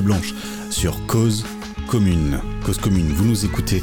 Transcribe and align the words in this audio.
Blanche 0.00 0.34
sur 0.70 1.06
Cause 1.06 1.44
Commune. 1.86 2.40
Cause 2.64 2.78
Commune, 2.78 3.12
vous 3.12 3.24
nous 3.24 3.44
écoutez 3.44 3.82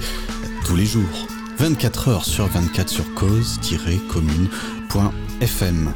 tous 0.66 0.76
les 0.76 0.85
jours, 0.85 1.27
24 1.58 2.08
heures 2.08 2.26
sur 2.26 2.48
24 2.48 2.90
sur 2.90 3.13
cause-commune.fm. 3.13 5.94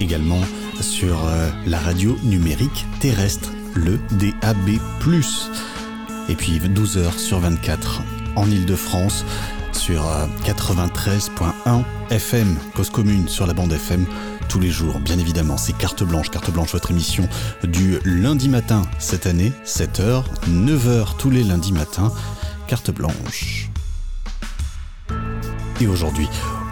Également 0.00 0.40
sur 0.80 1.26
euh, 1.26 1.48
la 1.66 1.78
radio 1.78 2.18
numérique 2.22 2.84
terrestre, 3.00 3.50
le 3.74 3.98
DAB+. 4.12 4.78
Et 6.28 6.34
puis 6.34 6.58
12 6.58 6.98
heures 6.98 7.18
sur 7.18 7.38
24 7.38 8.02
en 8.36 8.50
Ile-de-France 8.50 9.24
sur 9.72 10.02
93.1 10.44 11.30
euh, 11.66 11.80
FM, 12.10 12.56
Cause 12.74 12.90
Commune 12.90 13.28
sur 13.28 13.46
la 13.46 13.54
bande 13.54 13.72
FM 13.72 14.04
tous 14.56 14.62
les 14.62 14.70
jours. 14.70 15.00
Bien 15.00 15.18
évidemment, 15.18 15.58
c'est 15.58 15.76
Carte 15.76 16.02
Blanche. 16.02 16.30
Carte 16.30 16.50
Blanche, 16.50 16.72
votre 16.72 16.90
émission 16.90 17.28
du 17.62 17.98
lundi 18.06 18.48
matin 18.48 18.84
cette 18.98 19.26
année, 19.26 19.52
7h, 19.66 20.24
9h 20.48 21.18
tous 21.18 21.28
les 21.28 21.44
lundis 21.44 21.74
matins. 21.74 22.10
Carte 22.66 22.90
Blanche. 22.90 23.68
Et 25.78 25.86
aujourd'hui, 25.86 26.26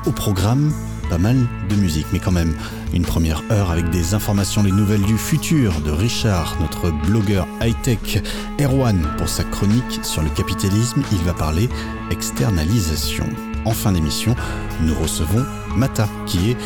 au 0.07 0.13
programme, 0.13 0.73
pas 1.11 1.19
mal 1.19 1.37
de 1.69 1.75
musique, 1.75 2.07
mais 2.15 2.21
quand 2.21 2.33
même 2.33 2.55
une 2.95 3.05
première 3.05 3.43
heure 3.51 3.71
avec 3.71 3.91
des 3.91 4.15
informations, 4.15 4.63
les 4.63 4.73
nouvelles 4.73 5.03
du 5.03 5.19
futur 5.19 5.79
de 5.83 5.91
Richard, 5.91 6.57
notre 6.63 6.91
blogueur 7.07 7.47
high-tech. 7.61 8.23
Erwan, 8.63 9.07
pour 9.19 9.29
sa 9.29 9.45
chronique 9.45 10.01
sur 10.03 10.23
le 10.23 10.31
capitalisme, 10.31 11.03
il 11.13 11.19
va 11.19 11.35
parler 11.35 11.69
externalisation. 12.11 13.27
En 13.67 13.73
fin 13.73 13.93
d'émission, 13.93 14.35
nous 14.81 14.95
recevons 14.95 15.45
Mata, 15.77 16.09
qui 16.25 16.53
est 16.53 16.57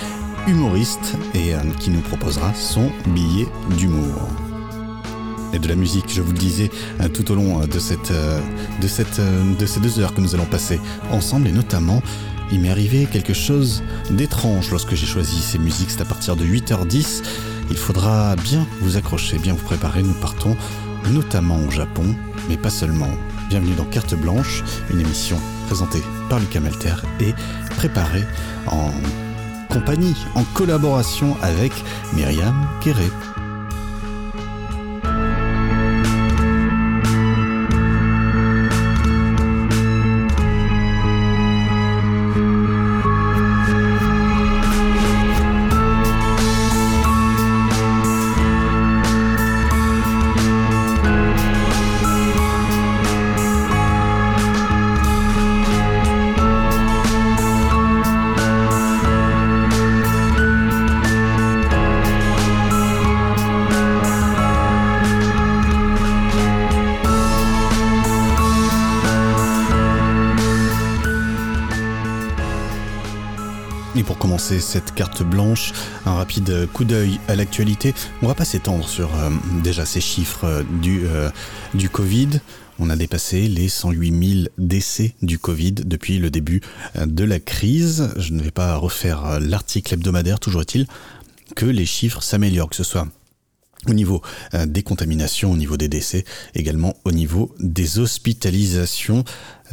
humoriste 0.48 1.14
et 1.34 1.54
euh, 1.54 1.58
qui 1.78 1.90
nous 1.90 2.00
proposera 2.00 2.52
son 2.54 2.90
billet 3.08 3.46
d'humour. 3.76 4.28
Et 5.52 5.58
de 5.58 5.68
la 5.68 5.76
musique, 5.76 6.06
je 6.08 6.22
vous 6.22 6.32
le 6.32 6.38
disais 6.38 6.70
euh, 7.00 7.08
tout 7.08 7.30
au 7.30 7.34
long 7.34 7.60
euh, 7.60 7.66
de, 7.66 7.78
cette, 7.78 8.12
de, 8.12 8.88
cette, 8.88 9.20
de 9.20 9.66
ces 9.66 9.80
deux 9.80 10.00
heures 10.00 10.14
que 10.14 10.20
nous 10.20 10.34
allons 10.34 10.46
passer 10.46 10.80
ensemble, 11.10 11.48
et 11.48 11.52
notamment, 11.52 12.02
il 12.50 12.60
m'est 12.60 12.70
arrivé 12.70 13.06
quelque 13.10 13.34
chose 13.34 13.82
d'étrange 14.10 14.70
lorsque 14.70 14.94
j'ai 14.94 15.06
choisi 15.06 15.40
ces 15.40 15.58
musiques, 15.58 15.90
c'est 15.90 16.00
à 16.00 16.06
partir 16.06 16.34
de 16.34 16.44
8h10. 16.44 17.22
Il 17.70 17.76
faudra 17.76 18.34
bien 18.36 18.66
vous 18.80 18.96
accrocher, 18.96 19.38
bien 19.38 19.52
vous 19.52 19.64
préparer, 19.64 20.02
nous 20.02 20.14
partons 20.14 20.56
notamment 21.10 21.58
au 21.66 21.70
Japon, 21.70 22.14
mais 22.48 22.56
pas 22.56 22.70
seulement. 22.70 23.10
Bienvenue 23.50 23.74
dans 23.74 23.84
Carte 23.84 24.14
Blanche, 24.14 24.64
une 24.90 25.00
émission 25.00 25.38
présentée 25.66 26.02
par 26.30 26.38
Lucas 26.38 26.60
Melter 26.60 26.94
et 27.20 27.34
préparée 27.76 28.24
en 28.66 28.90
compagnie, 29.68 30.16
en 30.34 30.44
collaboration 30.54 31.36
avec 31.42 31.72
Myriam 32.14 32.68
Kéré. 32.80 33.08
Cette 74.68 74.94
carte 74.94 75.22
blanche, 75.22 75.72
un 76.04 76.12
rapide 76.12 76.68
coup 76.74 76.84
d'œil 76.84 77.18
à 77.26 77.36
l'actualité. 77.36 77.94
On 78.20 78.26
va 78.26 78.34
pas 78.34 78.44
s'étendre 78.44 78.86
sur 78.86 79.14
euh, 79.14 79.30
déjà 79.64 79.86
ces 79.86 80.02
chiffres 80.02 80.44
euh, 80.44 80.62
du, 80.82 81.06
euh, 81.06 81.30
du 81.72 81.88
Covid. 81.88 82.28
On 82.78 82.90
a 82.90 82.96
dépassé 82.96 83.48
les 83.48 83.70
108 83.70 84.34
000 84.34 84.48
décès 84.58 85.14
du 85.22 85.38
Covid 85.38 85.72
depuis 85.72 86.18
le 86.18 86.30
début 86.30 86.60
de 86.94 87.24
la 87.24 87.40
crise. 87.40 88.10
Je 88.18 88.34
ne 88.34 88.42
vais 88.42 88.50
pas 88.50 88.76
refaire 88.76 89.40
l'article 89.40 89.94
hebdomadaire, 89.94 90.38
toujours 90.38 90.60
est-il 90.60 90.86
que 91.56 91.64
les 91.64 91.86
chiffres 91.86 92.22
s'améliorent, 92.22 92.68
que 92.68 92.76
ce 92.76 92.84
soit 92.84 93.08
au 93.88 93.94
niveau 93.94 94.22
des 94.66 94.84
contaminations, 94.84 95.50
au 95.50 95.56
niveau 95.56 95.76
des 95.76 95.88
décès, 95.88 96.24
également 96.54 96.94
au 97.04 97.10
niveau 97.10 97.52
des 97.58 97.98
hospitalisations. 97.98 99.24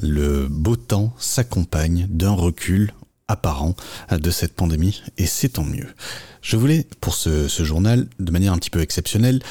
Le 0.01 0.47
beau 0.49 0.75
temps 0.75 1.13
s'accompagne 1.19 2.07
d'un 2.09 2.31
recul 2.31 2.91
apparent 3.27 3.75
de 4.11 4.29
cette 4.29 4.53
pandémie 4.53 5.01
et 5.17 5.25
c'est 5.25 5.49
tant 5.49 5.63
mieux. 5.63 5.87
Je 6.41 6.57
voulais, 6.57 6.85
pour 7.01 7.15
ce, 7.15 7.47
journal, 7.47 8.07
de 8.19 8.31
manière 8.31 8.53
un 8.53 8.57
petit 8.57 8.69
peu 8.69 8.81
exceptionnelle, 8.81 9.41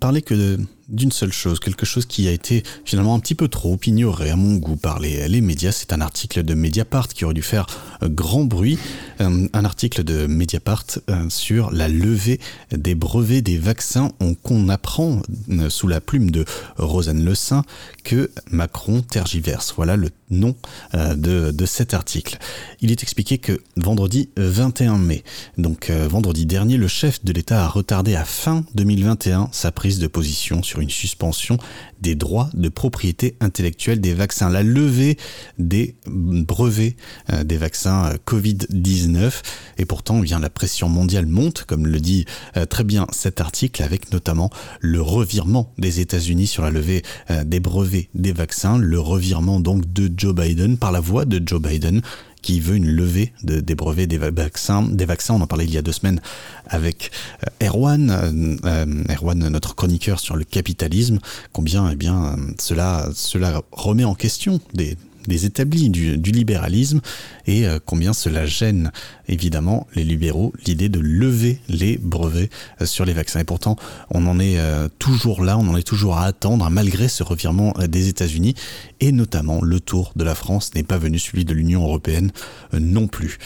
parler 0.00 0.22
que 0.22 0.58
d'une 0.90 1.12
seule 1.12 1.32
chose, 1.32 1.60
quelque 1.60 1.86
chose 1.86 2.06
qui 2.06 2.28
a 2.28 2.32
été 2.32 2.62
finalement 2.84 3.14
un 3.14 3.20
petit 3.20 3.34
peu 3.34 3.48
trop 3.48 3.78
ignoré 3.86 4.30
à 4.30 4.36
mon 4.36 4.56
goût 4.56 4.76
par 4.76 4.98
les, 4.98 5.40
médias. 5.40 5.72
C'est 5.72 5.92
un 5.92 6.00
article 6.00 6.42
de 6.42 6.54
Mediapart 6.54 7.08
qui 7.08 7.24
aurait 7.24 7.34
dû 7.34 7.42
faire 7.42 7.66
euh, 8.02 8.08
grand 8.08 8.44
bruit, 8.44 8.78
euh, 9.20 9.48
un 9.52 9.64
article 9.64 10.04
de 10.04 10.26
Mediapart 10.26 10.84
euh, 11.08 11.28
sur 11.28 11.70
la 11.70 11.88
levée 11.88 12.40
des 12.72 12.94
brevets 12.94 13.42
des 13.42 13.58
vaccins. 13.58 14.10
On, 14.20 14.34
qu'on 14.34 14.68
apprend 14.68 15.22
sous 15.68 15.88
la 15.88 16.00
plume 16.00 16.30
de 16.30 16.44
Rosanne 16.76 17.24
Le 17.24 17.34
Saint 17.34 17.64
que 18.04 18.30
Macron 18.50 19.02
tergiverse. 19.02 19.74
Voilà 19.76 19.96
le 19.96 20.10
nom 20.30 20.54
de, 20.94 21.50
de 21.50 21.66
cet 21.66 21.94
article. 21.94 22.38
Il 22.80 22.90
est 22.90 23.02
expliqué 23.02 23.38
que 23.38 23.60
vendredi 23.76 24.30
21 24.36 24.98
mai, 24.98 25.24
donc 25.58 25.90
vendredi 25.90 26.46
dernier, 26.46 26.76
le 26.76 26.88
chef 26.88 27.24
de 27.24 27.32
l'État 27.32 27.64
a 27.64 27.68
retardé 27.68 28.14
à 28.14 28.24
fin 28.24 28.64
2021 28.74 29.48
sa 29.52 29.72
prise 29.72 29.98
de 29.98 30.06
position 30.06 30.62
sur 30.62 30.79
une 30.80 30.90
suspension 30.90 31.58
des 32.00 32.14
droits 32.14 32.50
de 32.54 32.68
propriété 32.68 33.36
intellectuelle 33.40 34.00
des 34.00 34.14
vaccins, 34.14 34.48
la 34.48 34.62
levée 34.62 35.16
des 35.58 35.96
brevets 36.06 36.96
euh, 37.32 37.44
des 37.44 37.56
vaccins 37.56 38.12
euh, 38.12 38.16
Covid-19. 38.26 39.42
Et 39.78 39.84
pourtant, 39.84 40.18
eh 40.20 40.22
bien 40.22 40.38
la 40.38 40.50
pression 40.50 40.88
mondiale 40.88 41.26
monte, 41.26 41.64
comme 41.64 41.86
le 41.86 42.00
dit 42.00 42.24
euh, 42.56 42.66
très 42.66 42.84
bien 42.84 43.06
cet 43.12 43.40
article, 43.40 43.82
avec 43.82 44.12
notamment 44.12 44.50
le 44.80 45.00
revirement 45.00 45.72
des 45.78 46.00
États-Unis 46.00 46.46
sur 46.46 46.62
la 46.62 46.70
levée 46.70 47.02
des 47.44 47.60
brevets 47.60 48.08
des 48.14 48.32
vaccins, 48.32 48.78
le 48.78 48.98
revirement 48.98 49.60
donc 49.60 49.92
de 49.92 50.10
Joe 50.14 50.34
Biden 50.34 50.78
par 50.78 50.92
la 50.92 51.00
voix 51.00 51.24
de 51.24 51.40
Joe 51.44 51.60
Biden 51.60 52.02
qui 52.42 52.60
veut 52.60 52.76
une 52.76 52.90
levée 52.90 53.32
de, 53.42 53.60
des 53.60 53.74
brevets 53.74 54.06
des 54.06 54.18
vaccins, 54.18 54.82
des 54.82 55.04
vaccins. 55.04 55.34
On 55.34 55.40
en 55.40 55.46
parlait 55.46 55.64
il 55.64 55.72
y 55.72 55.78
a 55.78 55.82
deux 55.82 55.92
semaines 55.92 56.20
avec 56.66 57.10
euh, 57.44 57.66
Erwan, 57.66 58.10
euh, 58.10 58.56
euh, 58.64 59.04
Erwan, 59.14 59.48
notre 59.48 59.74
chroniqueur 59.74 60.20
sur 60.20 60.36
le 60.36 60.44
capitalisme. 60.44 61.18
Combien, 61.52 61.90
eh 61.90 61.96
bien, 61.96 62.36
cela, 62.58 63.08
cela 63.14 63.62
remet 63.72 64.04
en 64.04 64.14
question 64.14 64.60
des, 64.74 64.96
des 65.26 65.46
établis 65.46 65.90
du, 65.90 66.16
libéralisme 66.16 67.00
et 67.46 67.66
euh, 67.66 67.78
combien 67.84 68.12
cela 68.12 68.46
gêne 68.46 68.92
évidemment 69.28 69.86
les 69.94 70.04
libéraux 70.04 70.52
l'idée 70.66 70.88
de 70.88 71.00
lever 71.00 71.60
les 71.68 71.98
brevets 71.98 72.50
euh, 72.80 72.86
sur 72.86 73.04
les 73.04 73.12
vaccins. 73.12 73.40
Et 73.40 73.44
pourtant, 73.44 73.76
on 74.10 74.26
en 74.26 74.38
est 74.38 74.58
euh, 74.58 74.88
toujours 74.98 75.42
là, 75.42 75.58
on 75.58 75.68
en 75.68 75.76
est 75.76 75.86
toujours 75.86 76.18
à 76.18 76.24
attendre 76.24 76.68
malgré 76.70 77.08
ce 77.08 77.22
revirement 77.22 77.74
des 77.88 78.08
États-Unis 78.08 78.54
et 79.00 79.12
notamment 79.12 79.60
le 79.62 79.80
tour 79.80 80.12
de 80.16 80.24
la 80.24 80.34
France 80.34 80.74
n'est 80.74 80.82
pas 80.82 80.98
venu 80.98 81.18
celui 81.18 81.44
de 81.44 81.54
l'Union 81.54 81.82
européenne 81.82 82.30
non 82.72 83.06
plus. 83.06 83.38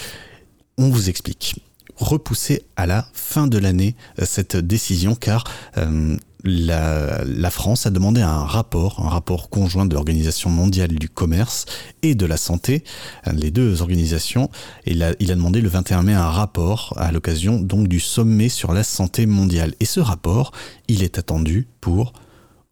On 0.79 0.89
vous 0.89 1.09
explique 1.09 1.57
repousser 1.97 2.63
à 2.77 2.87
la 2.87 3.07
fin 3.13 3.47
de 3.47 3.57
l'année 3.57 3.95
cette 4.25 4.57
décision 4.57 5.15
car 5.15 5.45
la, 6.45 7.51
France 7.51 7.87
a 7.87 7.91
demandé 7.91 8.21
un 8.21 8.45
rapport, 8.45 9.01
un 9.05 9.09
rapport 9.09 9.49
conjoint 9.49 9.87
de 9.87 9.95
l'Organisation 9.95 10.51
mondiale 10.51 10.95
du 10.95 11.09
commerce 11.09 11.67
et 12.03 12.15
de 12.15 12.27
la 12.27 12.37
santé, 12.37 12.85
les 13.33 13.51
deux 13.51 13.83
organisations, 13.83 14.51
et 14.87 14.93
il 14.93 15.03
a, 15.03 15.15
il 15.21 15.33
a 15.33 15.35
demandé 15.35 15.61
le 15.61 15.69
21 15.69 16.03
mai 16.03 16.13
un 16.15 16.31
rapport 16.31 16.95
à 16.97 17.13
l'occasion 17.13 17.59
donc 17.59 17.89
du 17.89 18.01
sommet 18.01 18.49
sur 18.49 18.73
la 18.73 18.85
santé 18.85 19.27
mondiale. 19.27 19.75
Et 19.81 19.85
ce 19.85 20.01
rapport, 20.01 20.53
il 20.89 21.03
est 21.03 21.19
attendu 21.19 21.69
pour 21.81 22.13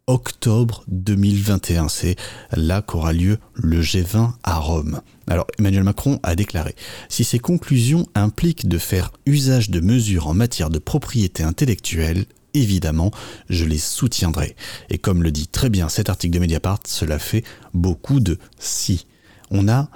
octobre 0.07 0.85
2021. 0.89 1.89
C'est 1.89 2.17
là 2.53 2.83
qu'aura 2.83 3.13
lieu 3.13 3.39
le 3.55 3.81
G20 3.81 4.33
à 4.43 4.59
Rome. 4.59 5.01
Alors 5.29 5.47
Emmanuel 5.59 5.85
Macron 5.85 6.19
a 6.23 6.35
déclaré, 6.35 6.75
si 7.09 7.25
ces 7.25 7.39
conclusions 7.39 8.07
impliquent 8.15 8.69
de 8.69 8.79
faire 8.79 9.13
usage 9.27 9.71
de 9.71 9.81
mesures 9.81 10.27
en 10.27 10.35
matière 10.35 10.71
de 10.71 10.79
propriété 10.79 11.43
intellectuelle, 11.43 12.27
évidemment, 12.55 13.11
je 13.49 13.65
les 13.65 13.79
soutiendrai. 13.79 14.57
Et 14.91 14.99
comme 14.99 15.23
le 15.23 15.31
dit 15.31 15.49
très 15.49 15.71
bien 15.71 15.89
cet 15.89 16.09
article 16.09 16.35
de 16.35 16.41
Mediapart, 16.41 16.81
cela 16.87 17.19
fait 17.19 17.45
beaucoup 17.75 18.21
de 18.21 18.39
si. 18.59 19.07
On 19.51 19.69
a 19.69 19.89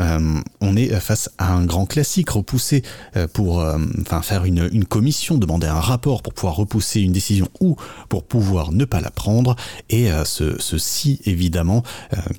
euh, 0.00 0.40
on 0.60 0.76
est 0.76 0.88
face 0.98 1.30
à 1.38 1.52
un 1.52 1.64
grand 1.64 1.86
classique 1.86 2.30
repoussé 2.30 2.82
euh, 3.16 3.28
pour 3.28 3.60
euh, 3.60 3.78
enfin 4.00 4.22
faire 4.22 4.44
une, 4.44 4.84
commission, 4.84 5.38
demander 5.38 5.68
un 5.68 5.78
rapport 5.78 6.22
pour 6.22 6.34
pouvoir 6.34 6.56
repousser 6.56 7.00
une 7.00 7.12
décision 7.12 7.48
ou 7.60 7.76
pour 8.08 8.24
pouvoir 8.24 8.72
ne 8.72 8.84
pas 8.84 9.00
la 9.00 9.12
prendre 9.12 9.54
et 9.90 10.08
ce, 10.24 10.60
ceci 10.60 11.20
évidemment 11.24 11.82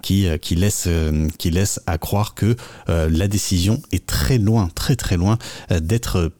qui, 0.01 0.27
qui, 0.41 0.55
laisse, 0.55 0.87
qui 1.37 1.49
laisse 1.49 1.79
à 1.87 1.97
croire 1.97 2.33
que 2.35 2.55
la 2.87 3.27
décision 3.27 3.81
est 3.91 4.05
très 4.05 4.37
loin, 4.37 4.69
très 4.75 4.95
très 4.95 5.17
loin 5.17 5.37
d'être 5.69 6.31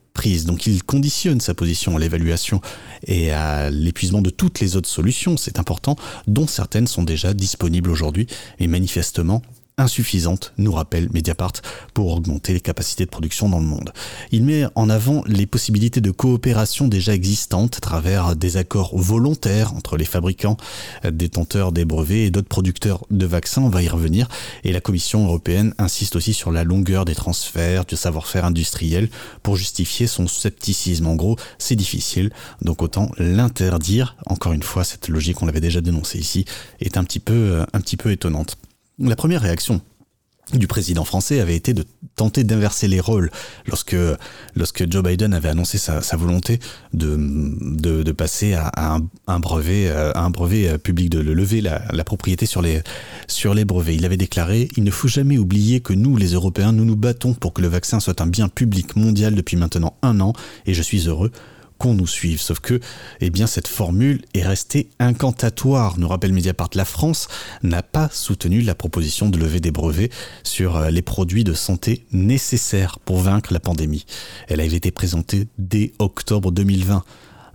Donc 0.46 0.66
il 0.66 0.84
conditionne 0.84 1.40
sa 1.40 1.54
position 1.54 1.96
à 1.96 2.00
l'évaluation 2.00 2.60
et 3.06 3.32
à 3.32 3.70
l'épuisement 3.70 4.22
de 4.22 4.32
toutes 4.32 4.60
les 4.60 4.76
autres 4.76 4.90
solutions, 4.90 5.38
c'est 5.38 5.60
important, 5.60 5.98
dont 6.26 6.48
certaines 6.48 6.88
sont 6.88 7.04
déjà 7.04 7.34
disponibles 7.34 7.92
aujourd'hui 7.92 8.26
et 8.60 8.68
manifestement 8.68 9.44
insuffisante, 9.78 10.54
nous 10.58 10.72
rappelle 10.72 11.10
Mediapart, 11.14 11.54
pour 11.94 12.14
augmenter 12.14 12.54
les 12.54 12.62
capacités 12.62 13.06
de 13.06 13.10
production 13.10 13.50
dans 13.50 13.60
le 13.60 13.66
monde. 13.66 13.92
Il 14.32 14.44
met 14.44 14.66
en 14.76 14.90
avant 14.90 15.24
les 15.28 15.46
possibilités 15.46 16.02
de 16.02 16.12
coopération 16.12 16.88
déjà 16.88 17.14
existantes 17.14 17.78
à 17.78 17.80
travers 17.82 18.36
des 18.36 18.58
accords 18.58 18.98
volontaires 18.98 19.74
entre 19.74 19.98
les 19.98 20.06
fabricants, 20.06 20.58
détenteurs 21.10 21.72
des 21.72 21.86
brevets 21.86 22.28
et 22.28 22.32
d'autres 22.32 22.48
producteurs 22.48 23.06
de 23.12 23.26
vaccins, 23.26 23.62
on 23.62 23.70
va 23.70 23.84
y 23.84 23.88
revenir, 23.88 24.28
et 24.64 24.72
la 24.72 24.82
Commission 24.82 25.26
européenne 25.26 25.74
insiste 25.78 26.16
aussi 26.16 26.34
sur 26.34 26.52
la 26.52 26.64
longueur 26.64 27.06
des 27.06 27.16
transferts, 27.16 27.86
du 27.86 27.96
savoir-faire 27.96 28.46
industriel 28.46 29.10
pour 29.44 29.58
justifier 29.58 30.08
son 30.08 30.28
scepticisme. 30.28 31.08
En 31.08 31.16
gros, 31.16 31.38
c'est 31.58 31.76
difficile, 31.76 32.32
donc 32.62 32.82
autant 32.82 33.12
l'interdire. 33.18 34.16
Encore 34.26 34.54
une 34.54 34.64
fois, 34.64 34.84
cette 34.84 35.10
logique, 35.10 35.42
on 35.42 35.46
l'avait 35.46 35.62
déjà 35.62 35.82
dénoncée 35.82 36.20
ici, 36.20 36.46
est 36.80 36.98
un 36.98 37.04
petit 37.04 37.20
peu, 37.20 37.64
un 37.74 37.82
petit 37.82 37.98
peu 37.98 38.12
étonnante. 38.12 38.58
La 39.00 39.16
première 39.16 39.42
réaction 39.42 39.82
du 40.54 40.68
président 40.68 41.04
français 41.04 41.40
avait 41.40 41.56
été 41.56 41.74
de 41.74 41.84
tenter 42.16 42.44
d'inverser 42.44 42.88
les 42.88 43.00
rôles 43.00 43.32
lorsque, 43.66 43.96
Joe 44.90 45.04
Biden 45.04 45.34
avait 45.34 45.50
annoncé 45.50 45.78
sa, 45.78 46.00
volonté 46.16 46.60
de, 46.94 48.12
passer 48.12 48.54
à, 48.54 49.00
un, 49.28 49.40
brevet, 49.40 49.88
euh, 49.90 50.14
euh, 50.16 50.78
public, 50.78 51.10
de 51.10 51.20
lever 51.20 51.62
la, 51.62 52.04
propriété 52.06 52.46
sur 52.46 52.62
les 52.62 53.66
brevets. 53.66 53.96
Il 53.96 54.06
avait 54.06 54.18
déclaré 54.18 54.70
Il 54.78 54.84
ne 54.84 54.92
faut 54.92 55.08
jamais 55.08 55.38
oublier 55.38 55.82
que 55.82 55.94
nous, 55.94 56.16
les 56.16 56.34
Européens, 56.34 56.72
nous 56.72 56.86
nous 56.86 56.96
battons 56.96 57.34
pour 57.34 57.54
que 57.54 57.62
le 57.62 57.68
vaccin 57.68 58.00
soit 58.00 58.22
un 58.22 58.28
bien 58.28 58.48
public 58.48 58.96
mondial 58.96 59.36
depuis 59.36 59.58
maintenant 59.58 59.98
un 60.04 60.22
an 60.22 60.34
et 60.68 60.74
je 60.74 60.82
suis 60.82 61.08
heureux 61.08 61.32
qu'on 61.78 61.94
nous 61.94 62.08
suive. 62.08 62.42
Sauf 62.42 62.60
que, 62.60 62.80
eh 63.22 63.30
bien, 63.30 63.48
cette 63.48 63.68
formule 63.68 64.22
est 64.34 64.44
restée 64.44 64.90
incantatoire. 65.00 65.98
Nous 65.98 66.08
rappelle 66.08 66.34
Mediapart, 66.34 66.70
la 66.74 66.86
France 66.86 67.28
n'a 67.64 67.84
pas 67.84 68.10
soutenu 68.12 68.62
la 68.62 68.76
proposition 68.76 69.30
de 69.30 69.38
lever 69.38 69.60
des 69.60 69.72
brevets 69.72 70.12
sur 70.44 70.78
euh, 70.78 70.90
les 70.90 71.02
produits 71.02 71.44
de 71.44 71.54
santé 71.54 72.06
nécessaires 72.12 73.00
pour 73.00 73.20
vaincre 73.20 73.54
la 73.54 73.60
pandémie. 73.60 74.06
Elle 74.48 74.60
a 74.60 74.66
été 74.66 74.92
présentée 74.92 75.48
dès 75.58 75.94
octobre 76.00 76.52
2020 76.52 77.04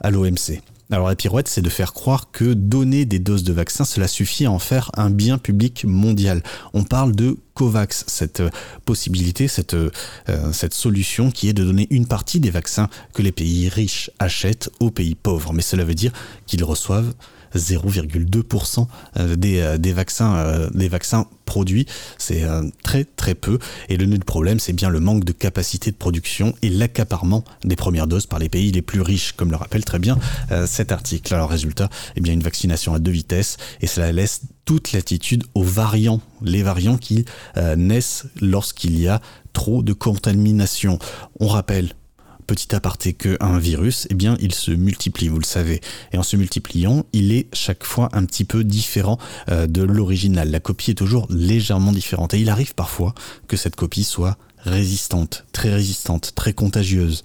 à 0.01 0.11
l'OMC. 0.11 0.70
Alors 0.93 1.07
la 1.07 1.15
pirouette, 1.15 1.47
c'est 1.47 1.63
de 1.63 1.69
faire 1.69 1.93
croire 1.93 2.33
que 2.33 2.53
donner 2.53 3.05
des 3.05 3.21
doses 3.21 3.45
de 3.45 3.53
vaccins, 3.53 3.85
cela 3.85 4.09
suffit 4.09 4.47
à 4.47 4.51
en 4.51 4.59
faire 4.59 4.91
un 4.97 5.09
bien 5.09 5.39
public 5.39 5.85
mondial. 5.85 6.43
On 6.75 6.83
parle 6.83 7.15
de 7.15 7.37
COVAX, 7.55 8.05
cette 8.09 8.41
euh, 8.41 8.51
possibilité, 8.85 9.47
cette, 9.47 9.75
euh, 9.75 9.91
cette 10.53 10.75
solution 10.75 11.31
qui 11.31 11.49
est 11.49 11.53
de 11.53 11.63
donner 11.63 11.87
une 11.91 12.07
partie 12.07 12.41
des 12.41 12.51
vaccins 12.51 12.89
que 13.15 13.23
les 13.23 13.31
pays 13.31 13.69
riches 13.69 14.11
achètent 14.19 14.71
aux 14.81 14.91
pays 14.91 15.15
pauvres. 15.15 15.53
Mais 15.53 15.63
cela 15.63 15.85
veut 15.85 15.95
dire 15.95 16.13
qu'ils 16.47 16.65
reçoivent 16.65 17.15
0,2% 17.55 18.87
euh, 19.19 19.37
des, 19.37 19.61
euh, 19.61 19.79
des, 19.79 19.93
vaccins, 19.93 20.37
euh, 20.37 20.71
des 20.73 20.89
vaccins 20.89 21.27
produits. 21.45 21.87
C'est 22.17 22.45
très 22.85 23.05
très 23.05 23.35
peu. 23.35 23.59
Et 23.89 23.97
le 23.97 24.07
nœud 24.07 24.19
de 24.19 24.25
problème, 24.25 24.61
c'est 24.61 24.73
bien 24.73 24.89
le 24.89 25.01
manque 25.01 25.25
de 25.25 25.33
capacité 25.33 25.91
de 25.91 25.97
production 25.97 26.55
et 26.63 26.69
l'accaparement 26.69 27.43
des 27.65 27.75
premières 27.75 28.07
doses 28.07 28.27
par 28.27 28.39
les 28.39 28.49
pays 28.49 28.71
les 28.71 28.83
plus 28.83 29.01
riches, 29.01 29.33
comme 29.33 29.51
le 29.51 29.57
rappelle 29.57 29.85
très 29.85 29.99
bien 29.99 30.17
cet 30.67 30.93
article. 30.93 31.35
Alors 31.35 31.51
résultat, 31.51 31.91
eh 32.15 32.21
bien 32.21 32.33
une 32.35 32.43
vaccination 32.43 32.95
à 32.95 33.01
deux 33.01 33.11
vitesses 33.11 33.57
et 33.81 33.89
cela 33.89 34.13
laisse 34.13 34.43
toute 34.65 34.93
l'attitude 34.93 35.43
aux 35.57 35.65
variants, 35.65 36.21
les 36.41 36.63
variants 36.63 36.99
qui 36.99 37.25
naissent 37.77 38.27
lorsqu'il 38.41 38.97
y 39.01 39.09
a 39.09 39.21
trop 39.53 39.83
de 39.83 39.93
contamination. 39.93 41.01
On 41.41 41.49
rappelle 41.49 41.95
petit 42.51 42.75
aparté 42.75 43.13
qu'un 43.13 43.61
virus, 43.61 44.09
eh 44.11 44.15
bien, 44.15 44.37
il 44.41 44.53
se 44.53 44.73
multiplie, 44.73 45.29
vous 45.29 45.39
le 45.39 45.45
savez. 45.45 45.81
Et 46.13 46.19
en 46.19 46.25
se 46.25 46.35
multipliant, 46.35 47.05
il 47.13 47.31
est 47.31 47.47
chaque 47.55 47.85
fois 47.85 48.09
un 48.13 48.25
petit 48.25 48.43
peu 48.43 48.65
différent 48.65 49.19
euh, 49.51 49.69
de 49.69 49.85
l'original. 49.85 50.51
La 50.51 50.59
copie 50.59 50.91
est 50.91 50.95
toujours 50.95 51.29
légèrement 51.31 51.93
différente. 51.93 52.35
Et 52.35 52.41
il 52.41 52.51
arrive 52.51 52.75
parfois 52.75 53.15
que 53.47 53.57
cette 53.57 53.77
copie 53.77 54.03
soit 54.03 54.37
résistante, 54.65 55.45
très 55.53 55.73
résistante, 55.73 56.33
très 56.35 56.53
contagieuse. 56.53 57.23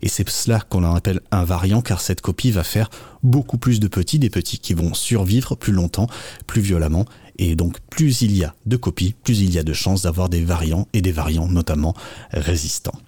Et 0.00 0.08
c'est 0.08 0.28
cela 0.28 0.60
qu'on 0.60 0.84
appelle 0.84 1.22
un 1.32 1.42
variant, 1.42 1.82
car 1.82 2.00
cette 2.00 2.20
copie 2.20 2.52
va 2.52 2.62
faire 2.62 2.88
beaucoup 3.24 3.58
plus 3.58 3.80
de 3.80 3.88
petits, 3.88 4.20
des 4.20 4.30
petits 4.30 4.60
qui 4.60 4.74
vont 4.74 4.94
survivre 4.94 5.56
plus 5.56 5.72
longtemps, 5.72 6.06
plus 6.46 6.60
violemment. 6.60 7.04
Et 7.38 7.54
donc 7.54 7.78
plus 7.90 8.22
il 8.22 8.36
y 8.36 8.44
a 8.44 8.54
de 8.66 8.76
copies, 8.76 9.14
plus 9.22 9.40
il 9.40 9.52
y 9.52 9.58
a 9.58 9.62
de 9.62 9.72
chances 9.72 10.02
d'avoir 10.02 10.28
des 10.28 10.44
variants, 10.44 10.88
et 10.92 11.02
des 11.02 11.12
variants 11.12 11.48
notamment 11.48 11.94
résistants. 12.32 12.98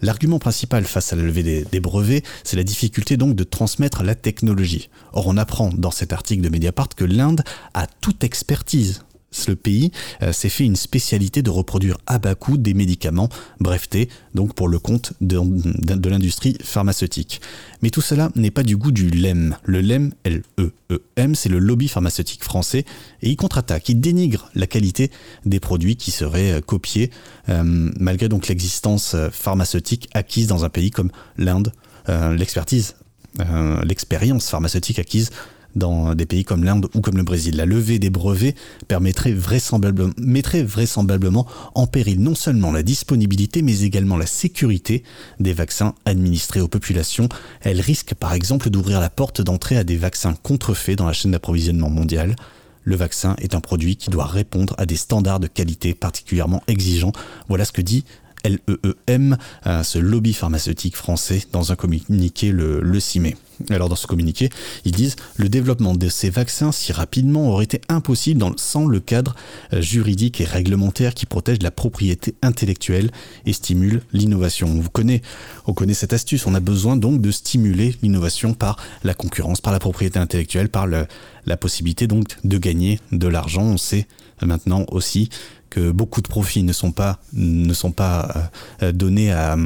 L'argument 0.00 0.38
principal 0.38 0.84
face 0.84 1.12
à 1.12 1.16
la 1.16 1.22
levée 1.22 1.64
des, 1.64 1.80
brevets, 1.80 2.22
c'est 2.44 2.56
la 2.56 2.64
difficulté 2.64 3.16
donc 3.16 3.34
de 3.34 3.44
transmettre 3.44 4.02
la 4.02 4.14
technologie. 4.14 4.90
Or, 5.12 5.26
on 5.26 5.36
apprend 5.36 5.70
dans 5.70 5.90
cet 5.90 6.12
article 6.12 6.42
de 6.42 6.48
Mediapart 6.48 6.88
que 6.96 7.04
l'Inde 7.04 7.42
a 7.74 7.86
toute 7.86 8.24
expertise 8.24 9.02
le 9.48 9.56
pays 9.56 9.92
euh, 10.22 10.32
s'est 10.32 10.48
fait 10.48 10.64
une 10.64 10.76
spécialité 10.76 11.42
de 11.42 11.50
reproduire 11.50 11.98
à 12.06 12.18
bas 12.18 12.34
coût 12.34 12.56
des 12.56 12.74
médicaments 12.74 13.28
brevetés, 13.60 14.08
donc 14.34 14.54
pour 14.54 14.68
le 14.68 14.78
compte 14.78 15.12
de, 15.20 15.38
l'industrie 16.08 16.56
pharmaceutique. 16.62 17.40
Mais 17.82 17.90
tout 17.90 18.00
cela 18.00 18.30
n'est 18.34 18.50
pas 18.50 18.62
du 18.62 18.76
goût 18.76 18.90
du 18.90 19.10
LEM. 19.10 19.56
Le 19.64 19.80
LEM, 19.80 20.12
L-E-E-M, 20.24 21.34
c'est 21.34 21.48
le 21.48 21.58
lobby 21.58 21.88
pharmaceutique 21.88 22.42
français, 22.42 22.84
et 23.22 23.30
il 23.30 23.36
contre-attaque, 23.36 23.88
il 23.88 24.00
dénigre 24.00 24.50
la 24.54 24.66
qualité 24.66 25.10
des 25.44 25.60
produits 25.60 25.96
qui 25.96 26.10
seraient 26.10 26.52
euh, 26.52 26.60
copiés, 26.60 27.10
euh, 27.48 27.62
malgré 27.98 28.28
donc 28.28 28.48
l'existence 28.48 29.14
pharmaceutique 29.30 30.08
acquise 30.14 30.46
dans 30.46 30.64
un 30.64 30.68
pays 30.68 30.90
comme 30.90 31.10
l'Inde, 31.36 31.72
l'expertise, 32.08 32.94
l'expérience 33.82 34.48
pharmaceutique 34.48 35.00
acquise 35.00 35.30
dans 35.76 36.14
des 36.14 36.26
pays 36.26 36.44
comme 36.44 36.64
l'Inde 36.64 36.88
ou 36.94 37.00
comme 37.00 37.16
le 37.16 37.22
Brésil. 37.22 37.56
La 37.56 37.66
levée 37.66 37.98
des 37.98 38.10
brevets 38.10 38.54
permettrait 38.88 39.32
vraisemblablement, 39.32 40.12
mettrait 40.18 40.62
vraisemblablement 40.62 41.46
en 41.74 41.86
péril 41.86 42.20
non 42.20 42.34
seulement 42.34 42.72
la 42.72 42.82
disponibilité 42.82 43.62
mais 43.62 43.82
également 43.82 44.16
la 44.16 44.26
sécurité 44.26 45.04
des 45.38 45.52
vaccins 45.52 45.94
administrés 46.04 46.60
aux 46.60 46.68
populations. 46.68 47.28
Elle 47.60 47.80
risque 47.80 48.14
par 48.14 48.32
exemple 48.32 48.70
d'ouvrir 48.70 49.00
la 49.00 49.10
porte 49.10 49.40
d'entrée 49.40 49.76
à 49.76 49.84
des 49.84 49.96
vaccins 49.96 50.34
contrefaits 50.42 50.96
dans 50.96 51.06
la 51.06 51.12
chaîne 51.12 51.32
d'approvisionnement 51.32 51.90
mondiale. 51.90 52.34
Le 52.84 52.96
vaccin 52.96 53.34
est 53.38 53.54
un 53.54 53.60
produit 53.60 53.96
qui 53.96 54.10
doit 54.10 54.26
répondre 54.26 54.74
à 54.78 54.86
des 54.86 54.96
standards 54.96 55.40
de 55.40 55.48
qualité 55.48 55.92
particulièrement 55.92 56.62
exigeants. 56.68 57.12
Voilà 57.48 57.64
ce 57.64 57.72
que 57.72 57.82
dit 57.82 58.04
LEEM, 58.44 59.36
euh, 59.66 59.82
ce 59.82 59.98
lobby 59.98 60.32
pharmaceutique 60.32 60.96
français, 60.96 61.42
dans 61.52 61.72
un 61.72 61.76
communiqué 61.76 62.52
le, 62.52 62.80
le 62.80 63.00
6 63.00 63.20
mai. 63.20 63.36
Alors 63.70 63.88
dans 63.88 63.96
ce 63.96 64.06
communiqué, 64.06 64.50
ils 64.84 64.92
disent 64.92 65.16
le 65.36 65.48
développement 65.48 65.94
de 65.94 66.08
ces 66.08 66.30
vaccins 66.30 66.72
si 66.72 66.92
rapidement 66.92 67.50
aurait 67.50 67.64
été 67.64 67.80
impossible 67.88 68.44
sans 68.56 68.86
le 68.86 69.00
cadre 69.00 69.34
euh, 69.72 69.80
juridique 69.80 70.40
et 70.40 70.44
réglementaire 70.44 71.14
qui 71.14 71.26
protège 71.26 71.62
la 71.62 71.70
propriété 71.70 72.34
intellectuelle 72.42 73.10
et 73.46 73.52
stimule 73.52 74.02
l'innovation. 74.12 74.68
On 74.68 74.82
connaît, 74.88 75.22
on 75.66 75.72
connaît 75.72 75.94
cette 75.94 76.12
astuce. 76.12 76.46
On 76.46 76.54
a 76.54 76.60
besoin 76.60 76.96
donc 76.96 77.20
de 77.20 77.30
stimuler 77.30 77.96
l'innovation 78.02 78.54
par 78.54 78.76
la 79.04 79.14
concurrence, 79.14 79.60
par 79.60 79.72
la 79.72 79.78
propriété 79.78 80.18
intellectuelle, 80.18 80.68
par 80.68 80.86
la 80.86 81.56
possibilité 81.56 82.06
donc 82.06 82.36
de 82.44 82.58
gagner 82.58 83.00
de 83.12 83.28
l'argent. 83.28 83.62
On 83.62 83.78
sait 83.78 84.06
maintenant 84.42 84.84
aussi 84.88 85.30
que 85.70 85.90
beaucoup 85.90 86.20
de 86.20 86.28
profits 86.28 86.62
ne 86.62 86.72
sont 86.72 86.92
pas, 86.92 87.18
ne 87.32 87.72
sont 87.74 87.92
pas 87.92 88.50
euh, 88.82 88.92
donnés 88.92 89.32
à, 89.32 89.56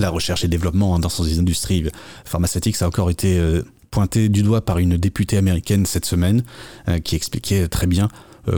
la 0.00 0.10
recherche 0.10 0.44
et 0.44 0.48
développement 0.48 0.94
hein, 0.94 0.98
dans 0.98 1.08
ces 1.08 1.38
industries 1.38 1.90
pharmaceutiques. 2.24 2.76
Ça 2.76 2.86
a 2.86 2.88
encore 2.88 3.10
été 3.10 3.38
euh, 3.38 3.62
pointé 3.90 4.28
du 4.28 4.42
doigt 4.42 4.64
par 4.64 4.78
une 4.78 4.96
députée 4.96 5.36
américaine 5.36 5.86
cette 5.86 6.06
semaine 6.06 6.44
euh, 6.88 6.98
qui 6.98 7.16
expliquait 7.16 7.68
très 7.68 7.86
bien 7.86 8.08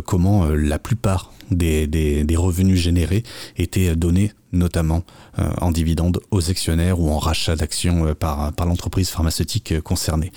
comment 0.07 0.47
la 0.47 0.79
plupart 0.79 1.31
des, 1.50 1.87
des, 1.87 2.37
revenus 2.37 2.81
générés 2.81 3.23
étaient 3.59 3.95
donnés 3.95 4.33
notamment 4.50 5.03
en 5.37 5.73
dividendes 5.73 6.21
aux 6.31 6.49
actionnaires 6.49 7.00
ou 7.00 7.11
en 7.11 7.19
rachat 7.19 7.55
d'actions 7.55 8.14
par, 8.14 8.55
par 8.55 8.67
l'entreprise 8.67 9.11
pharmaceutique 9.11 9.79
concernée. 9.83 10.33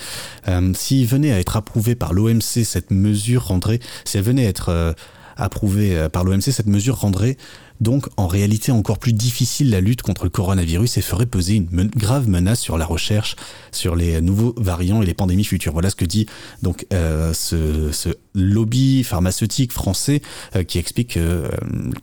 Venait 0.46 1.32
à 1.32 1.40
être 1.40 1.56
approuvé 1.56 1.96
par 1.96 2.12
l'OMC, 2.12 2.42
cette 2.42 2.92
mesure 2.92 3.46
rendrait, 3.46 3.80
si 4.04 4.18
elle 4.18 4.26
venait 4.26 4.48
à 4.48 4.50
être 4.50 4.96
approuvée 5.38 5.96
euh, 5.96 6.10
par 6.10 6.24
l'OMC, 6.24 6.42
cette 6.42 6.68
mesure 6.68 6.98
rendrait 6.98 7.38
donc 7.82 8.08
en 8.18 8.28
réalité 8.28 8.72
encore 8.72 9.00
plus 9.00 9.14
difficile 9.14 9.70
la 9.70 9.82
lutte 9.82 10.02
contre 10.02 10.24
le 10.24 10.30
coronavirus 10.30 10.98
et 10.98 11.02
ferait 11.02 11.26
peser 11.26 11.56
une 11.56 11.90
grave 11.96 12.28
menace 12.28 12.60
sur 12.60 12.78
la 12.78 12.86
recherche, 12.86 13.36
sur 13.72 13.96
les 13.96 14.22
nouveaux 14.22 14.54
variants 14.58 15.02
et 15.02 15.06
les 15.06 15.14
pandémies 15.14 15.44
futures. 15.44 15.74
Voilà 15.74 15.90
ce 15.90 15.96
que 15.96 16.06
dit 16.06 16.26
donc 16.62 16.86
euh, 16.94 17.34
ce, 17.34 18.16
lobby 18.34 19.04
pharmaceutique 19.04 19.72
français 19.72 20.22
euh, 20.56 20.64
qui 20.64 20.78
explique 20.78 21.18
euh, 21.18 21.50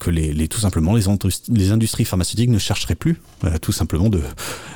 que 0.00 0.11
les, 0.11 0.49
tout 0.49 0.61
simplement 0.61 0.95
les, 0.95 1.71
industries 1.71 2.04
pharmaceutiques 2.04 2.50
ne 2.50 2.59
chercheraient 2.59 2.95
plus 2.95 3.21
tout 3.61 3.73
simplement 3.73 4.09
de, 4.09 4.23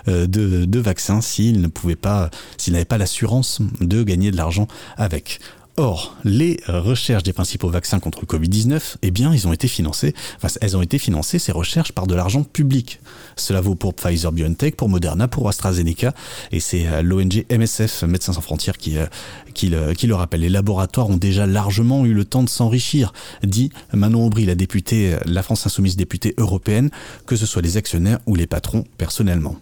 de, 0.07 0.65
de 0.65 0.79
vaccins 0.79 1.21
s'ils 1.21 1.61
ne 1.61 1.69
pouvaient 1.69 1.97
pas, 1.97 2.31
s'ils 2.57 2.73
n'avaient 2.75 2.85
pas 2.85 2.99
l'assurance 2.99 3.61
de 3.81 4.03
gagner 4.03 4.31
de 4.31 4.37
l'argent 4.37 4.69
avec. 4.97 5.41
Or, 5.79 6.17
les 6.25 6.59
recherches 6.67 7.23
des 7.23 7.33
principaux 7.33 7.69
vaccins 7.69 8.01
contre 8.01 8.19
le 8.21 8.27
Covid-19, 8.27 8.97
eh 9.01 9.11
bien, 9.13 9.33
ils 9.33 9.47
ont 9.47 9.53
été 9.53 9.69
financés, 9.69 10.13
enfin, 10.37 10.53
elles 10.61 10.77
ont 10.77 10.83
été 10.83 10.99
financées, 10.99 11.39
ces 11.39 11.53
recherches, 11.53 11.93
par 11.93 12.09
de 12.09 12.17
l'argent 12.17 12.43
public. 12.43 12.99
Cela 13.37 13.61
vaut 13.61 13.77
pour 13.77 13.95
Pfizer 13.95 14.33
BioNTech, 14.33 14.75
pour 14.75 14.89
Moderna, 14.89 15.29
pour 15.29 15.49
AstraZeneca, 15.49 16.15
et 16.51 16.59
c'est 16.59 16.89
euh, 16.89 17.03
l'ONG 17.03 17.47
MSF, 17.49 18.03
Médecins 18.03 18.33
sans 18.33 18.41
frontières, 18.41 18.77
qui, 18.77 18.99
euh, 18.99 19.07
qui, 19.55 19.69
le, 19.69 19.95
qui 19.95 20.09
le 20.09 20.17
rappelle. 20.17 20.41
Les 20.41 20.49
laboratoires 20.49 21.11
ont 21.11 21.17
déjà 21.17 21.47
largement 21.47 22.05
eu 22.05 22.13
le 22.13 22.25
temps 22.25 22.43
de 22.43 22.49
s'enrichir, 22.49 23.13
dit 23.45 23.71
Manon 23.93 24.27
Aubry, 24.27 24.47
la 24.47 24.57
députée, 24.57 25.17
la 25.27 25.45
France 25.45 25.65
Insoumise 25.65 25.97
députée 25.97 26.35
européenne, 26.39 26.91
que 27.25 27.37
ce 27.37 27.47
soit 27.47 27.63
les 27.63 27.77
actionnaires 27.77 28.19
ou 28.27 28.35
les 28.35 28.49
patrons 28.49 28.85
personnellement 28.97 29.55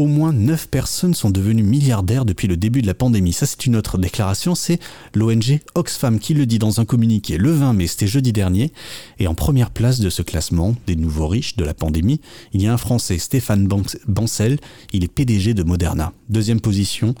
au 0.00 0.06
moins 0.06 0.32
9 0.32 0.68
personnes 0.68 1.12
sont 1.12 1.28
devenues 1.28 1.62
milliardaires 1.62 2.24
depuis 2.24 2.48
le 2.48 2.56
début 2.56 2.80
de 2.80 2.86
la 2.86 2.94
pandémie. 2.94 3.34
Ça, 3.34 3.44
c'est 3.44 3.66
une 3.66 3.76
autre 3.76 3.98
déclaration. 3.98 4.54
C'est 4.54 4.80
l'ONG 5.14 5.60
Oxfam 5.74 6.18
qui 6.18 6.32
le 6.32 6.46
dit 6.46 6.58
dans 6.58 6.80
un 6.80 6.86
communiqué 6.86 7.36
le 7.36 7.52
20 7.52 7.74
mai, 7.74 7.86
c'était 7.86 8.06
jeudi 8.06 8.32
dernier. 8.32 8.72
Et 9.18 9.26
en 9.26 9.34
première 9.34 9.70
place 9.70 10.00
de 10.00 10.08
ce 10.08 10.22
classement 10.22 10.74
des 10.86 10.96
nouveaux 10.96 11.28
riches 11.28 11.56
de 11.56 11.64
la 11.64 11.74
pandémie, 11.74 12.22
il 12.54 12.62
y 12.62 12.66
a 12.66 12.72
un 12.72 12.78
Français, 12.78 13.18
Stéphane 13.18 13.68
Bancel. 14.08 14.58
Il 14.94 15.04
est 15.04 15.08
PDG 15.08 15.52
de 15.52 15.64
Moderna. 15.64 16.14
Deuxième 16.30 16.62
position, 16.62 17.14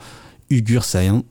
Ugur 0.48 0.84
Sahin, 0.84 1.22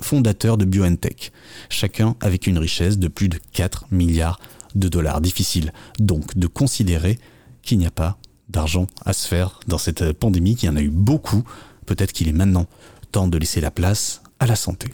fondateur 0.00 0.56
de 0.56 0.64
BioNTech. 0.64 1.30
Chacun 1.68 2.16
avec 2.22 2.46
une 2.46 2.56
richesse 2.56 2.98
de 2.98 3.08
plus 3.08 3.28
de 3.28 3.38
4 3.52 3.88
milliards 3.90 4.40
de 4.74 4.88
dollars. 4.88 5.20
Difficile 5.20 5.74
donc 5.98 6.38
de 6.38 6.46
considérer 6.46 7.18
qu'il 7.60 7.76
n'y 7.76 7.86
a 7.86 7.90
pas 7.90 8.16
d'argent 8.48 8.86
à 9.04 9.12
se 9.12 9.26
faire 9.26 9.60
dans 9.68 9.78
cette 9.78 10.12
pandémie, 10.12 10.56
qu'il 10.56 10.68
y 10.68 10.72
en 10.72 10.76
a 10.76 10.82
eu 10.82 10.90
beaucoup. 10.90 11.44
Peut-être 11.86 12.12
qu'il 12.12 12.28
est 12.28 12.32
maintenant 12.32 12.66
temps 13.12 13.28
de 13.28 13.38
laisser 13.38 13.60
la 13.60 13.70
place 13.70 14.22
à 14.40 14.46
la 14.46 14.56
santé. 14.56 14.88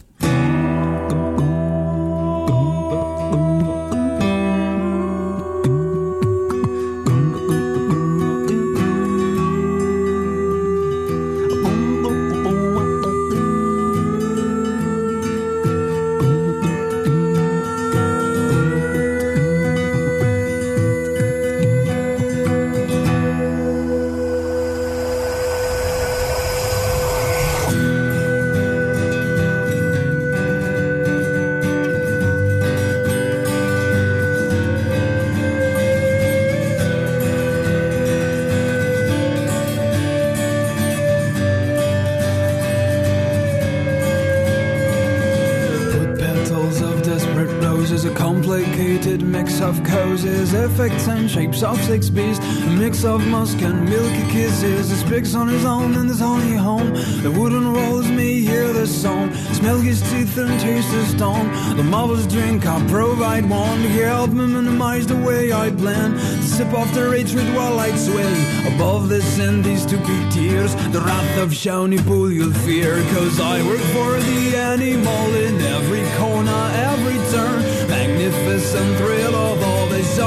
Six 51.60 52.08
beasts, 52.08 52.42
a 52.62 52.70
mix 52.70 53.04
of 53.04 53.26
musk 53.26 53.60
and 53.60 53.84
milky 53.86 54.32
kisses. 54.32 54.88
He 54.88 54.96
speaks 54.96 55.34
on 55.34 55.46
his 55.46 55.66
own 55.66 55.94
in 55.94 56.06
this 56.06 56.20
honey 56.20 56.56
home. 56.56 56.94
The 57.22 57.30
wooden 57.30 57.74
walls 57.74 58.08
me 58.08 58.40
hear 58.40 58.72
the 58.72 58.86
song, 58.86 59.34
smell 59.52 59.78
his 59.78 60.00
teeth 60.10 60.38
and 60.38 60.58
taste 60.58 60.90
the 60.90 61.04
stone. 61.04 61.46
The 61.76 61.82
marvelous 61.82 62.26
drink 62.26 62.64
I 62.64 62.80
provide 62.88 63.48
one 63.50 63.82
to 63.82 63.88
help 63.88 64.30
me 64.30 64.46
minimize 64.46 65.06
the 65.06 65.16
way 65.16 65.52
I 65.52 65.68
blend. 65.68 66.18
Sip 66.42 66.72
off 66.72 66.94
the 66.94 67.10
hatred 67.10 67.54
while 67.54 67.78
I 67.78 67.94
sway 67.94 68.34
above 68.74 69.10
this 69.10 69.38
and 69.38 69.62
these 69.62 69.82
stupid 69.82 70.32
tears. 70.32 70.74
The 70.92 71.02
wrath 71.02 71.38
of 71.38 71.54
Shawnee 71.54 71.98
Pool 71.98 72.32
you'll 72.32 72.54
fear, 72.54 72.94
cause 73.12 73.38
I 73.38 73.62
work 73.66 73.84
for 73.94 74.18
the 74.18 74.56
animal 74.56 75.34
in 75.34 75.60
every 75.60 76.06
corner, 76.16 76.62
every 76.90 77.18
turn. 77.32 77.60
Magnificent 77.90 78.96
thrill 78.96 79.49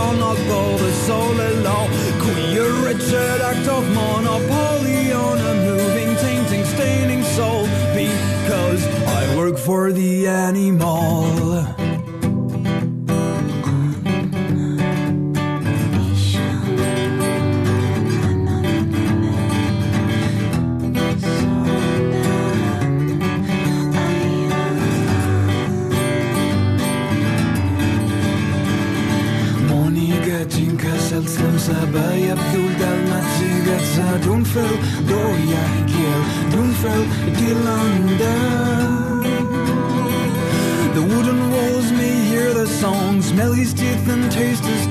all 0.04 0.14
not 0.14 0.38
gold 0.48 0.80
soul 1.08 1.38
alone. 1.52 1.90
Queer 2.24 2.70
Richard 2.88 3.40
act 3.50 3.68
of 3.68 3.84
monopoly 4.00 5.12
on 5.12 5.38
a 5.52 5.54
moving, 5.68 6.12
tainting, 6.24 6.66
staining 6.66 7.24
soul. 7.38 7.64
Because 8.02 8.82
I 9.20 9.22
work 9.38 9.58
for 9.58 9.92
the 9.92 10.28
animal. 10.28 11.33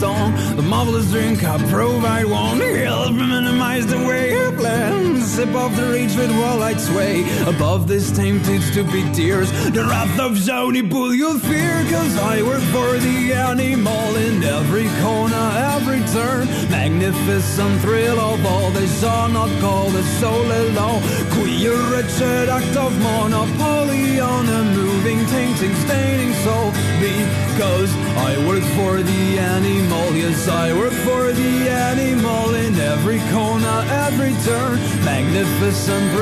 Tongue 0.02 0.34
The 0.56 0.62
marvelous 0.62 1.10
drink 1.12 1.44
I 1.44 1.56
provide 1.70 2.26
won't 2.26 2.60
help 2.60 3.12
minimize 3.14 3.86
the 3.86 3.98
way 3.98 4.24
I 4.36 4.50
plan 4.50 5.20
Sip 5.22 5.54
off 5.54 5.74
the 5.76 5.86
rage 5.94 6.14
with 6.16 6.30
I 6.30 6.74
sway. 6.76 7.24
Above 7.46 7.86
this 7.86 8.10
tainted 8.10 8.62
stupid 8.62 9.14
tears. 9.14 9.50
The 9.70 9.84
wrath 9.84 10.18
of 10.18 10.32
Zony 10.32 10.82
Bull 10.82 11.14
you'll 11.14 11.38
fear 11.38 11.74
Cause 11.94 12.18
I 12.18 12.42
work 12.42 12.64
for 12.74 12.90
the 13.06 13.32
animal 13.32 14.16
In 14.16 14.42
every 14.42 14.88
corner, 15.02 15.46
every 15.74 16.00
turn. 16.16 16.46
Magnificent 16.70 17.80
thrill 17.80 18.18
of 18.18 18.44
all 18.44 18.70
They 18.72 18.86
saw 18.86 19.28
not 19.28 19.50
call 19.60 19.88
the 19.90 20.02
soul 20.20 20.46
alone. 20.62 21.00
Queer 21.34 21.78
wretched 21.90 22.48
act 22.48 22.76
of 22.76 22.92
monopoly 23.00 23.81
On 24.20 24.46
a 24.48 24.62
moving, 24.76 25.24
tainting, 25.26 25.74
staining 25.74 26.32
soul. 26.44 26.70
Because 27.00 27.90
I 28.16 28.36
work 28.46 28.64
for 28.76 29.02
the 29.02 29.38
animal. 29.38 30.14
Yes, 30.14 30.48
I 30.48 30.72
work 30.72 30.92
for 30.92 31.32
the 31.32 31.68
animal 31.68 32.54
In 32.54 32.74
every 32.78 33.20
corner, 33.32 33.78
every 34.06 34.34
turn. 34.44 34.78
Magnificent 35.04 36.12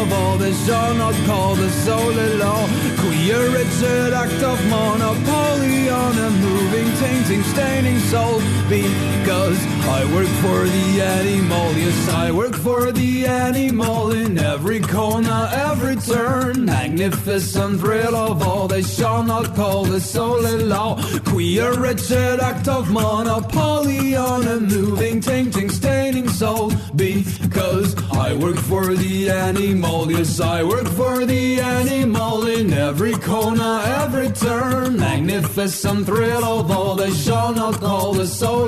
of 0.00 0.12
all 0.12 0.36
They 0.38 0.52
shall 0.52 0.94
not 0.94 1.14
call 1.26 1.54
the 1.54 1.70
soul 1.70 2.12
alone 2.12 2.70
Queer 3.00 3.48
wretched 3.50 4.12
act 4.12 4.42
of 4.42 4.58
monopoly 4.68 5.88
On 5.88 6.18
a 6.18 6.30
moving, 6.30 6.88
tainting, 6.96 7.42
staining 7.44 7.98
soul. 7.98 8.40
Because 8.68 9.58
I 9.98 10.04
work 10.14 10.28
for 10.44 10.60
the 10.76 11.00
animal. 11.00 11.72
Yes, 11.72 12.08
I 12.10 12.30
work 12.30 12.54
for 12.54 12.92
the 12.92 13.26
animal 13.26 14.12
In 14.12 14.38
every 14.38 14.80
corner, 14.80 15.48
every 15.52 15.96
turn. 15.96 16.66
Magnificent 16.66 17.80
thrill 17.80 18.14
of 18.14 18.46
all 18.46 18.68
They 18.68 18.82
shall 18.82 19.22
not 19.22 19.54
call 19.56 19.84
the 19.84 20.00
soul 20.00 20.44
alone 20.44 20.99
Queer 21.30 21.74
wretched 21.74 22.40
act 22.40 22.66
of 22.66 22.90
monopoly 22.90 24.16
On 24.16 24.44
a 24.48 24.58
moving, 24.58 25.20
tainting, 25.20 25.70
staining 25.70 26.28
soul. 26.28 26.72
Because 26.96 27.94
I 28.10 28.34
work 28.34 28.56
for 28.56 28.94
the 28.96 29.30
animal 29.30 30.10
Yes, 30.10 30.40
I 30.40 30.64
work 30.64 30.88
for 30.88 31.24
the 31.24 31.60
animal 31.60 32.48
In 32.48 32.72
every 32.72 33.12
corner, 33.12 33.80
every 34.02 34.30
turn. 34.30 34.98
Magnificent 34.98 36.06
thrill 36.06 36.44
of 36.44 36.68
all 36.68 36.96
They 36.96 37.12
shall 37.12 37.54
not 37.54 37.80
call 37.80 38.12
the 38.12 38.26
soul 38.26 38.66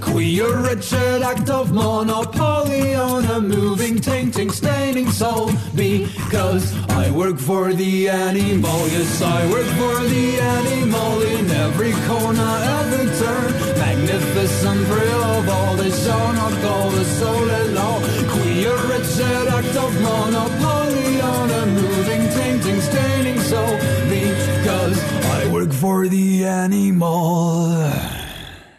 Queer 0.00 0.56
Richard 0.58 1.22
act 1.22 1.50
of 1.50 1.72
monopoly 1.72 2.94
on 2.94 3.24
a 3.26 3.40
moving, 3.40 4.00
tainting, 4.00 4.50
staining 4.50 5.10
soul. 5.10 5.50
Because 5.74 6.74
I 6.90 7.10
work 7.10 7.38
for 7.38 7.72
the 7.72 8.08
animal, 8.08 8.80
yes, 8.88 9.20
I 9.22 9.46
work 9.50 9.66
for 9.80 10.00
the 10.08 10.38
animal 10.40 11.22
in 11.22 11.50
every 11.50 11.92
corner, 12.08 12.52
every 12.80 13.06
turn. 13.20 13.52
Magnificent 13.78 14.86
thrill 14.86 15.22
of 15.36 15.48
all 15.48 15.76
this 15.76 16.08
on 16.08 16.36
call 16.62 16.90
the 16.90 17.04
soul 17.04 17.44
alone. 17.44 18.02
Queer 18.32 18.76
Richard 18.92 19.48
act 19.58 19.76
of 19.76 19.92
monopoly 20.00 21.20
on 21.20 21.50
a 21.50 21.66
moving, 21.66 22.24
tainting, 22.36 22.80
staining 22.80 23.40
soul. 23.40 23.76
Because 24.08 24.98
I 25.38 25.50
work 25.52 25.72
for 25.72 26.08
the 26.08 26.44
animal. 26.44 27.90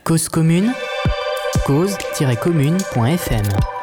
Cause 0.03 0.27
commune, 0.27 0.75
cause-commune.fm. 1.65 3.82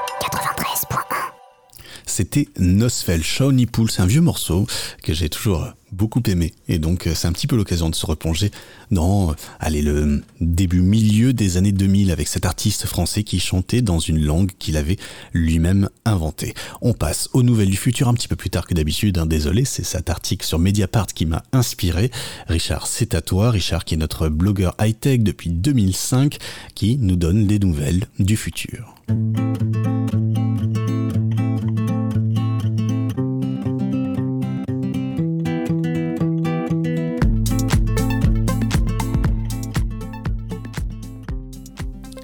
C'était 2.21 2.49
Nosfell, 2.59 3.23
Shawnee 3.25 3.65
Pool, 3.65 3.91
c'est 3.91 4.03
un 4.03 4.07
vieux 4.07 4.21
morceau 4.21 4.67
que 5.03 5.15
j'ai 5.15 5.31
toujours 5.31 5.73
beaucoup 5.91 6.21
aimé. 6.27 6.53
Et 6.69 6.79
donc 6.79 7.09
c'est 7.15 7.27
un 7.27 7.33
petit 7.33 7.47
peu 7.47 7.57
l'occasion 7.57 7.89
de 7.89 7.95
se 7.95 8.05
replonger 8.05 8.51
dans 8.91 9.35
allez, 9.59 9.81
le 9.81 10.23
début 10.43 10.83
milieu 10.83 11.33
des 11.33 11.57
années 11.57 11.73
2000 11.73 12.11
avec 12.11 12.29
cet 12.29 12.45
artiste 12.45 12.85
français 12.85 13.25
qui 13.25 13.41
chantait 13.41 13.81
dans 13.81 14.01
une 14.01 14.23
langue 14.23 14.51
qu'il 14.59 14.77
avait 14.77 14.99
lui-même 15.33 15.89
inventée. 16.05 16.53
On 16.83 16.93
passe 16.93 17.31
aux 17.33 17.43
nouvelles 17.43 17.71
du 17.71 17.79
futur 17.79 18.07
un 18.09 18.13
petit 18.13 18.29
peu 18.29 18.37
plus 18.37 18.51
tard 18.51 18.67
que 18.67 18.75
d'habitude. 18.75 19.17
Hein, 19.17 19.25
désolé, 19.25 19.65
c'est 19.65 19.83
cet 19.83 20.11
article 20.11 20.45
sur 20.45 20.59
Mediapart 20.59 21.07
qui 21.07 21.25
m'a 21.25 21.43
inspiré. 21.55 22.11
Richard, 22.49 22.87
c'est 22.87 23.15
à 23.15 23.23
toi. 23.23 23.51
Richard 23.51 23.87
qui 23.87 23.95
est 23.95 23.97
notre 23.97 24.29
blogueur 24.29 24.77
high-tech 24.79 25.21
depuis 25.21 25.49
2005 25.49 26.37
qui 26.75 26.99
nous 26.99 27.17
donne 27.17 27.47
des 27.47 27.59
nouvelles 27.59 28.05
du 28.19 28.37
futur. 28.37 28.95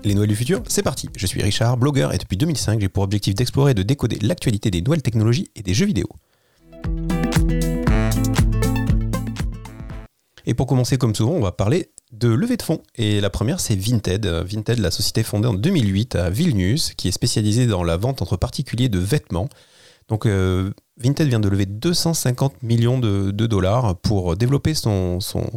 Les 0.06 0.14
Noëls 0.14 0.28
du 0.28 0.36
futur, 0.36 0.62
c'est 0.68 0.84
parti. 0.84 1.08
Je 1.16 1.26
suis 1.26 1.42
Richard, 1.42 1.76
blogueur, 1.78 2.14
et 2.14 2.18
depuis 2.18 2.36
2005, 2.36 2.80
j'ai 2.80 2.88
pour 2.88 3.02
objectif 3.02 3.34
d'explorer 3.34 3.72
et 3.72 3.74
de 3.74 3.82
décoder 3.82 4.20
l'actualité 4.22 4.70
des 4.70 4.80
nouvelles 4.80 5.02
technologies 5.02 5.48
et 5.56 5.64
des 5.64 5.74
jeux 5.74 5.86
vidéo. 5.86 6.06
Et 10.46 10.54
pour 10.54 10.68
commencer, 10.68 10.96
comme 10.96 11.12
souvent, 11.12 11.32
on 11.32 11.40
va 11.40 11.50
parler 11.50 11.90
de 12.12 12.28
levée 12.28 12.56
de 12.56 12.62
fonds. 12.62 12.84
Et 12.94 13.20
la 13.20 13.30
première, 13.30 13.58
c'est 13.58 13.74
Vinted. 13.74 14.24
Vinted, 14.24 14.78
la 14.78 14.92
société 14.92 15.24
fondée 15.24 15.48
en 15.48 15.54
2008 15.54 16.14
à 16.14 16.30
Vilnius, 16.30 16.94
qui 16.94 17.08
est 17.08 17.12
spécialisée 17.12 17.66
dans 17.66 17.82
la 17.82 17.96
vente 17.96 18.22
entre 18.22 18.36
particuliers 18.36 18.88
de 18.88 19.00
vêtements. 19.00 19.48
Donc, 20.06 20.24
euh, 20.24 20.70
Vinted 20.98 21.26
vient 21.26 21.40
de 21.40 21.48
lever 21.48 21.66
250 21.66 22.62
millions 22.62 23.00
de, 23.00 23.32
dollars 23.32 23.96
pour 23.96 24.36
développer 24.36 24.74
son, 24.74 25.18
son, 25.18 25.50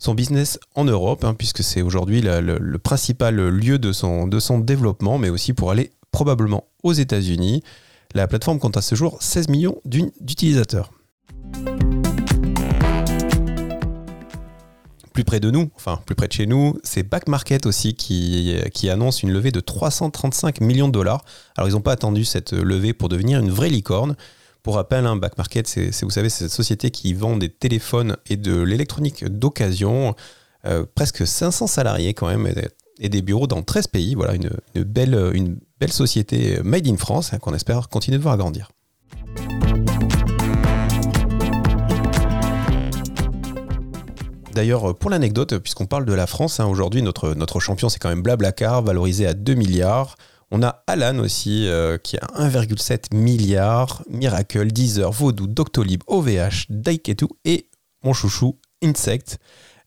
son 0.00 0.14
business 0.14 0.58
en 0.74 0.84
Europe, 0.84 1.24
hein, 1.24 1.34
puisque 1.34 1.62
c'est 1.62 1.82
aujourd'hui 1.82 2.22
le, 2.22 2.78
principal 2.78 3.36
lieu 3.36 3.78
de 3.78 3.92
son, 3.92 4.26
développement, 4.58 5.18
mais 5.18 5.28
aussi 5.28 5.52
pour 5.52 5.70
aller 5.70 5.92
probablement 6.10 6.64
aux 6.82 6.94
États-Unis. 6.94 7.62
La 8.14 8.26
plateforme 8.26 8.58
compte 8.58 8.76
à 8.76 8.82
ce 8.82 8.94
jour 8.94 9.18
16 9.20 9.48
millions 9.48 9.76
d'utilisateurs. 9.84 10.90
Plus 15.12 15.24
près 15.24 15.38
de 15.38 15.50
nous, 15.50 15.70
enfin 15.76 16.00
plus 16.06 16.14
près 16.14 16.28
de 16.28 16.32
chez 16.32 16.46
nous, 16.46 16.78
c'est 16.82 17.02
Back 17.02 17.28
Market 17.28 17.66
aussi 17.66 17.94
qui, 17.94 18.56
qui 18.72 18.88
annonce 18.88 19.22
une 19.22 19.30
levée 19.30 19.52
de 19.52 19.60
335 19.60 20.62
millions 20.62 20.88
de 20.88 20.92
dollars. 20.92 21.22
Alors 21.56 21.68
ils 21.68 21.72
n'ont 21.72 21.82
pas 21.82 21.92
attendu 21.92 22.24
cette 22.24 22.52
levée 22.52 22.94
pour 22.94 23.10
devenir 23.10 23.40
une 23.40 23.50
vraie 23.50 23.68
licorne. 23.68 24.16
Pour 24.62 24.74
rappel, 24.74 25.06
un 25.06 25.16
Back 25.16 25.38
Market, 25.38 25.66
c'est, 25.66 26.02
vous 26.02 26.10
savez, 26.10 26.28
c'est 26.28 26.44
cette 26.44 26.52
société 26.52 26.90
qui 26.90 27.14
vend 27.14 27.36
des 27.36 27.48
téléphones 27.48 28.16
et 28.28 28.36
de 28.36 28.60
l'électronique 28.60 29.24
d'occasion. 29.24 30.14
Euh, 30.66 30.84
presque 30.94 31.26
500 31.26 31.66
salariés 31.66 32.12
quand 32.12 32.26
même 32.26 32.46
et, 32.98 33.08
des 33.08 33.22
bureaux 33.22 33.46
dans 33.46 33.62
13 33.62 33.86
pays. 33.86 34.14
Voilà, 34.14 34.34
une, 34.34 34.50
belle, 34.84 35.14
une 35.32 35.58
belle 35.80 35.92
société 35.92 36.60
made 36.62 36.86
in 36.86 36.98
France 36.98 37.32
hein, 37.32 37.38
qu'on 37.38 37.54
espère 37.54 37.88
continuer 37.88 38.18
de 38.18 38.22
voir 38.22 38.34
agrandir. 38.34 38.68
D'ailleurs, 44.52 44.94
pour 44.94 45.08
l'anecdote, 45.08 45.56
puisqu'on 45.58 45.86
parle 45.86 46.04
de 46.04 46.12
la 46.12 46.26
France, 46.26 46.60
hein, 46.60 46.66
aujourd'hui 46.66 47.00
notre, 47.00 47.32
notre 47.32 47.60
champion 47.60 47.88
c'est 47.88 47.98
quand 47.98 48.10
même 48.10 48.20
Blablacar, 48.20 48.82
valorisé 48.82 49.26
à 49.26 49.32
2 49.32 49.54
milliards. 49.54 50.16
On 50.50 50.62
a 50.62 50.82
Alan 50.88 51.18
aussi, 51.20 51.68
euh, 51.68 51.96
qui 51.96 52.16
a 52.16 52.26
1,7 52.36 53.14
milliard, 53.14 54.02
Miracle, 54.10 54.72
Deezer, 54.72 55.10
Vodou, 55.12 55.46
Doctolib, 55.46 56.02
OVH, 56.08 56.66
Daiketu 56.70 57.26
et 57.44 57.68
mon 58.02 58.12
chouchou, 58.12 58.58
Insect, 58.82 59.38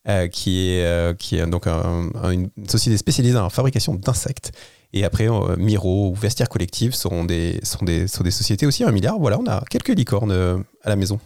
euh, 0.08 0.28
qui, 0.28 0.70
est, 0.70 0.84
euh, 0.84 1.12
qui 1.12 1.36
est 1.36 1.46
donc 1.46 1.66
une 1.66 2.48
société 2.66 2.96
spécialisée 2.96 3.36
en 3.36 3.50
fabrication 3.50 3.94
d'insectes. 3.94 4.52
Et 4.94 5.04
après, 5.04 5.26
Miro 5.58 6.10
ou 6.10 6.14
Vestiaire 6.14 6.48
Collective 6.48 6.94
sont 6.94 7.24
des, 7.24 7.58
sont, 7.64 7.84
des, 7.84 8.06
sont 8.06 8.22
des 8.22 8.30
sociétés 8.30 8.64
aussi 8.64 8.84
à 8.84 8.88
1 8.88 8.92
milliard. 8.92 9.18
Voilà, 9.18 9.38
on 9.40 9.46
a 9.46 9.62
quelques 9.68 9.88
licornes 9.88 10.64
à 10.82 10.88
la 10.88 10.96
maison. 10.96 11.18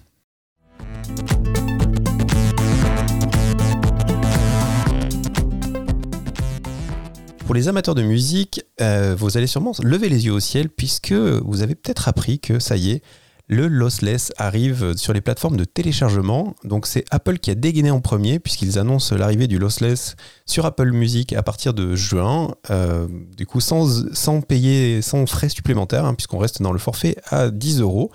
Pour 7.48 7.54
les 7.54 7.68
amateurs 7.68 7.94
de 7.94 8.02
musique, 8.02 8.62
euh, 8.82 9.16
vous 9.18 9.38
allez 9.38 9.46
sûrement 9.46 9.72
lever 9.82 10.10
les 10.10 10.26
yeux 10.26 10.34
au 10.34 10.38
ciel 10.38 10.68
puisque 10.68 11.12
vous 11.12 11.62
avez 11.62 11.74
peut-être 11.74 12.06
appris 12.06 12.40
que 12.40 12.58
ça 12.58 12.76
y 12.76 12.90
est, 12.90 13.02
le 13.46 13.68
lossless 13.68 14.34
arrive 14.36 14.94
sur 14.98 15.14
les 15.14 15.22
plateformes 15.22 15.56
de 15.56 15.64
téléchargement. 15.64 16.54
Donc 16.64 16.86
c'est 16.86 17.06
Apple 17.10 17.38
qui 17.38 17.50
a 17.50 17.54
dégainé 17.54 17.90
en 17.90 18.02
premier 18.02 18.38
puisqu'ils 18.38 18.78
annoncent 18.78 19.16
l'arrivée 19.16 19.46
du 19.46 19.58
lossless 19.58 20.16
sur 20.44 20.66
Apple 20.66 20.92
Music 20.92 21.32
à 21.32 21.42
partir 21.42 21.72
de 21.72 21.96
juin. 21.96 22.54
Euh, 22.68 23.08
du 23.34 23.46
coup 23.46 23.62
sans, 23.62 24.42
payer, 24.46 25.00
sans 25.00 25.24
frais 25.24 25.48
supplémentaires 25.48 26.04
hein, 26.04 26.12
puisqu'on 26.12 26.36
reste 26.36 26.60
dans 26.60 26.72
le 26.72 26.78
forfait 26.78 27.16
à 27.30 27.48
10 27.48 27.80
euros. 27.80 28.10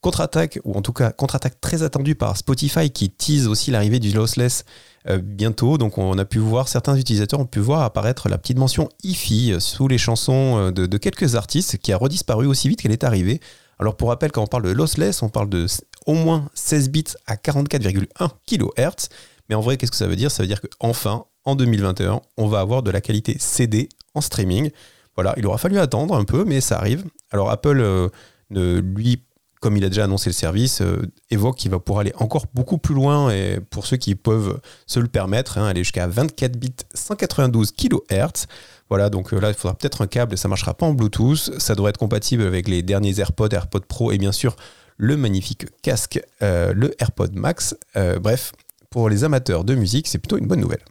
Contre-attaque, 0.00 0.60
ou 0.64 0.74
en 0.74 0.82
tout 0.82 0.92
cas 0.92 1.10
contre-attaque 1.10 1.60
très 1.60 1.82
attendue 1.82 2.14
par 2.14 2.36
Spotify 2.36 2.88
qui 2.90 3.10
tease 3.10 3.48
aussi 3.48 3.72
l'arrivée 3.72 3.98
du 3.98 4.12
lossless 4.12 4.64
euh, 5.08 5.18
bientôt. 5.18 5.76
Donc 5.76 5.98
on 5.98 6.16
a 6.18 6.24
pu 6.24 6.38
voir, 6.38 6.68
certains 6.68 6.96
utilisateurs 6.96 7.40
ont 7.40 7.46
pu 7.46 7.58
voir 7.58 7.82
apparaître 7.82 8.28
la 8.28 8.38
petite 8.38 8.58
mention 8.58 8.88
IFI 9.02 9.56
sous 9.58 9.88
les 9.88 9.98
chansons 9.98 10.58
euh, 10.58 10.70
de, 10.70 10.98
quelques 10.98 11.34
artistes 11.34 11.78
qui 11.78 11.92
a 11.92 11.96
redisparu 11.96 12.46
aussi 12.46 12.68
vite 12.68 12.80
qu'elle 12.80 12.92
est 12.92 13.04
arrivée. 13.04 13.40
Alors 13.80 13.96
pour 13.96 14.08
rappel, 14.08 14.30
quand 14.30 14.42
on 14.42 14.46
parle 14.46 14.64
de 14.64 14.70
lossless, 14.70 15.22
on 15.22 15.28
parle 15.28 15.48
de 15.48 15.66
au 16.06 16.14
moins 16.14 16.48
16 16.54 16.90
bits 16.90 17.04
à 17.26 17.34
44,1 17.34 18.30
kHz. 18.46 19.08
Mais 19.48 19.54
en 19.54 19.60
vrai, 19.60 19.76
qu'est-ce 19.76 19.90
que 19.90 19.96
ça 19.96 20.06
veut 20.06 20.16
dire? 20.16 20.30
Ça 20.30 20.42
veut 20.42 20.46
dire 20.46 20.60
qu'enfin, 20.78 21.24
en 21.44 21.54
2021, 21.54 22.20
on 22.36 22.46
va 22.46 22.60
avoir 22.60 22.82
de 22.82 22.90
la 22.90 23.00
qualité 23.00 23.36
CD 23.38 23.88
en 24.14 24.20
streaming. 24.20 24.70
Voilà, 25.14 25.34
il 25.36 25.46
aura 25.46 25.58
fallu 25.58 25.78
attendre 25.78 26.14
un 26.14 26.24
peu, 26.24 26.44
mais 26.44 26.60
ça 26.60 26.76
arrive. 26.76 27.04
Alors 27.30 27.50
Apple 27.50 27.80
euh, 27.80 28.08
ne 28.50 28.78
lui 28.78 29.22
comme 29.60 29.76
il 29.76 29.84
a 29.84 29.88
déjà 29.88 30.04
annoncé 30.04 30.30
le 30.30 30.34
service, 30.34 30.80
euh, 30.80 31.02
évoque 31.30 31.56
qu'il 31.56 31.70
va 31.70 31.78
pouvoir 31.78 32.00
aller 32.00 32.12
encore 32.18 32.46
beaucoup 32.54 32.78
plus 32.78 32.94
loin 32.94 33.30
et 33.30 33.58
pour 33.70 33.86
ceux 33.86 33.96
qui 33.96 34.14
peuvent 34.14 34.60
se 34.86 35.00
le 35.00 35.08
permettre, 35.08 35.58
hein, 35.58 35.66
aller 35.66 35.82
jusqu'à 35.82 36.06
24 36.06 36.56
bits 36.56 36.72
192 36.94 37.72
kHz. 37.72 38.46
Voilà, 38.88 39.10
donc 39.10 39.32
euh, 39.32 39.40
là, 39.40 39.48
il 39.48 39.54
faudra 39.54 39.76
peut-être 39.76 40.02
un 40.02 40.06
câble, 40.06 40.38
ça 40.38 40.48
ne 40.48 40.50
marchera 40.50 40.74
pas 40.74 40.86
en 40.86 40.94
Bluetooth. 40.94 41.58
Ça 41.58 41.74
devrait 41.74 41.90
être 41.90 41.98
compatible 41.98 42.42
avec 42.42 42.68
les 42.68 42.82
derniers 42.82 43.18
AirPods, 43.18 43.48
AirPods 43.50 43.80
Pro 43.88 44.12
et 44.12 44.18
bien 44.18 44.32
sûr 44.32 44.56
le 44.96 45.16
magnifique 45.16 45.66
casque, 45.82 46.20
euh, 46.42 46.72
le 46.74 46.94
AirPod 47.00 47.34
Max. 47.34 47.76
bref, 48.20 48.52
pour 48.90 49.08
les 49.08 49.24
amateurs 49.24 49.64
de 49.64 49.74
musique, 49.74 50.08
c'est 50.08 50.18
plutôt 50.18 50.38
une 50.38 50.46
bonne 50.46 50.60
nouvelle. 50.60 50.82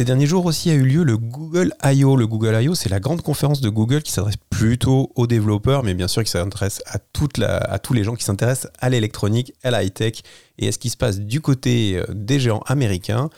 Ces 0.00 0.06
derniers 0.06 0.24
jours 0.24 0.46
aussi 0.46 0.70
a 0.70 0.72
eu 0.72 0.82
lieu 0.82 1.02
le 1.02 1.18
Google 1.18 1.74
I.O. 1.84 2.16
Le 2.16 2.26
Google 2.26 2.58
I.O. 2.62 2.74
c'est 2.74 2.88
la 2.88 3.00
grande 3.00 3.20
conférence 3.20 3.60
de 3.60 3.68
Google 3.68 4.00
qui 4.00 4.12
s'adresse 4.12 4.38
plutôt 4.48 5.12
aux 5.14 5.26
développeurs, 5.26 5.82
mais 5.82 5.92
bien 5.92 6.08
sûr 6.08 6.24
qui 6.24 6.30
s'adresse 6.30 6.80
à, 6.86 6.94
à 6.94 7.78
tous 7.78 7.92
les 7.92 8.02
gens 8.02 8.14
qui 8.14 8.24
s'intéressent 8.24 8.72
à 8.78 8.88
l'électronique, 8.88 9.52
à 9.62 9.70
la 9.70 9.82
high-tech 9.82 10.22
et 10.56 10.68
à 10.68 10.72
ce 10.72 10.78
qui 10.78 10.88
se 10.88 10.96
passe 10.96 11.20
du 11.20 11.42
côté 11.42 11.98
euh, 11.98 12.06
des 12.14 12.40
géants 12.40 12.62
américains. 12.64 13.28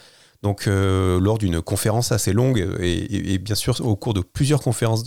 Donc, 0.44 0.68
euh, 0.68 1.18
lors 1.18 1.36
d'une 1.36 1.60
conférence 1.60 2.12
assez 2.12 2.32
longue 2.32 2.64
et, 2.78 3.38
bien 3.38 3.56
sûr 3.56 3.84
au 3.84 3.96
cours 3.96 4.14
de 4.14 4.20
plusieurs 4.20 4.60
conférences 4.60 5.02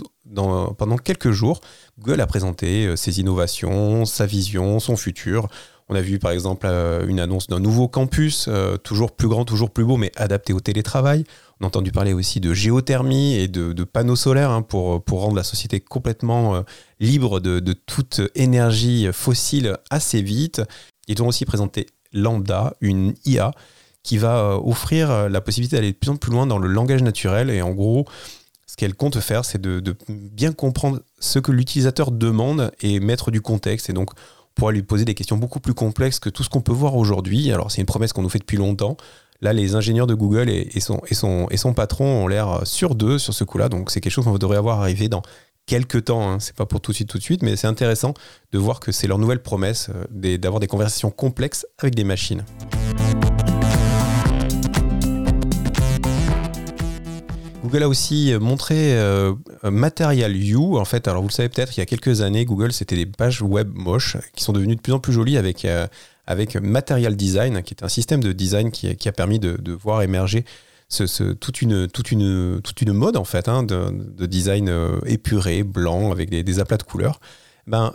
pendant 0.77 0.97
quelques 0.97 1.31
jours, 1.31 1.61
Google 1.97 2.19
a 2.19 2.27
présenté 2.27 2.85
euh, 2.85 2.97
ses 2.97 3.21
innovations, 3.21 4.03
sa 4.03 4.25
vision, 4.25 4.81
son 4.81 4.97
futur. 4.97 5.47
On 5.87 5.95
a 5.95 6.01
vu 6.01 6.19
par 6.19 6.31
exemple 6.31 6.65
une 7.07 7.19
annonce 7.19 7.47
d'un 7.47 7.59
nouveau 7.59 7.87
campus, 7.87 8.49
toujours 8.83 9.11
plus 9.11 9.27
grand, 9.27 9.45
toujours 9.45 9.69
plus 9.69 9.85
beau, 9.85 9.97
mais 9.97 10.11
adapté 10.15 10.51
au 10.51 10.59
télétravail. 10.59 11.25
On 11.59 11.63
a 11.63 11.67
entendu 11.67 11.91
parler 11.91 12.11
aussi 12.11 12.41
de 12.41 12.53
géothermie 12.53 13.35
et 13.35 13.47
de, 13.47 13.83
panneaux 13.83 14.17
solaires 14.17 14.51
hein, 14.51 14.61
pour, 14.61 15.03
pour 15.03 15.21
rendre 15.21 15.35
la 15.35 15.43
société 15.43 15.79
complètement 15.79 16.55
euh, 16.55 16.61
libre 16.99 17.39
de, 17.39 17.73
toute 17.73 18.21
énergie 18.35 19.07
fossile 19.13 19.77
assez 19.89 20.21
vite. 20.21 20.61
Ils 21.07 21.21
ont 21.23 21.27
aussi 21.27 21.45
présenté 21.45 21.87
Lambda, 22.11 22.75
une 22.81 23.13
IA 23.25 23.51
qui 24.03 24.17
va 24.17 24.37
euh, 24.37 24.59
offrir 24.63 25.29
la 25.29 25.41
possibilité 25.41 25.77
d'aller 25.77 25.93
de 25.93 25.97
plus 25.97 26.11
en 26.11 26.17
plus 26.17 26.31
loin 26.31 26.45
dans 26.45 26.57
le 26.57 26.67
langage 26.67 27.03
naturel. 27.03 27.49
Et 27.49 27.61
en 27.61 27.71
gros, 27.71 28.05
ce 28.67 28.75
qu'elle 28.75 28.93
compte 28.93 29.19
faire, 29.21 29.45
c'est 29.45 29.61
de, 29.61 29.79
de, 29.79 29.95
bien 30.09 30.51
comprendre 30.51 30.99
ce 31.19 31.39
que 31.39 31.53
l'utilisateur 31.53 32.11
demande 32.11 32.71
et 32.81 32.99
mettre 32.99 33.31
du 33.31 33.39
contexte. 33.39 33.89
Et 33.89 33.93
donc, 33.93 34.11
on 34.13 34.53
pourra 34.55 34.71
lui 34.73 34.83
poser 34.83 35.05
des 35.05 35.13
questions 35.13 35.37
beaucoup 35.37 35.61
plus 35.61 35.73
complexes 35.73 36.19
que 36.19 36.29
tout 36.29 36.43
ce 36.43 36.49
qu'on 36.49 36.61
peut 36.61 36.73
voir 36.73 36.95
aujourd'hui. 36.95 37.51
Alors, 37.53 37.71
c'est 37.71 37.79
une 37.79 37.87
promesse 37.87 38.11
qu'on 38.11 38.23
nous 38.23 38.29
fait 38.29 38.39
depuis 38.39 38.57
longtemps. 38.57 38.97
Là, 39.41 39.53
les 39.53 39.75
ingénieurs 39.75 40.07
de 40.07 40.13
Google 40.13 40.49
et, 40.49 40.79
son, 40.79 41.73
patron 41.75 42.05
ont 42.23 42.27
l'air 42.27 42.61
sur 42.63 42.95
deux 42.95 43.19
sur 43.19 43.33
ce 43.33 43.43
coup-là. 43.43 43.69
Donc, 43.69 43.91
c'est 43.91 43.99
quelque 43.99 44.13
chose 44.13 44.25
qu'on 44.25 44.37
devrait 44.37 44.57
avoir 44.57 44.79
arrivé 44.79 45.09
dans 45.09 45.21
quelques 45.65 46.05
temps. 46.05 46.29
Hein. 46.29 46.39
C'est 46.39 46.55
pas 46.55 46.65
pour 46.65 46.79
tout 46.79 46.91
de 46.91 46.95
suite, 46.95 47.09
tout 47.09 47.17
de 47.17 47.23
suite, 47.23 47.43
mais 47.43 47.55
c'est 47.55 47.67
intéressant 47.67 48.13
de 48.51 48.59
voir 48.59 48.79
que 48.79 48.91
c'est 48.91 49.07
leur 49.07 49.17
nouvelle 49.17 49.41
promesse 49.41 49.89
euh, 49.93 50.37
d'avoir 50.37 50.59
des 50.59 50.67
conversations 50.67 51.11
complexes 51.11 51.65
avec 51.79 51.95
des 51.95 52.03
machines. 52.03 52.45
Google 57.65 57.83
a 57.83 57.89
aussi 57.89 58.31
montré 58.39 58.95
euh, 58.95 59.33
Material 59.63 60.35
You. 60.35 60.77
En 60.77 60.85
fait, 60.85 61.07
alors 61.07 61.23
vous 61.23 61.29
le 61.29 61.33
savez 61.33 61.49
peut-être, 61.49 61.75
il 61.75 61.79
y 61.79 61.83
a 61.83 61.87
quelques 61.87 62.21
années, 62.21 62.45
Google, 62.45 62.71
c'était 62.71 62.95
des 62.95 63.07
pages 63.07 63.41
web 63.41 63.71
moches 63.73 64.17
qui 64.35 64.43
sont 64.43 64.53
devenues 64.53 64.75
de 64.75 64.81
plus 64.81 64.93
en 64.93 64.99
plus 64.99 65.11
jolies 65.11 65.35
avec, 65.35 65.65
euh, 65.65 65.87
avec 66.27 66.55
Material 66.55 67.15
Design, 67.15 67.61
qui 67.63 67.73
est 67.73 67.83
un 67.83 67.89
système 67.89 68.21
de 68.21 68.31
design 68.31 68.71
qui, 68.71 68.87
a 69.07 69.11
permis 69.11 69.39
de, 69.39 69.71
voir 69.71 70.01
émerger 70.01 70.45
toute, 71.39 71.61
une, 71.61 72.93
mode 72.93 73.17
en 73.17 73.23
fait 73.23 73.47
hein, 73.47 73.63
de, 73.63 74.25
design 74.25 74.69
euh, 74.69 74.99
épuré, 75.05 75.63
blanc, 75.63 76.11
avec 76.11 76.29
des, 76.29 76.59
aplats 76.59 76.77
de 76.77 76.83
couleurs. 76.83 77.19
Ben, 77.67 77.93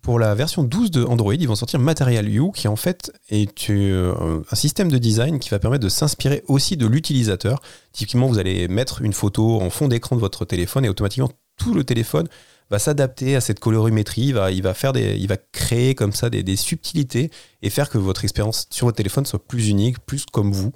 pour 0.00 0.18
la 0.18 0.34
version 0.34 0.62
12 0.62 0.90
de 0.90 1.04
Android, 1.04 1.34
ils 1.34 1.46
vont 1.46 1.54
sortir 1.54 1.78
Material 1.78 2.26
You, 2.26 2.52
qui 2.52 2.68
en 2.68 2.76
fait 2.76 3.12
est 3.28 3.68
euh, 3.68 4.40
un 4.50 4.56
système 4.56 4.90
de 4.90 4.96
design 4.96 5.38
qui 5.38 5.50
va 5.50 5.58
permettre 5.58 5.84
de 5.84 5.90
s'inspirer 5.90 6.42
aussi 6.48 6.78
de 6.78 6.86
l'utilisateur. 6.86 7.60
Typiquement, 7.92 8.28
vous 8.28 8.38
allez 8.38 8.66
mettre 8.66 9.02
une 9.02 9.12
photo 9.12 9.60
en 9.60 9.68
fond 9.68 9.88
d'écran 9.88 10.16
de 10.16 10.20
votre 10.22 10.46
téléphone 10.46 10.86
et 10.86 10.88
automatiquement 10.88 11.30
tout 11.58 11.74
le 11.74 11.84
téléphone 11.84 12.28
va 12.70 12.78
s'adapter 12.78 13.36
à 13.36 13.40
cette 13.40 13.60
colorimétrie, 13.60 14.26
il 14.26 14.34
va, 14.34 14.50
il 14.50 14.62
va, 14.62 14.74
faire 14.74 14.92
des, 14.92 15.16
il 15.16 15.28
va 15.28 15.36
créer 15.36 15.94
comme 15.94 16.12
ça 16.12 16.30
des, 16.30 16.42
des 16.42 16.56
subtilités 16.56 17.30
et 17.62 17.70
faire 17.70 17.88
que 17.88 17.98
votre 17.98 18.24
expérience 18.24 18.66
sur 18.70 18.86
votre 18.86 18.96
téléphone 18.96 19.26
soit 19.26 19.44
plus 19.44 19.68
unique, 19.68 19.98
plus 20.00 20.26
comme 20.26 20.52
vous. 20.52 20.72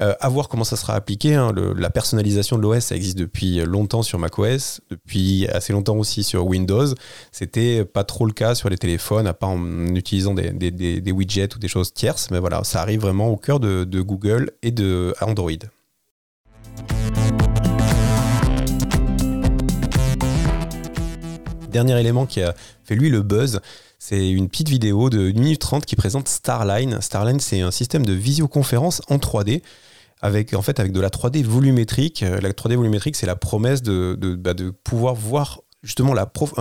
Euh, 0.00 0.14
à 0.20 0.28
voir 0.28 0.48
comment 0.48 0.64
ça 0.64 0.76
sera 0.76 0.94
appliqué. 0.94 1.34
Hein. 1.34 1.52
la 1.76 1.90
personnalisation 1.90 2.56
de 2.56 2.62
l'OS, 2.62 2.84
ça 2.84 2.94
existe 2.94 3.18
depuis 3.18 3.64
longtemps 3.64 4.02
sur 4.02 4.18
macOS, 4.18 4.80
depuis 4.90 5.48
assez 5.48 5.72
longtemps 5.72 5.96
aussi 5.96 6.22
sur 6.22 6.46
Windows. 6.46 6.86
C'était 7.32 7.84
pas 7.84 8.04
trop 8.04 8.24
le 8.24 8.32
cas 8.32 8.54
sur 8.54 8.68
les 8.68 8.78
téléphones, 8.78 9.26
à 9.26 9.34
part 9.34 9.50
en 9.50 9.86
utilisant 9.94 10.34
des, 10.34 10.52
des, 10.52 11.12
widgets 11.12 11.54
ou 11.56 11.58
des 11.58 11.68
choses 11.68 11.92
tierces. 11.92 12.30
Mais 12.30 12.38
voilà, 12.38 12.62
ça 12.62 12.80
arrive 12.80 13.00
vraiment 13.00 13.28
au 13.28 13.36
cœur 13.36 13.58
de, 13.58 13.84
de 13.84 14.00
Google 14.00 14.52
et 14.62 14.70
de 14.70 15.14
Android. 15.20 15.50
Dernier 21.70 22.00
élément 22.00 22.26
qui 22.26 22.42
a 22.42 22.54
fait 22.84 22.94
lui 22.94 23.10
le 23.10 23.22
buzz, 23.22 23.60
c'est 23.98 24.30
une 24.30 24.48
petite 24.48 24.68
vidéo 24.68 25.10
de 25.10 25.30
1 25.30 25.32
minute 25.32 25.60
30 25.60 25.84
qui 25.84 25.96
présente 25.96 26.28
Starline. 26.28 27.00
Starline, 27.00 27.40
c'est 27.40 27.60
un 27.60 27.70
système 27.70 28.06
de 28.06 28.12
visioconférence 28.12 29.02
en 29.08 29.16
3D 29.16 29.62
avec 30.20 30.54
en 30.54 30.62
fait 30.62 30.80
avec 30.80 30.92
de 30.92 31.00
la 31.00 31.10
3D 31.10 31.44
volumétrique. 31.44 32.22
Euh, 32.22 32.40
la 32.40 32.50
3D 32.50 32.74
volumétrique, 32.76 33.16
c'est 33.16 33.26
la 33.26 33.36
promesse 33.36 33.82
de, 33.82 34.16
de, 34.18 34.34
bah, 34.34 34.54
pouvoir 34.82 35.14
voir 35.14 35.60
justement 35.82 36.14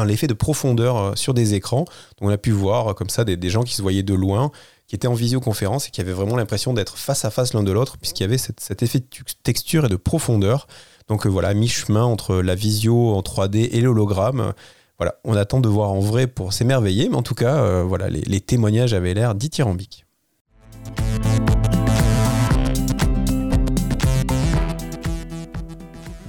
l'effet 0.04 0.28
de 0.28 0.34
profondeur 0.34 0.98
euh, 0.98 1.16
sur 1.16 1.34
des 1.34 1.54
écrans. 1.54 1.86
Donc 2.20 2.30
on 2.30 2.30
a 2.30 2.38
pu 2.38 2.52
voir 2.52 2.90
euh, 2.90 2.94
comme 2.94 3.10
ça 3.10 3.24
des, 3.24 3.50
gens 3.50 3.64
qui 3.64 3.76
se 3.76 3.82
voyaient 3.82 4.04
de 4.04 4.14
loin, 4.14 4.52
qui 4.88 4.96
étaient 4.96 5.08
en 5.08 5.14
visioconférence 5.14 5.88
et 5.88 5.92
qui 5.92 6.02
avaient 6.02 6.14
vraiment 6.14 6.36
l'impression 6.36 6.74
d'être 6.74 6.98
face 6.98 7.26
à 7.26 7.32
face 7.32 7.54
l'un 7.54 7.64
de 7.64 7.72
l'autre, 7.72 7.98
puisqu'il 7.98 8.24
y 8.24 8.26
avait 8.26 8.38
cet 8.38 8.84
effet 8.84 9.00
de 9.00 9.06
texture 9.44 9.86
et 9.86 9.90
de 9.90 9.96
profondeur. 9.96 10.68
Donc 11.08 11.26
voilà, 11.26 11.54
mi-chemin 11.54 12.04
entre 12.04 12.36
la 12.36 12.56
visio 12.56 13.16
en 13.16 13.22
3D 13.22 13.70
et 13.72 13.82
l'hologramme. 13.82 14.54
Voilà, 15.00 15.16
on 15.24 15.36
attend 15.36 15.60
de 15.60 15.70
voir 15.70 15.92
en 15.92 16.00
vrai 16.00 16.28
pour 16.28 16.54
s'émerveiller, 16.54 17.10
mais 17.10 17.16
en 17.16 17.22
tout 17.22 17.36
cas, 17.36 17.84
voilà, 17.84 18.10
les, 18.10 18.42
témoignages 18.42 18.94
avaient 18.94 19.14
l'air 19.14 19.36
dithyrambiques. 19.36 20.08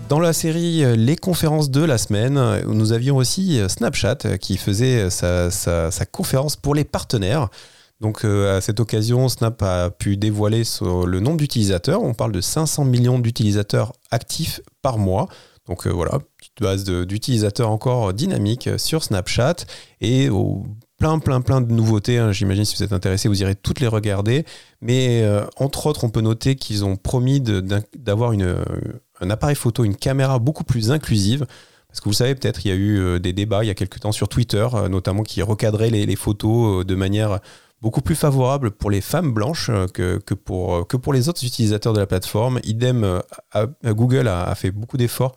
Dans 0.09 0.20
la 0.20 0.33
série 0.33 0.85
euh, 0.85 0.96
Les 0.96 1.16
conférences 1.16 1.70
de 1.70 1.83
la 1.83 1.98
semaine, 1.98 2.62
nous 2.66 2.92
avions 2.92 3.16
aussi 3.16 3.61
euh, 3.61 3.68
Snapchat 3.68 4.18
euh, 4.24 4.37
qui 4.38 4.57
faisait 4.57 5.11
sa, 5.11 5.50
conférence 6.11 6.57
pour 6.57 6.74
les 6.74 6.85
partenaires. 6.85 7.48
Donc 8.00 8.24
à 8.24 8.61
cette 8.61 8.78
occasion, 8.78 9.28
Snap 9.28 9.61
a 9.61 9.90
pu 9.90 10.16
dévoiler 10.16 10.62
le 10.83 11.18
nombre 11.18 11.38
d'utilisateurs. 11.38 12.00
On 12.00 12.14
parle 12.14 12.31
de 12.31 12.40
500 12.40 12.85
millions 12.85 13.18
d'utilisateurs 13.18 13.92
actifs 14.12 14.61
par 14.83 14.98
mois. 14.98 15.26
Donc 15.68 15.87
voilà, 15.87 16.18
petite 16.38 16.61
base 16.61 16.85
d'utilisateurs 16.85 17.70
encore 17.70 18.12
dynamique 18.14 18.70
sur 18.78 19.04
Snapchat 19.04 19.57
et 20.00 20.28
plein 20.98 21.18
plein 21.18 21.40
plein 21.42 21.61
de 21.61 21.72
nouveautés. 21.72 22.18
Hein. 22.18 22.33
J'imagine 22.33 22.64
si 22.64 22.74
vous 22.74 22.83
êtes 22.83 22.92
intéressé, 22.92 23.28
vous 23.28 23.42
irez 23.42 23.54
toutes 23.54 23.81
les 23.81 23.87
regarder. 23.87 24.44
Mais 24.81 25.24
entre 25.57 25.87
autres, 25.87 26.04
on 26.04 26.09
peut 26.09 26.22
noter 26.22 26.57
qu'ils 26.57 26.85
ont 26.87 26.96
promis 26.96 27.40
d'avoir 27.40 28.33
un 28.33 29.31
appareil 29.31 29.57
photo, 29.57 29.85
une 29.85 29.96
caméra 29.96 30.38
beaucoup 30.38 30.64
plus 30.64 30.90
inclusive. 30.90 31.46
Parce 31.88 32.00
que 32.00 32.09
vous 32.09 32.14
savez, 32.14 32.35
peut-être, 32.35 32.64
il 32.64 32.68
y 32.68 32.72
a 32.72 32.74
eu 32.74 32.98
euh, 32.98 33.18
des 33.18 33.33
débats 33.33 33.64
il 33.64 33.68
y 33.68 33.70
a 33.70 33.74
quelques 33.74 34.00
temps 34.00 34.12
sur 34.12 34.28
Twitter, 34.28 34.66
euh, 34.74 34.88
notamment 34.88 35.22
qui 35.22 35.42
recadraient 35.42 35.90
les, 35.90 36.16
photos 36.16 36.83
euh, 36.83 36.85
de 36.85 36.94
manière 36.94 37.40
beaucoup 37.81 38.02
plus 38.02 38.14
favorable 38.14 38.70
pour 38.70 38.90
les 38.90 39.00
femmes 39.00 39.33
blanches 39.33 39.70
que, 39.94 40.18
pour, 40.35 40.87
que 40.87 40.96
pour 40.96 41.12
les 41.12 41.28
autres 41.28 41.44
utilisateurs 41.44 41.92
de 41.92 42.00
la 42.00 42.07
plateforme. 42.07 42.61
Idem, 42.64 43.20
Google 43.85 44.26
a, 44.26 44.52
fait 44.57 44.72
beaucoup 44.72 44.96
d'efforts 44.96 45.37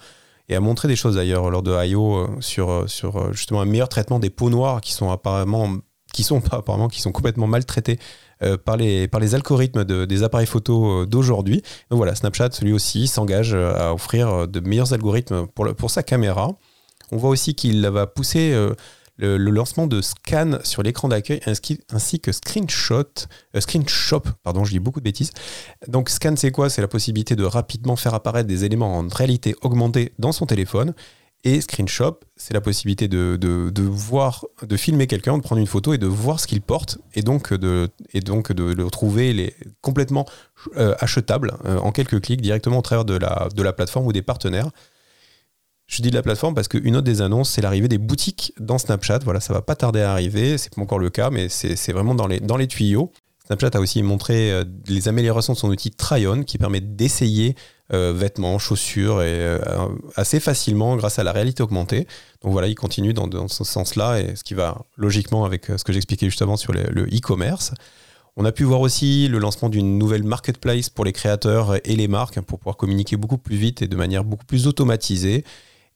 et 0.51 0.55
a 0.55 0.59
montré 0.59 0.87
des 0.87 0.95
choses 0.95 1.15
d'ailleurs 1.15 1.49
lors 1.49 1.63
de 1.63 1.71
I.O. 1.85 2.27
sur, 2.41 2.83
sur 2.87 3.33
justement 3.33 3.61
un 3.61 3.65
meilleur 3.65 3.89
traitement 3.89 4.19
des 4.19 4.29
peaux 4.29 4.49
noires 4.49 4.81
qui 4.81 4.93
sont 4.93 5.09
apparemment 5.09 5.77
qui 6.13 6.23
sont 6.23 6.41
pas 6.41 6.57
apparemment 6.57 6.89
qui 6.89 7.01
sont 7.01 7.11
complètement 7.11 7.47
maltraités 7.47 7.97
euh, 8.43 8.57
par, 8.57 8.75
les, 8.75 9.07
par 9.07 9.21
les 9.21 9.35
algorithmes 9.35 9.83
des 9.83 10.23
appareils 10.23 10.47
photo 10.47 11.01
euh, 11.01 11.05
d'aujourd'hui. 11.05 11.61
Donc 11.91 11.97
voilà, 11.97 12.15
Snapchat, 12.15 12.49
lui 12.63 12.73
aussi, 12.73 13.07
s'engage 13.07 13.53
euh, 13.53 13.73
à 13.75 13.93
offrir 13.93 14.47
de 14.47 14.59
meilleurs 14.61 14.93
algorithmes 14.93 15.45
pour, 15.47 15.73
pour 15.75 15.91
sa 15.91 16.01
caméra. 16.01 16.49
On 17.11 17.17
voit 17.17 17.29
aussi 17.29 17.53
qu'il 17.53 17.85
va 17.87 18.07
pousser 18.07 18.55
le, 19.17 19.37
lancement 19.37 19.87
de 19.87 20.01
Scan 20.01 20.59
sur 20.63 20.83
l'écran 20.83 21.07
d'accueil 21.07 21.41
ainsi, 21.45 22.19
que 22.19 22.31
Screenshot, 22.31 23.27
Screenshot, 23.59 24.23
pardon, 24.43 24.63
je 24.63 24.71
dis 24.71 24.79
beaucoup 24.79 24.99
de 24.99 25.05
bêtises. 25.05 25.31
Donc 25.87 26.09
Scan, 26.09 26.35
c'est 26.35 26.51
quoi? 26.51 26.69
C'est 26.69 26.81
la 26.81 26.87
possibilité 26.87 27.35
de 27.35 27.43
rapidement 27.43 27.95
faire 27.95 28.13
apparaître 28.13 28.47
des 28.47 28.65
éléments 28.65 28.97
en 28.97 29.07
réalité 29.07 29.55
augmentée 29.61 30.13
dans 30.19 30.31
son 30.31 30.45
téléphone. 30.45 30.93
Et 31.43 31.59
screenshot, 31.59 32.19
c'est 32.35 32.53
la 32.53 32.61
possibilité 32.61 33.07
de, 33.07 33.83
voir, 33.83 34.45
de 34.61 34.77
filmer 34.77 35.07
quelqu'un, 35.07 35.39
de 35.39 35.43
prendre 35.43 35.59
une 35.59 35.67
photo 35.67 35.93
et 35.93 35.97
de 35.97 36.05
voir 36.05 36.39
ce 36.39 36.45
qu'il 36.45 36.61
porte, 36.61 36.99
et 37.15 37.23
donc 37.23 37.51
de, 37.51 37.89
le 38.13 38.89
trouver 38.91 39.33
les, 39.33 39.55
complètement 39.81 40.25
euh, 40.77 40.93
achetable 40.99 41.57
euh, 41.65 41.79
en 41.79 41.91
quelques 41.91 42.21
clics 42.21 42.41
directement 42.41 42.77
au 42.77 42.81
travers 42.83 43.05
de 43.05 43.63
la 43.63 43.73
plateforme 43.73 44.05
ou 44.05 44.13
des 44.13 44.21
partenaires. 44.21 44.69
Je 45.91 46.01
dis 46.01 46.09
de 46.09 46.15
la 46.15 46.21
plateforme 46.21 46.55
parce 46.55 46.69
qu'une 46.69 46.95
autre 46.95 47.03
des 47.03 47.21
annonces, 47.21 47.49
c'est 47.49 47.61
l'arrivée 47.61 47.89
des 47.89 47.97
boutiques 47.97 48.53
dans 48.57 48.77
Snapchat. 48.77 49.19
Voilà, 49.25 49.41
ça 49.41 49.53
va 49.53 49.61
pas 49.61 49.75
tarder 49.75 49.99
à 49.99 50.13
arriver. 50.13 50.57
C'est 50.57 50.73
pas 50.73 50.81
encore 50.81 50.99
le 50.99 51.09
cas, 51.09 51.29
mais 51.29 51.49
c'est 51.49 51.91
vraiment 51.91 52.15
dans 52.15 52.27
les, 52.27 52.67
tuyaux. 52.67 53.11
Snapchat 53.45 53.71
a 53.73 53.79
aussi 53.81 54.01
montré 54.01 54.53
euh, 54.53 54.63
les 54.87 55.09
améliorations 55.09 55.51
de 55.51 55.57
son 55.57 55.67
outil 55.67 55.91
Tryon 55.91 56.43
qui 56.43 56.57
permet 56.57 56.79
d'essayer 56.79 57.55
euh, 57.91 58.13
vêtements, 58.15 58.57
chaussures, 58.57 59.21
et 59.21 59.33
euh, 59.33 59.59
assez 60.15 60.39
facilement 60.39 60.95
grâce 60.95 61.19
à 61.19 61.25
la 61.25 61.33
réalité 61.33 61.61
augmentée. 61.61 62.07
Donc 62.41 62.53
voilà, 62.53 62.69
il 62.69 62.75
continue 62.75 63.13
dans, 63.13 63.49
ce 63.49 63.65
sens-là, 63.65 64.21
et 64.21 64.37
ce 64.37 64.45
qui 64.45 64.53
va 64.53 64.85
logiquement 64.95 65.43
avec 65.43 65.65
ce 65.65 65.83
que 65.83 65.91
j'expliquais 65.91 66.27
juste 66.27 66.41
avant 66.41 66.55
sur 66.55 66.71
le 66.71 67.03
e-commerce. 67.03 67.73
On 68.37 68.45
a 68.45 68.53
pu 68.53 68.63
voir 68.63 68.79
aussi 68.79 69.27
le 69.27 69.39
lancement 69.39 69.67
d'une 69.67 69.97
nouvelle 69.97 70.23
marketplace 70.23 70.89
pour 70.89 71.03
les 71.03 71.11
créateurs 71.11 71.75
et 71.83 71.97
les 71.97 72.07
marques 72.07 72.39
pour 72.39 72.59
pouvoir 72.59 72.77
communiquer 72.77 73.17
beaucoup 73.17 73.37
plus 73.37 73.57
vite 73.57 73.81
et 73.81 73.87
de 73.87 73.95
manière 73.97 74.23
beaucoup 74.23 74.45
plus 74.45 74.67
automatisée. 74.67 75.43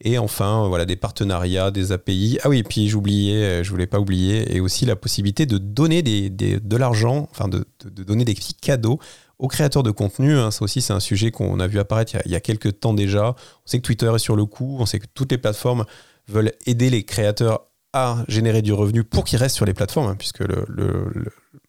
Et 0.01 0.17
enfin, 0.17 0.67
voilà, 0.67 0.85
des 0.85 0.97
partenariats, 0.97 1.71
des 1.71 1.91
API. 1.91 2.37
Ah 2.43 2.49
oui, 2.49 2.63
puis 2.63 2.89
j'oubliais, 2.89 3.63
je 3.63 3.69
voulais 3.69 3.87
pas 3.87 3.99
oublier, 3.99 4.55
et 4.55 4.59
aussi 4.59 4.85
la 4.85 4.95
possibilité 4.95 5.45
de 5.45 5.57
donner 5.57 6.01
de 6.03 6.77
l'argent, 6.77 7.27
enfin 7.31 7.47
de, 7.47 7.65
donner 8.03 8.25
des 8.25 8.33
petits 8.33 8.53
cadeaux 8.53 8.99
aux 9.39 9.47
créateurs 9.47 9.83
de 9.83 9.91
contenu. 9.91 10.33
Hein. 10.33 10.51
ça 10.51 10.63
aussi, 10.63 10.81
c'est 10.81 10.93
un 10.93 10.99
sujet 10.99 11.31
qu'on 11.31 11.59
a 11.59 11.67
vu 11.67 11.79
apparaître 11.79 12.17
il 12.25 12.31
y 12.31 12.35
a, 12.35 12.41
quelques 12.41 12.79
temps 12.79 12.93
déjà. 12.93 13.35
On 13.65 13.67
sait 13.67 13.77
que 13.77 13.83
Twitter 13.83 14.11
est 14.13 14.19
sur 14.19 14.35
le 14.35 14.45
coup, 14.45 14.77
on 14.79 14.85
sait 14.85 14.99
que 14.99 15.07
toutes 15.13 15.31
les 15.31 15.37
plateformes 15.37 15.85
veulent 16.27 16.51
aider 16.65 16.89
les 16.89 17.03
créateurs 17.03 17.61
à 17.93 18.25
générer 18.27 18.61
du 18.61 18.73
revenu 18.73 19.05
pour 19.05 19.23
qu'ils 19.23 19.39
restent 19.39 19.55
sur 19.55 19.65
les 19.65 19.73
plateformes, 19.73 20.09
hein, 20.09 20.15
puisque 20.17 20.43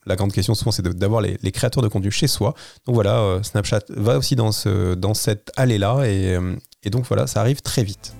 la 0.07 0.17
grande 0.17 0.33
question 0.33 0.55
souvent 0.55 0.73
c'est 0.73 0.83
d'avoir 0.83 1.21
les, 1.21 1.53
créateurs 1.53 1.85
de 1.85 1.89
contenu 1.89 2.11
chez 2.11 2.27
soi. 2.27 2.55
Donc 2.85 2.97
voilà, 2.97 3.21
euh, 3.21 3.43
Snapchat 3.45 3.83
va 3.91 4.19
aussi 4.19 4.35
dans, 4.35 4.51
dans 4.97 5.15
cette 5.15 5.53
allée-là 5.57 6.05
et, 6.05 6.35
euh, 6.35 6.57
et 6.87 6.91
donc 6.91 7.05
voilà, 7.07 7.27
ça 7.27 7.41
arrive 7.41 7.61
très 7.61 7.83
vite. 7.83 8.15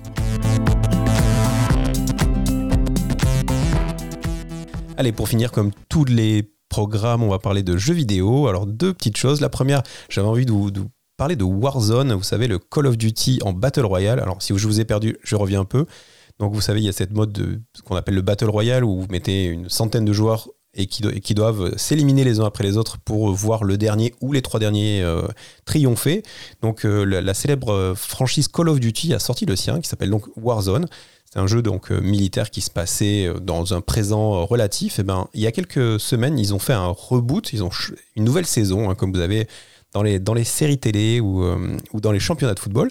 Allez, 4.97 5.11
pour 5.11 5.29
finir, 5.29 5.51
comme 5.51 5.71
tous 5.89 6.05
les 6.05 6.51
programme, 6.69 7.23
on 7.23 7.29
va 7.29 7.39
parler 7.39 7.63
de 7.63 7.77
jeux 7.77 7.93
vidéo. 7.93 8.47
Alors 8.47 8.67
deux 8.67 8.93
petites 8.93 9.17
choses. 9.17 9.41
La 9.41 9.49
première, 9.49 9.81
j'avais 10.09 10.27
envie 10.27 10.45
de 10.45 10.51
vous, 10.51 10.69
de 10.69 10.81
vous 10.81 10.89
parler 11.15 11.35
de 11.35 11.43
Warzone, 11.43 12.13
vous 12.13 12.23
savez, 12.23 12.47
le 12.47 12.59
Call 12.59 12.87
of 12.87 12.97
Duty 12.97 13.39
en 13.43 13.53
Battle 13.53 13.85
Royale. 13.85 14.19
Alors 14.19 14.41
si 14.41 14.55
je 14.55 14.67
vous 14.67 14.79
ai 14.79 14.85
perdu, 14.85 15.17
je 15.23 15.35
reviens 15.35 15.61
un 15.61 15.65
peu. 15.65 15.85
Donc 16.39 16.53
vous 16.53 16.61
savez, 16.61 16.81
il 16.81 16.85
y 16.85 16.89
a 16.89 16.93
cette 16.93 17.13
mode 17.13 17.31
de 17.31 17.61
ce 17.73 17.81
qu'on 17.81 17.95
appelle 17.95 18.15
le 18.15 18.21
Battle 18.21 18.49
Royale 18.49 18.83
où 18.83 19.01
vous 19.01 19.07
mettez 19.09 19.45
une 19.45 19.69
centaine 19.69 20.05
de 20.05 20.13
joueurs 20.13 20.49
et 20.77 20.85
qui, 20.85 21.33
doivent 21.33 21.75
s'éliminer 21.75 22.23
les 22.23 22.39
uns 22.39 22.45
après 22.45 22.63
les 22.63 22.77
autres 22.77 22.99
pour 22.99 23.31
voir 23.31 23.63
le 23.63 23.77
dernier 23.77 24.13
ou 24.21 24.31
les 24.31 24.43
trois 24.43 24.59
derniers 24.59 25.01
euh, 25.01 25.23
triompher. 25.65 26.21
Donc 26.61 26.85
euh, 26.85 27.03
la, 27.03 27.33
célèbre 27.33 27.73
euh, 27.73 27.95
franchise 27.95 28.47
Call 28.47 28.69
of 28.69 28.79
Duty 28.79 29.13
a 29.15 29.19
sorti 29.19 29.45
le 29.45 29.55
sien 29.55 29.81
qui 29.81 29.89
s'appelle 29.89 30.11
donc 30.11 30.25
Warzone. 30.37 30.85
C'est 31.25 31.39
un 31.39 31.47
jeu 31.47 31.61
donc 31.61 31.89
militaire 31.89 32.51
qui 32.51 32.61
se 32.61 32.69
passait 32.69 33.29
dans 33.41 33.73
un 33.73 33.81
présent 33.81 34.45
relatif. 34.45 34.99
Et 34.99 35.03
ben, 35.03 35.27
il 35.33 35.41
y 35.41 35.47
a 35.47 35.51
quelques 35.51 35.99
semaines, 35.99 36.39
ils 36.39 36.53
ont 36.53 36.59
fait 36.59 36.73
un 36.73 36.87
reboot, 36.87 37.51
ils 37.51 37.63
ont 37.63 37.69
une 38.15 38.23
nouvelle 38.23 38.45
saison, 38.45 38.89
hein, 38.89 38.95
comme 38.95 39.11
vous 39.11 39.19
avez 39.19 39.45
dans 39.93 40.03
les, 40.03 40.19
dans 40.19 40.33
les 40.33 40.45
séries 40.45 40.77
télé 40.77 41.19
ou, 41.19 41.43
ou 41.91 41.99
dans 41.99 42.13
les 42.13 42.19
championnats 42.19 42.53
de 42.53 42.59
football. 42.59 42.87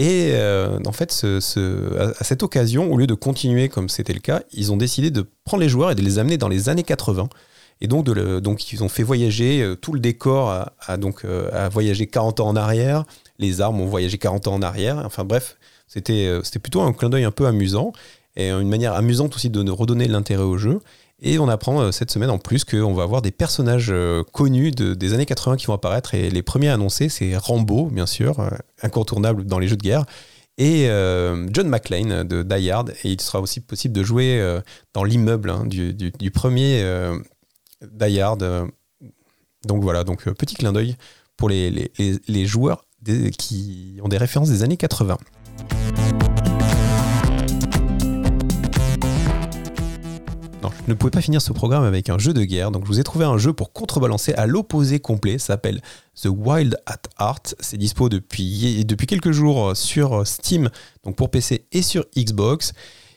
Et 0.00 0.30
euh, 0.32 0.78
en 0.86 0.92
fait, 0.92 1.26
à, 1.26 2.02
à 2.18 2.24
cette 2.24 2.42
occasion, 2.42 2.90
au 2.90 2.96
lieu 2.96 3.06
de 3.06 3.12
continuer 3.12 3.68
comme 3.68 3.90
c'était 3.90 4.14
le 4.14 4.20
cas, 4.20 4.40
ils 4.50 4.72
ont 4.72 4.78
décidé 4.78 5.10
de 5.10 5.26
prendre 5.44 5.62
les 5.62 5.68
joueurs 5.68 5.90
et 5.90 5.94
de 5.94 6.00
les 6.00 6.18
amener 6.18 6.38
dans 6.38 6.48
les 6.48 6.70
années 6.70 6.84
80. 6.84 7.28
Et 7.82 7.86
donc, 7.86 8.72
ils 8.72 8.82
ont 8.82 8.88
fait 8.88 9.02
voyager 9.02 9.60
euh, 9.60 9.76
tout 9.76 9.92
le 9.92 10.00
décor 10.00 10.48
a 10.48 10.96
donc 10.96 11.26
euh, 11.26 11.50
a 11.52 11.68
voyagé 11.68 12.06
40 12.06 12.40
ans 12.40 12.48
en 12.48 12.56
arrière. 12.56 13.04
Les 13.38 13.60
armes 13.60 13.78
ont 13.78 13.86
voyagé 13.86 14.16
40 14.16 14.48
ans 14.48 14.54
en 14.54 14.62
arrière. 14.62 15.02
Enfin 15.04 15.24
bref, 15.24 15.58
c'était 15.86 16.40
plutôt 16.62 16.80
un 16.80 16.94
clin 16.94 17.10
d'œil 17.10 17.24
un 17.24 17.30
peu 17.30 17.46
amusant 17.46 17.92
et 18.36 18.50
une 18.50 18.70
manière 18.70 18.94
amusante 18.94 19.36
aussi 19.36 19.50
de 19.50 19.70
redonner 19.70 20.08
l'intérêt 20.08 20.44
au 20.44 20.56
jeu. 20.56 20.80
Et 21.22 21.38
on 21.38 21.48
apprend 21.48 21.80
euh, 21.82 21.92
cette 21.92 22.10
semaine 22.10 22.30
en 22.30 22.38
plus 22.38 22.64
qu'on 22.64 22.94
va 22.94 23.02
avoir 23.02 23.20
des 23.22 23.30
personnages 23.30 23.90
euh, 23.90 24.22
connus 24.32 24.70
de- 24.70 24.94
des 24.94 25.12
années 25.14 25.26
80 25.26 25.56
qui 25.56 25.66
vont 25.66 25.74
apparaître. 25.74 26.14
Et 26.14 26.30
les 26.30 26.42
premiers 26.42 26.70
annoncés, 26.70 27.08
c'est 27.08 27.36
Rambo, 27.36 27.86
bien 27.86 28.06
sûr, 28.06 28.40
euh, 28.40 28.48
incontournable 28.82 29.44
dans 29.44 29.58
les 29.58 29.68
jeux 29.68 29.76
de 29.76 29.82
guerre, 29.82 30.04
et 30.58 30.86
John 31.52 31.68
McClane 31.68 32.22
de 32.22 32.42
Die 32.42 32.70
Hard. 32.70 32.90
Et 33.04 33.12
il 33.12 33.20
sera 33.22 33.40
aussi 33.40 33.60
possible 33.60 33.94
de 33.94 34.02
jouer 34.02 34.58
dans 34.92 35.04
l'immeuble 35.04 35.48
hein, 35.48 35.64
du, 35.64 36.30
premier 36.30 36.82
euh, 36.82 37.18
Die 37.82 38.20
Hard. 38.20 38.44
Donc 39.66 39.82
voilà, 39.82 40.04
donc 40.04 40.28
petit 40.34 40.56
clin 40.56 40.72
d'œil 40.74 40.96
pour 41.38 41.48
les, 41.48 41.90
les- 42.28 42.46
joueurs 42.46 42.84
qui 43.38 43.98
ont 44.04 44.08
des 44.08 44.18
références 44.18 44.50
des 44.50 44.62
années 44.62 44.76
80. 44.76 45.16
Ne 50.88 50.94
pouvais 50.94 51.10
pas 51.10 51.20
finir 51.20 51.42
ce 51.42 51.52
programme 51.52 51.84
avec 51.84 52.08
un 52.10 52.18
jeu 52.18 52.32
de 52.32 52.42
guerre, 52.44 52.70
donc 52.70 52.84
je 52.84 52.88
vous 52.88 53.00
ai 53.00 53.04
trouvé 53.04 53.24
un 53.24 53.38
jeu 53.38 53.52
pour 53.52 53.72
contrebalancer 53.72 54.32
à 54.34 54.46
l'opposé 54.46 55.00
complet, 55.00 55.38
ça 55.38 55.48
s'appelle 55.48 55.80
The 56.20 56.28
Wild 56.30 56.76
at 56.86 57.02
Heart, 57.18 57.54
c'est 57.60 57.76
dispo 57.76 58.08
depuis, 58.08 58.84
depuis 58.84 59.06
quelques 59.06 59.32
jours 59.32 59.76
sur 59.76 60.26
Steam, 60.26 60.70
donc 61.04 61.16
pour 61.16 61.30
PC 61.30 61.66
et 61.72 61.82
sur 61.82 62.04
Xbox, 62.16 62.72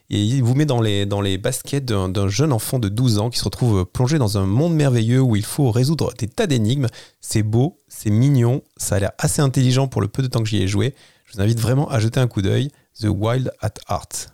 et 0.10 0.22
il 0.22 0.44
vous 0.44 0.54
met 0.54 0.66
dans 0.66 0.82
les, 0.82 1.06
dans 1.06 1.22
les 1.22 1.38
baskets 1.38 1.86
d'un 1.86 2.10
d'un 2.10 2.28
jeune 2.28 2.52
enfant 2.52 2.78
de 2.78 2.90
12 2.90 3.20
ans 3.20 3.30
qui 3.30 3.40
se 3.40 3.46
retrouve 3.46 3.86
plongé 3.86 4.20
dans 4.20 4.38
un 4.38 4.46
monde 4.46 4.76
merveilleux 4.76 5.22
où 5.22 5.36
il 5.36 5.46
faut 5.46 5.72
résoudre 5.72 6.14
des 6.20 6.28
tas 6.28 6.46
d'énigmes, 6.46 6.88
c'est 7.22 7.44
beau, 7.44 7.78
c'est 7.88 8.10
mignon, 8.10 8.62
ça 8.78 8.96
a 8.96 9.00
l'air 9.00 9.12
assez 9.18 9.42
intelligent 9.42 9.88
pour 9.88 10.02
le 10.02 10.08
peu 10.08 10.22
de 10.22 10.28
temps 10.28 10.44
que 10.44 10.50
j'y 10.50 10.62
ai 10.62 10.68
joué, 10.68 10.94
je 11.26 11.34
vous 11.34 11.42
invite 11.42 11.60
vraiment 11.60 11.90
à 11.90 12.00
jeter 12.00 12.20
un 12.20 12.28
coup 12.28 12.42
d'œil, 12.42 12.70
The 13.00 13.08
Wild 13.10 13.52
at 13.62 13.74
Heart. 13.90 14.34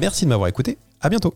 Merci 0.00 0.24
de 0.24 0.30
m'avoir 0.30 0.48
écouté. 0.48 0.78
À 1.00 1.08
bientôt. 1.08 1.34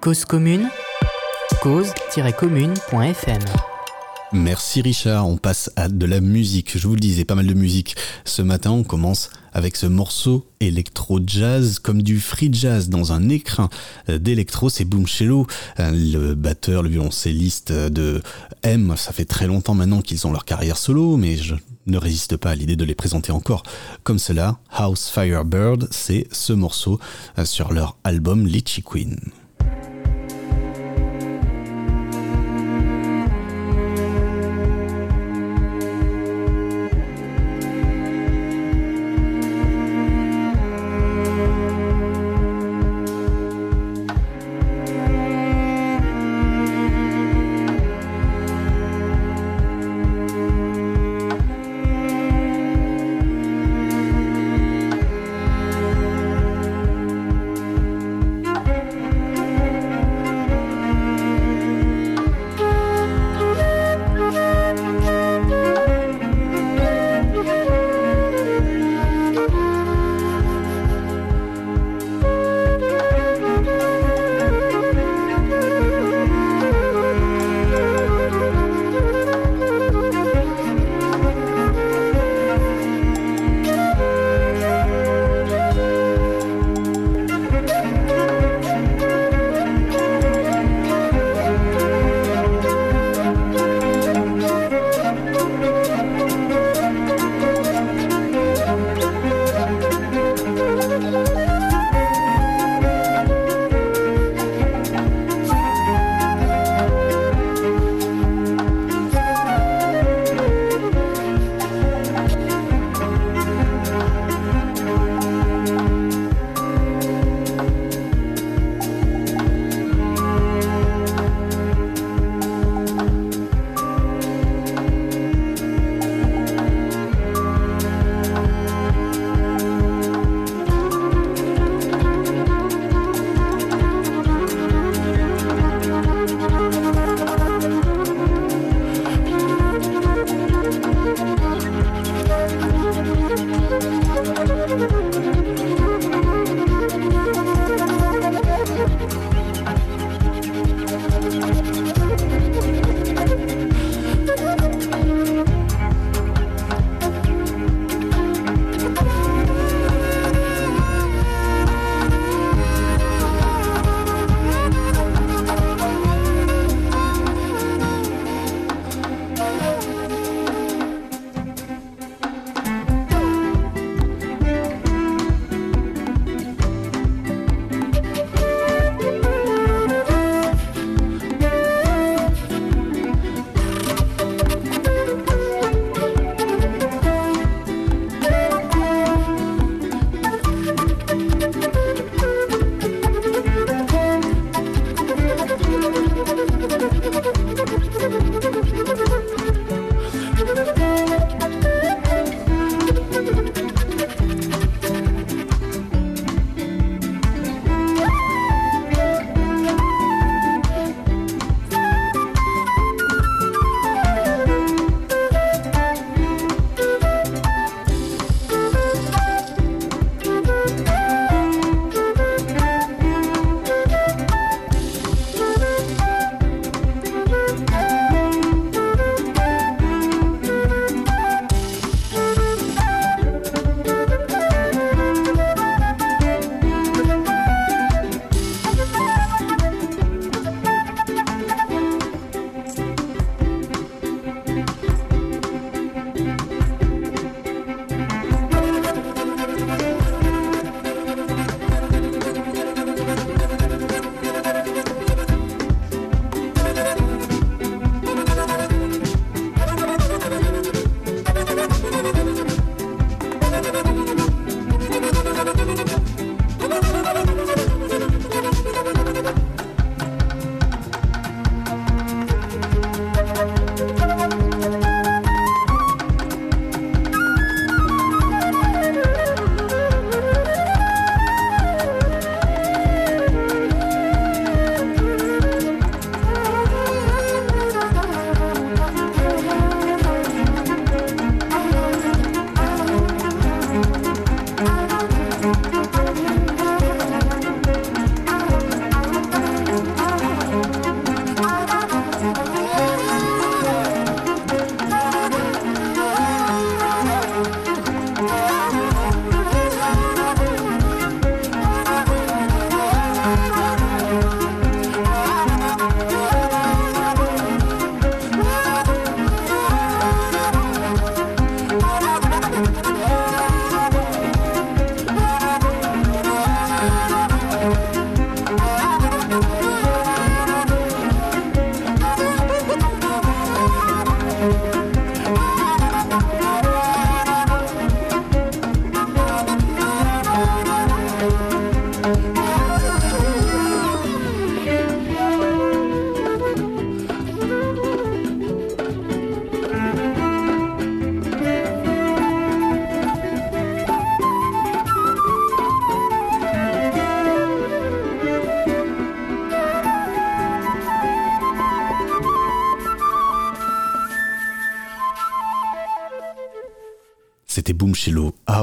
Cause 0.00 0.24
commune, 0.24 0.68
cause-commune.fm. 1.60 3.67
Merci 4.32 4.82
Richard, 4.82 5.26
on 5.26 5.38
passe 5.38 5.70
à 5.76 5.88
de 5.88 6.04
la 6.04 6.20
musique. 6.20 6.76
Je 6.76 6.86
vous 6.86 6.92
le 6.92 7.00
disais, 7.00 7.24
pas 7.24 7.34
mal 7.34 7.46
de 7.46 7.54
musique. 7.54 7.96
Ce 8.26 8.42
matin, 8.42 8.70
on 8.72 8.84
commence 8.84 9.30
avec 9.54 9.74
ce 9.74 9.86
morceau 9.86 10.46
électro-jazz, 10.60 11.78
comme 11.78 12.02
du 12.02 12.20
free 12.20 12.50
jazz 12.52 12.90
dans 12.90 13.12
un 13.12 13.30
écrin 13.30 13.70
d'électro. 14.06 14.68
C'est 14.68 14.84
Boom 14.84 15.08
Cello, 15.08 15.46
le 15.78 16.34
batteur, 16.34 16.82
le 16.82 16.90
violoncelliste 16.90 17.72
de 17.72 18.22
M. 18.62 18.94
Ça 18.98 19.12
fait 19.12 19.24
très 19.24 19.46
longtemps 19.46 19.74
maintenant 19.74 20.02
qu'ils 20.02 20.26
ont 20.26 20.32
leur 20.32 20.44
carrière 20.44 20.76
solo, 20.76 21.16
mais 21.16 21.38
je 21.38 21.54
ne 21.86 21.96
résiste 21.96 22.36
pas 22.36 22.50
à 22.50 22.54
l'idée 22.54 22.76
de 22.76 22.84
les 22.84 22.94
présenter 22.94 23.32
encore 23.32 23.62
comme 24.04 24.18
cela. 24.18 24.58
House 24.70 25.08
Firebird, 25.08 25.88
c'est 25.90 26.26
ce 26.32 26.52
morceau 26.52 27.00
euh, 27.38 27.46
sur 27.46 27.72
leur 27.72 27.96
album 28.04 28.46
Litchi 28.46 28.82
Queen. 28.82 29.18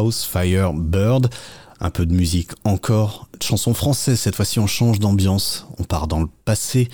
House, 0.06 0.24
Fire, 0.24 0.72
Bird. 0.74 1.34
Un 1.80 1.90
peu 1.90 2.06
de 2.06 2.14
musique 2.14 2.52
encore. 2.64 3.28
Chanson 3.42 3.74
française, 3.74 4.20
cette 4.20 4.36
fois-ci 4.36 4.60
on 4.60 4.68
change 4.68 5.00
d'ambiance. 5.00 5.68
On 5.80 5.84
part 5.84 6.06
dans 6.08 6.20
le 6.20 6.28
passé. 6.46 6.90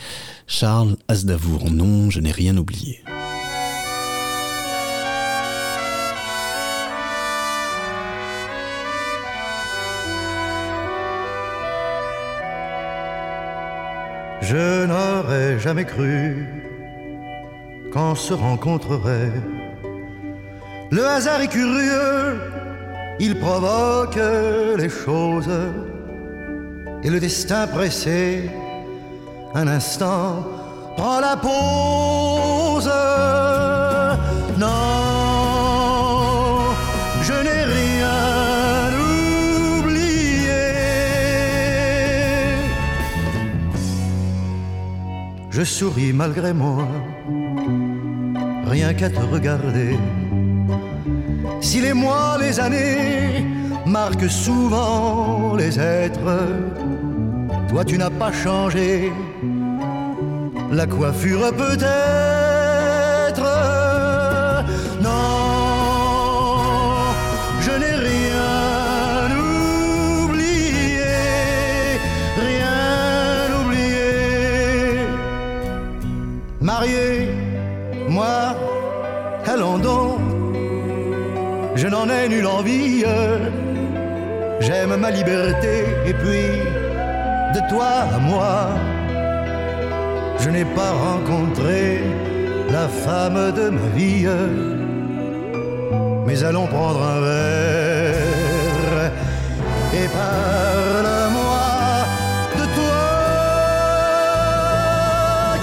Charles 0.48 0.96
Aznavour, 1.10 1.70
non, 1.72 2.10
je 2.10 2.22
n'ai 2.22 2.32
rien 2.32 2.56
oublié. 2.56 3.04
Je 14.42 14.86
n'aurais 14.86 15.60
jamais 15.60 15.84
cru 15.84 16.48
qu'on 17.92 18.16
se 18.16 18.34
rencontrerait. 18.34 19.34
Le 20.92 21.06
hasard 21.08 21.40
est 21.40 21.48
curieux, 21.48 22.42
il 23.22 23.38
provoque 23.38 24.20
les 24.78 24.90
choses. 24.90 25.52
Et 27.04 27.10
le 27.10 27.20
destin 27.20 27.68
pressé, 27.68 28.50
un 29.54 29.68
instant, 29.68 30.44
prend 30.98 31.20
la 31.20 31.38
pause. 31.38 32.92
Non, 34.58 34.68
je 37.22 37.34
n'ai 37.46 37.64
rien 37.80 38.92
oublié. 39.80 40.62
Je 45.52 45.64
souris 45.64 46.12
malgré 46.12 46.54
moi, 46.54 46.88
rien 48.66 48.96
qu'à 48.96 49.12
te 49.12 49.22
regarder. 49.22 49.96
Si 51.72 51.80
les 51.80 51.94
mois, 51.94 52.38
les 52.38 52.60
années 52.60 53.46
marquent 53.86 54.30
souvent 54.30 55.56
les 55.56 55.80
êtres, 55.80 56.40
toi 57.70 57.86
tu 57.86 57.98
n'as 57.98 58.10
pas 58.10 58.34
changé. 58.34 59.10
La 60.70 60.86
coiffure 60.86 61.54
peut-être. 61.56 62.41
N'en 81.92 82.10
ai 82.10 82.30
nulle 82.30 82.48
envie. 82.48 83.04
J'aime 84.62 84.96
ma 84.96 85.12
liberté 85.12 85.86
et 86.06 86.14
puis 86.14 86.50
de 87.56 87.60
toi 87.70 87.92
à 88.16 88.20
moi, 88.20 88.54
je 90.40 90.50
n'ai 90.50 90.66
pas 90.80 90.92
rencontré 91.08 92.02
la 92.72 92.88
femme 92.88 93.52
de 93.60 93.70
ma 93.70 93.88
vie. 93.96 94.28
Mais 96.26 96.44
allons 96.44 96.68
prendre 96.68 97.02
un 97.16 97.20
verre 97.30 99.12
et 100.00 100.08
parle-moi 100.20 101.68
de 102.60 102.66
toi. 102.78 103.04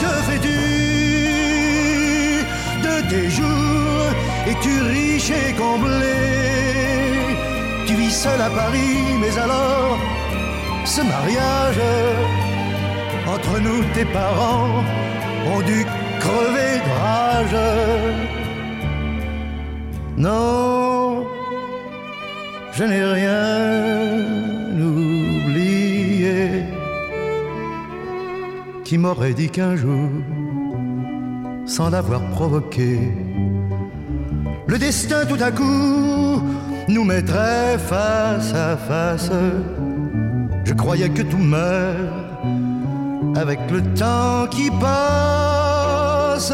Que 0.02 0.12
fais-tu 0.28 0.60
de 2.86 2.94
tes 3.10 3.26
jours? 3.30 4.10
Es-tu 4.50 4.74
riche 4.82 5.07
et 5.30 5.52
comblé 5.54 6.18
Tu 7.86 7.94
vis 7.94 8.12
seul 8.12 8.40
à 8.40 8.50
Paris, 8.50 9.18
mais 9.20 9.38
alors, 9.38 9.98
ce 10.84 11.02
mariage 11.02 11.80
entre 13.34 13.60
nous, 13.60 13.84
tes 13.94 14.06
parents 14.06 14.82
ont 15.52 15.60
dû 15.60 15.84
crever 16.20 16.74
de 16.86 16.92
rage. 17.02 17.58
Non, 20.16 21.26
je 22.72 22.84
n'ai 22.84 23.04
rien 23.04 24.78
oublié. 24.80 26.62
Qui 28.84 28.96
m'aurait 28.98 29.34
dit 29.34 29.50
qu'un 29.50 29.76
jour, 29.76 30.08
sans 31.66 31.90
l'avoir 31.90 32.22
provoqué, 32.30 33.12
le 34.78 34.86
destin 34.86 35.24
tout 35.26 35.42
à 35.42 35.50
coup 35.50 36.42
nous 36.88 37.04
mettrait 37.04 37.78
face 37.78 38.54
à 38.54 38.76
face. 38.76 39.30
Je 40.64 40.72
croyais 40.74 41.08
que 41.08 41.22
tout 41.22 41.38
meurt 41.38 41.98
avec 43.36 43.58
le 43.70 43.82
temps 43.94 44.46
qui 44.50 44.70
passe. 44.70 46.52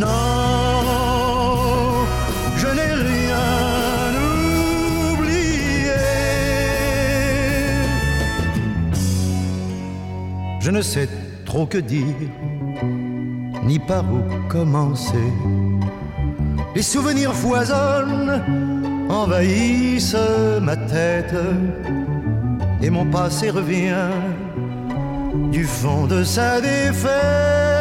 Non, 0.00 0.06
je 2.56 2.66
n'ai 2.66 2.92
rien 3.12 4.12
oublié. 5.12 5.92
Je 10.60 10.70
ne 10.70 10.82
sais 10.82 11.08
trop 11.44 11.66
que 11.66 11.78
dire, 11.78 12.30
ni 13.64 13.78
par 13.78 14.04
où 14.04 14.22
commencer. 14.48 15.32
Les 16.74 16.82
souvenirs 16.82 17.34
foisonnent, 17.34 18.42
envahissent 19.08 20.16
ma 20.60 20.76
tête, 20.76 21.36
et 22.82 22.90
mon 22.90 23.06
passé 23.06 23.50
revient 23.50 24.10
du 25.52 25.64
fond 25.64 26.06
de 26.06 26.24
sa 26.24 26.60
défaite. 26.60 27.73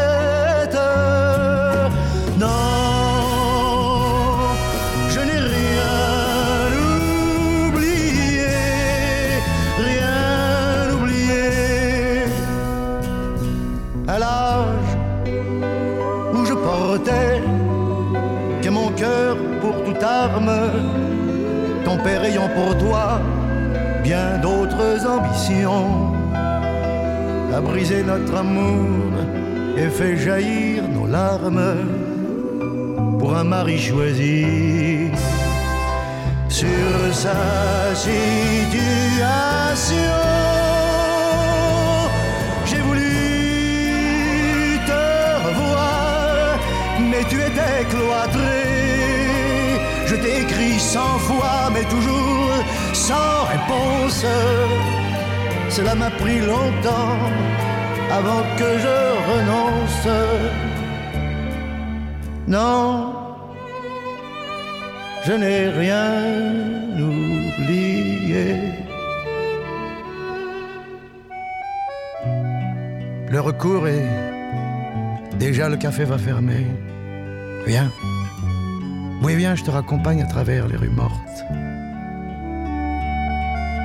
Pour 22.56 22.78
toi 22.78 23.22
bien 24.04 24.38
d'autres 24.42 25.08
ambitions 25.08 26.14
a 27.56 27.62
brisé 27.62 28.04
notre 28.04 28.36
amour 28.36 29.12
et 29.78 29.90
fait 29.90 30.18
jaillir 30.18 30.88
nos 30.88 31.08
larmes 31.08 31.76
pour 33.20 33.36
un 33.36 33.44
mari 33.44 33.78
choisi 33.80 35.10
sur 36.50 37.14
sa 37.14 37.96
situation. 37.96 38.16
J'ai 42.66 42.82
voulu 42.82 44.80
te 44.88 45.02
revoir, 45.48 46.60
mais 47.10 47.24
tu 47.30 47.38
étais 47.38 47.86
cloîtré. 47.90 48.33
Je 50.24 50.30
t'ai 50.30 50.42
écrit 50.42 50.80
cent 50.80 51.18
fois, 51.20 51.70
mais 51.74 51.84
toujours 51.84 52.50
sans 52.94 53.44
réponse. 53.44 54.26
Cela 55.70 55.96
m'a 55.96 56.10
pris 56.12 56.40
longtemps 56.40 57.20
avant 58.10 58.44
que 58.58 58.70
je 58.86 58.98
renonce. 59.32 60.08
Non, 62.48 63.14
je 65.26 65.34
n'ai 65.34 65.68
rien 65.70 66.24
oublié. 66.98 68.56
Le 73.30 73.42
recours 73.42 73.90
est 73.90 74.08
déjà 75.38 75.68
le 75.68 75.76
café 75.76 76.06
va 76.06 76.18
fermer. 76.18 76.66
Viens. 77.66 77.92
Oui, 79.24 79.36
viens, 79.36 79.56
je 79.56 79.64
te 79.64 79.72
raccompagne 79.72 80.22
à 80.22 80.26
travers 80.26 80.68
les 80.68 80.76
rues 80.76 80.90
mortes 80.90 81.46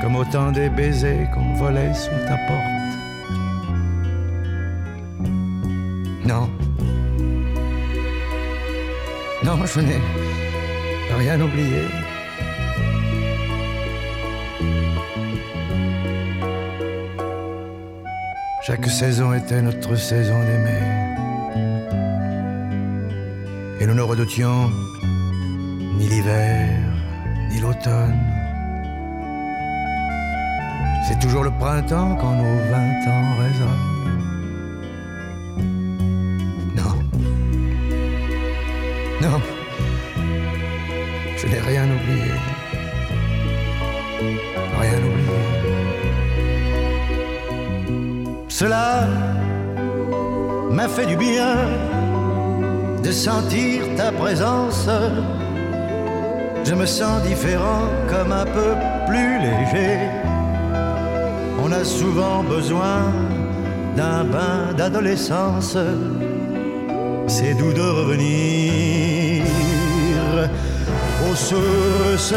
comme 0.01 0.17
autant 0.17 0.53
des 0.53 0.69
baisers 0.69 1.29
qu'on 1.35 1.55
volait 1.55 1.93
sous 1.93 2.11
ta 2.27 2.37
porte. 2.47 2.65
Non. 6.25 6.49
Non, 9.45 9.67
je 9.67 9.81
n'ai 9.81 10.01
rien 11.19 11.41
oublié. 11.41 11.83
Chaque 18.63 18.87
saison 18.87 19.33
était 19.35 19.63
notre 19.63 19.97
saison 19.97 20.39
d'aimer. 20.45 20.83
Et 23.81 23.87
nous 23.87 23.95
ne 23.95 24.03
redoutions 24.03 24.71
ni 27.51 27.61
l'automne. 27.61 28.19
C'est 31.07 31.19
toujours 31.21 31.45
le 31.45 31.51
printemps 31.51 32.17
quand 32.21 32.33
nos 32.33 32.59
vingt 32.71 33.03
ans 33.15 33.31
résonnent. 33.45 33.89
Non. 36.77 36.95
Non. 39.23 39.41
Je 41.37 41.47
n'ai 41.47 41.61
rien 41.61 41.85
oublié. 41.85 42.33
Rien 44.81 44.99
oublié. 44.99 45.39
Cela 48.49 49.07
m'a 50.71 50.89
fait 50.89 51.07
du 51.07 51.17
bien 51.17 51.55
de 53.03 53.13
sentir 53.13 53.83
ta 53.97 54.13
présence. 54.13 54.89
Je 56.69 56.75
me 56.75 56.85
sens 56.85 57.23
différent, 57.23 57.89
comme 58.11 58.31
un 58.31 58.45
peu 58.45 58.75
plus 59.07 59.39
léger. 59.41 60.01
On 61.65 61.73
a 61.73 61.83
souvent 61.83 62.43
besoin 62.43 63.11
d'un 63.97 64.25
bain 64.25 64.75
d'adolescence. 64.77 65.79
C'est 67.27 67.55
doux 67.55 67.73
de 67.73 67.81
revenir 68.01 69.45
aux 71.27 71.35
sources 71.35 72.35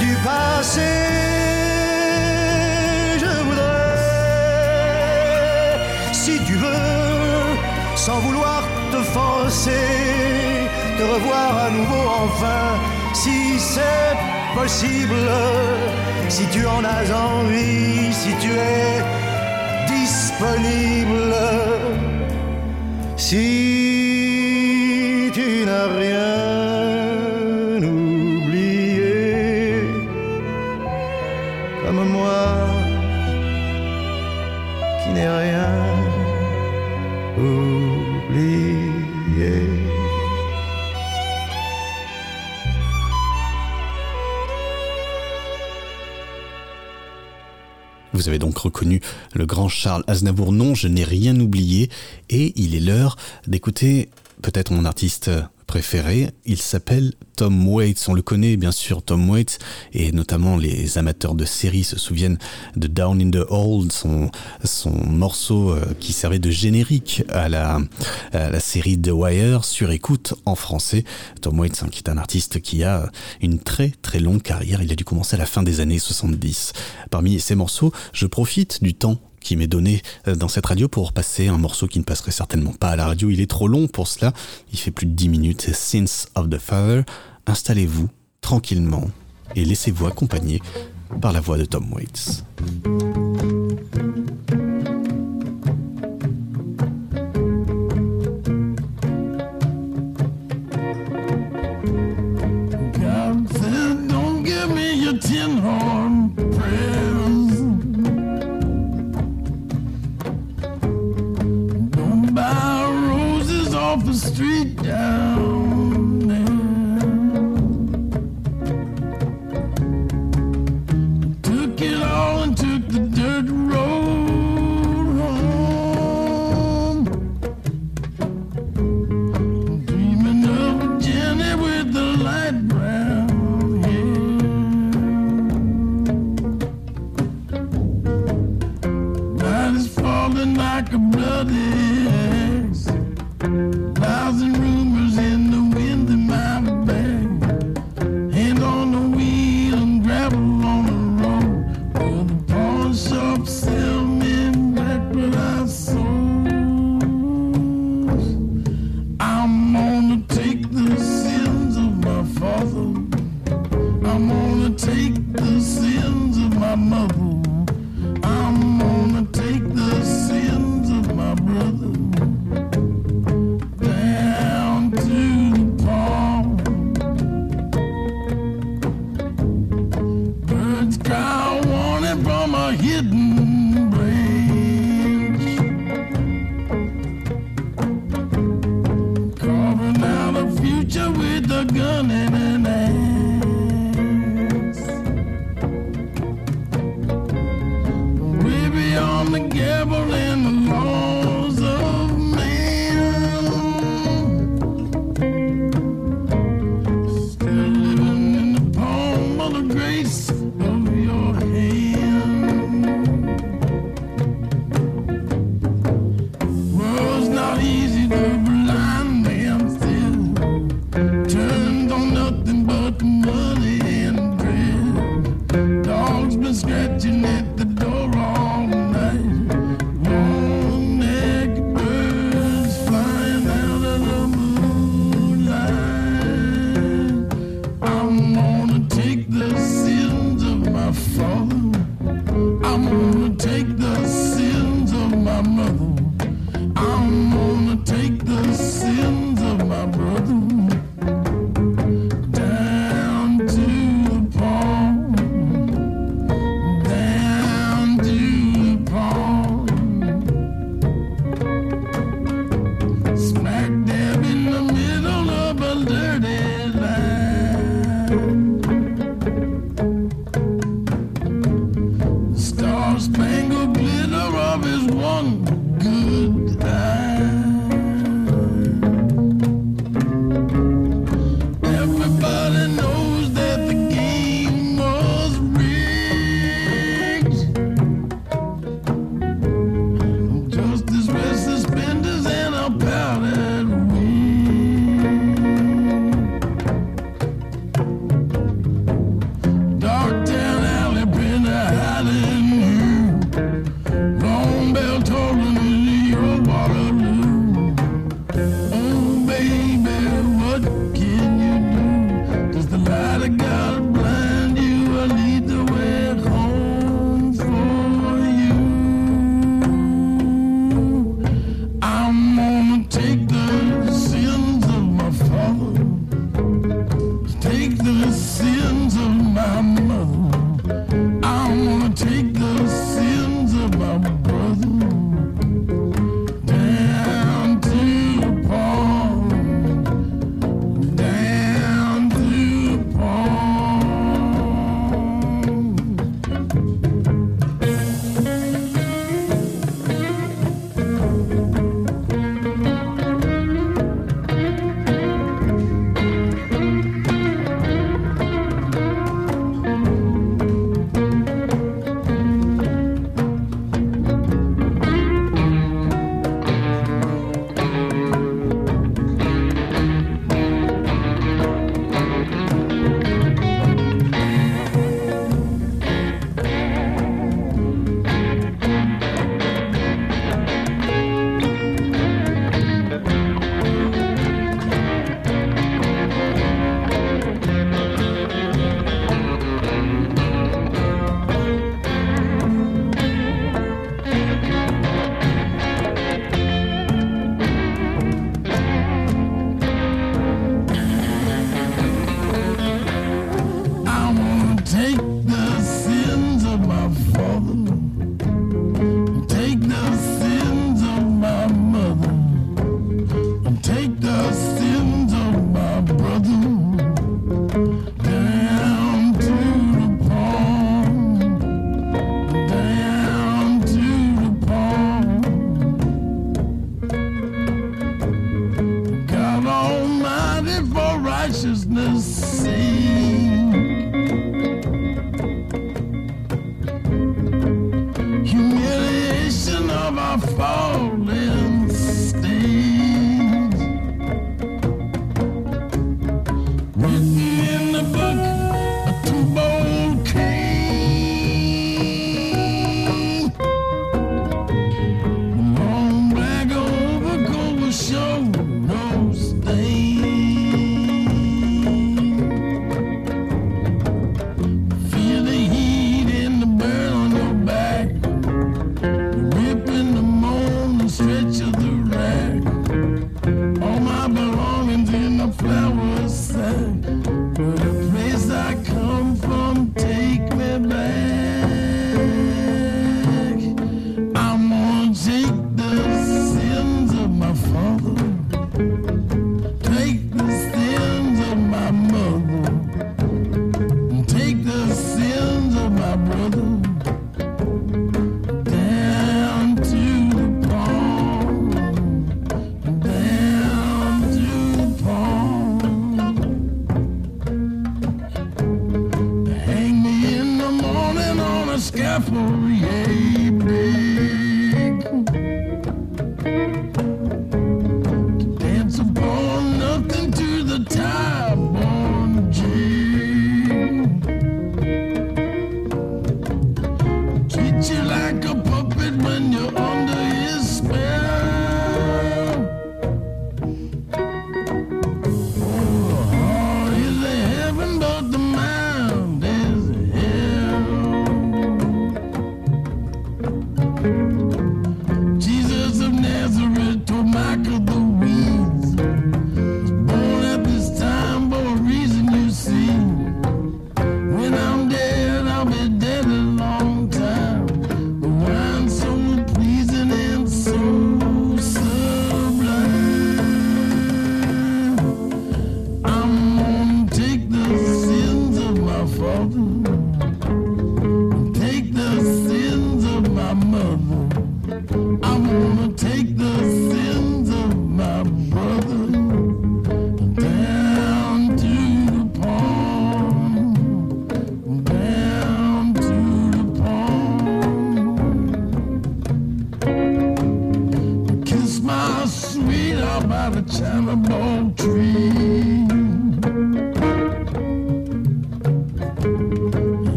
du 0.00 0.16
passé. 0.24 0.90
Je 3.22 3.32
voudrais, 3.46 3.96
si 6.12 6.40
tu 6.46 6.54
veux, 6.54 7.44
sans 7.94 8.20
vouloir 8.20 8.62
te 8.90 9.02
forcer, 9.18 9.86
te 10.96 11.02
revoir 11.02 11.58
à 11.66 11.70
nouveau 11.70 12.04
enfin, 12.24 12.78
si 13.22 13.58
c'est 13.58 14.16
possible, 14.54 15.28
si 16.28 16.44
tu 16.52 16.64
en 16.66 16.84
as 16.84 17.10
envie, 17.12 18.12
si 18.12 18.32
tu 18.42 18.50
es 18.52 19.02
disponible, 19.88 21.34
si 23.16 23.87
Avez 48.28 48.38
donc 48.38 48.58
reconnu 48.58 49.00
le 49.34 49.46
grand 49.46 49.68
Charles 49.68 50.04
Aznavour. 50.06 50.52
Non, 50.52 50.74
je 50.74 50.86
n'ai 50.86 51.04
rien 51.04 51.38
oublié. 51.40 51.88
Et 52.28 52.52
il 52.56 52.74
est 52.74 52.80
l'heure 52.80 53.16
d'écouter 53.46 54.10
peut-être 54.42 54.70
mon 54.70 54.84
artiste 54.84 55.30
préféré. 55.68 56.30
Il 56.46 56.60
s'appelle 56.60 57.12
Tom 57.36 57.68
Waits. 57.68 58.08
On 58.08 58.14
le 58.14 58.22
connaît 58.22 58.56
bien 58.56 58.72
sûr, 58.72 59.02
Tom 59.02 59.30
Waits, 59.30 59.58
et 59.92 60.10
notamment 60.10 60.56
les 60.56 60.98
amateurs 60.98 61.34
de 61.34 61.44
séries 61.44 61.84
se 61.84 61.98
souviennent 61.98 62.38
de 62.74 62.88
Down 62.88 63.20
in 63.20 63.30
the 63.30 63.44
Hole, 63.48 63.92
son, 63.92 64.30
son 64.64 64.90
morceau 64.90 65.70
euh, 65.70 65.84
qui 66.00 66.12
servait 66.12 66.38
de 66.40 66.50
générique 66.50 67.22
à 67.28 67.48
la, 67.48 67.80
la 68.32 68.60
série 68.60 68.98
The 68.98 69.10
Wire 69.12 69.64
sur 69.64 69.92
écoute 69.92 70.34
en 70.46 70.56
français. 70.56 71.04
Tom 71.42 71.60
Waits, 71.60 71.82
hein, 71.84 71.88
qui 71.92 71.98
est 71.98 72.08
un 72.08 72.16
artiste 72.16 72.60
qui 72.60 72.82
a 72.82 73.08
une 73.42 73.60
très 73.60 73.90
très 74.02 74.18
longue 74.18 74.42
carrière. 74.42 74.82
Il 74.82 74.90
a 74.90 74.96
dû 74.96 75.04
commencer 75.04 75.36
à 75.36 75.38
la 75.38 75.46
fin 75.46 75.62
des 75.62 75.80
années 75.80 75.98
70. 75.98 76.72
Parmi 77.10 77.38
ces 77.40 77.54
morceaux, 77.54 77.92
je 78.12 78.26
profite 78.26 78.82
du 78.82 78.94
temps 78.94 79.20
qui 79.48 79.56
m'est 79.56 79.66
donné 79.66 80.02
euh, 80.26 80.34
dans 80.34 80.48
cette 80.48 80.66
radio 80.66 80.88
pour 80.88 81.14
passer 81.14 81.48
un 81.48 81.56
morceau 81.56 81.86
qui 81.86 81.98
ne 81.98 82.04
passerait 82.04 82.32
certainement 82.32 82.74
pas 82.74 82.90
à 82.90 82.96
la 82.96 83.06
radio. 83.06 83.30
Il 83.30 83.40
est 83.40 83.48
trop 83.48 83.66
long 83.66 83.88
pour 83.88 84.06
cela. 84.06 84.34
Il 84.74 84.78
fait 84.78 84.90
plus 84.90 85.06
de 85.06 85.12
10 85.12 85.30
minutes. 85.30 85.62
C'est 85.62 85.72
Sins 85.74 86.28
of 86.34 86.50
the 86.50 86.58
Father. 86.58 87.04
Installez-vous 87.46 88.10
tranquillement 88.42 89.08
et 89.56 89.64
laissez-vous 89.64 90.06
accompagner 90.06 90.60
par 91.22 91.32
la 91.32 91.40
voix 91.40 91.56
de 91.56 91.64
Tom 91.64 91.90
Waits. 91.94 92.44
Street 114.38 114.76
down 114.84 115.37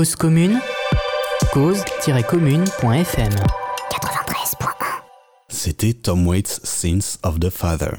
Cause 0.00 0.16
commune, 0.16 0.58
cause-commune.fm. 1.52 3.34
c'était 5.62 5.92
Tom 5.92 6.26
Waits' 6.26 6.60
Sins 6.64 7.18
of 7.22 7.38
the 7.38 7.50
Father. 7.50 7.90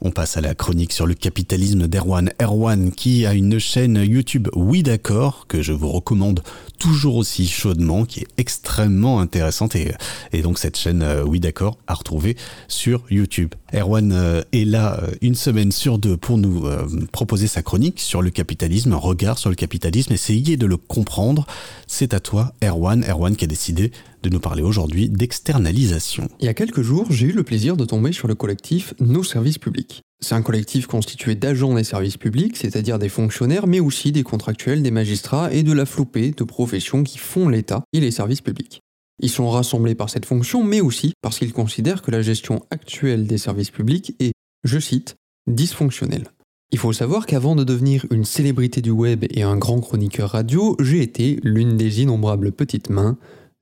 On 0.00 0.10
passe 0.10 0.38
à 0.38 0.40
la 0.40 0.54
chronique 0.54 0.94
sur 0.94 1.06
le 1.06 1.12
capitalisme 1.12 1.86
d'Erwan. 1.86 2.32
Erwan 2.40 2.90
qui 2.90 3.26
a 3.26 3.34
une 3.34 3.58
chaîne 3.58 3.96
YouTube 3.96 4.48
Oui 4.54 4.82
d'accord 4.82 5.46
que 5.46 5.60
je 5.60 5.74
vous 5.74 5.90
recommande 5.90 6.42
toujours 6.82 7.14
aussi 7.14 7.46
chaudement, 7.46 8.04
qui 8.04 8.20
est 8.20 8.26
extrêmement 8.38 9.20
intéressante 9.20 9.76
et, 9.76 10.42
donc 10.42 10.58
cette 10.58 10.76
chaîne 10.76 11.02
euh, 11.02 11.22
Oui 11.22 11.38
d'accord 11.38 11.78
à 11.86 11.94
retrouver 11.94 12.36
sur 12.66 13.04
YouTube. 13.08 13.54
Erwan 13.72 14.10
euh, 14.10 14.42
est 14.52 14.64
là 14.64 14.98
euh, 15.00 15.12
une 15.20 15.36
semaine 15.36 15.70
sur 15.70 15.98
deux 15.98 16.16
pour 16.16 16.38
nous 16.38 16.64
proposer 17.12 17.46
sa 17.46 17.62
chronique 17.62 18.00
sur 18.00 18.20
le 18.20 18.30
capitalisme, 18.30 18.92
un 18.94 18.96
regard 18.96 19.38
sur 19.38 19.48
le 19.48 19.54
capitalisme, 19.54 20.12
essayer 20.12 20.56
de 20.56 20.66
le 20.66 20.76
comprendre. 20.76 21.46
C'est 21.86 22.14
à 22.14 22.20
toi 22.20 22.52
Erwan, 22.64 23.04
Erwan 23.08 23.36
qui 23.36 23.44
a 23.44 23.48
décidé 23.48 23.92
de 24.24 24.28
nous 24.28 24.40
parler 24.40 24.62
aujourd'hui 24.62 25.08
d'externalisation. 25.08 26.28
Il 26.40 26.46
y 26.46 26.48
a 26.48 26.54
quelques 26.54 26.82
jours, 26.82 27.06
j'ai 27.10 27.26
eu 27.26 27.32
le 27.32 27.44
plaisir 27.44 27.76
de 27.76 27.84
tomber 27.84 28.12
sur 28.12 28.26
le 28.26 28.34
collectif 28.34 28.94
Nos 28.98 29.22
services 29.22 29.58
publics. 29.58 30.02
C'est 30.24 30.36
un 30.36 30.42
collectif 30.42 30.86
constitué 30.86 31.34
d'agents 31.34 31.74
des 31.74 31.82
services 31.82 32.16
publics, 32.16 32.56
c'est-à-dire 32.56 33.00
des 33.00 33.08
fonctionnaires, 33.08 33.66
mais 33.66 33.80
aussi 33.80 34.12
des 34.12 34.22
contractuels, 34.22 34.80
des 34.80 34.92
magistrats 34.92 35.52
et 35.52 35.64
de 35.64 35.72
la 35.72 35.84
flopée 35.84 36.30
de 36.30 36.44
professions 36.44 37.02
qui 37.02 37.18
font 37.18 37.48
l'État 37.48 37.82
et 37.92 37.98
les 37.98 38.12
services 38.12 38.40
publics. 38.40 38.80
Ils 39.20 39.30
sont 39.30 39.50
rassemblés 39.50 39.96
par 39.96 40.10
cette 40.10 40.24
fonction, 40.24 40.62
mais 40.62 40.80
aussi 40.80 41.12
parce 41.22 41.38
qu'ils 41.38 41.52
considèrent 41.52 42.02
que 42.02 42.12
la 42.12 42.22
gestion 42.22 42.64
actuelle 42.70 43.26
des 43.26 43.36
services 43.36 43.72
publics 43.72 44.14
est, 44.20 44.32
je 44.62 44.78
cite, 44.78 45.16
dysfonctionnelle. 45.48 46.28
Il 46.70 46.78
faut 46.78 46.92
savoir 46.92 47.26
qu'avant 47.26 47.56
de 47.56 47.64
devenir 47.64 48.06
une 48.10 48.24
célébrité 48.24 48.80
du 48.80 48.90
web 48.90 49.24
et 49.28 49.42
un 49.42 49.56
grand 49.56 49.80
chroniqueur 49.80 50.30
radio, 50.30 50.76
j'ai 50.80 51.02
été 51.02 51.40
l'une 51.42 51.76
des 51.76 52.00
innombrables 52.00 52.52
petites 52.52 52.90
mains 52.90 53.18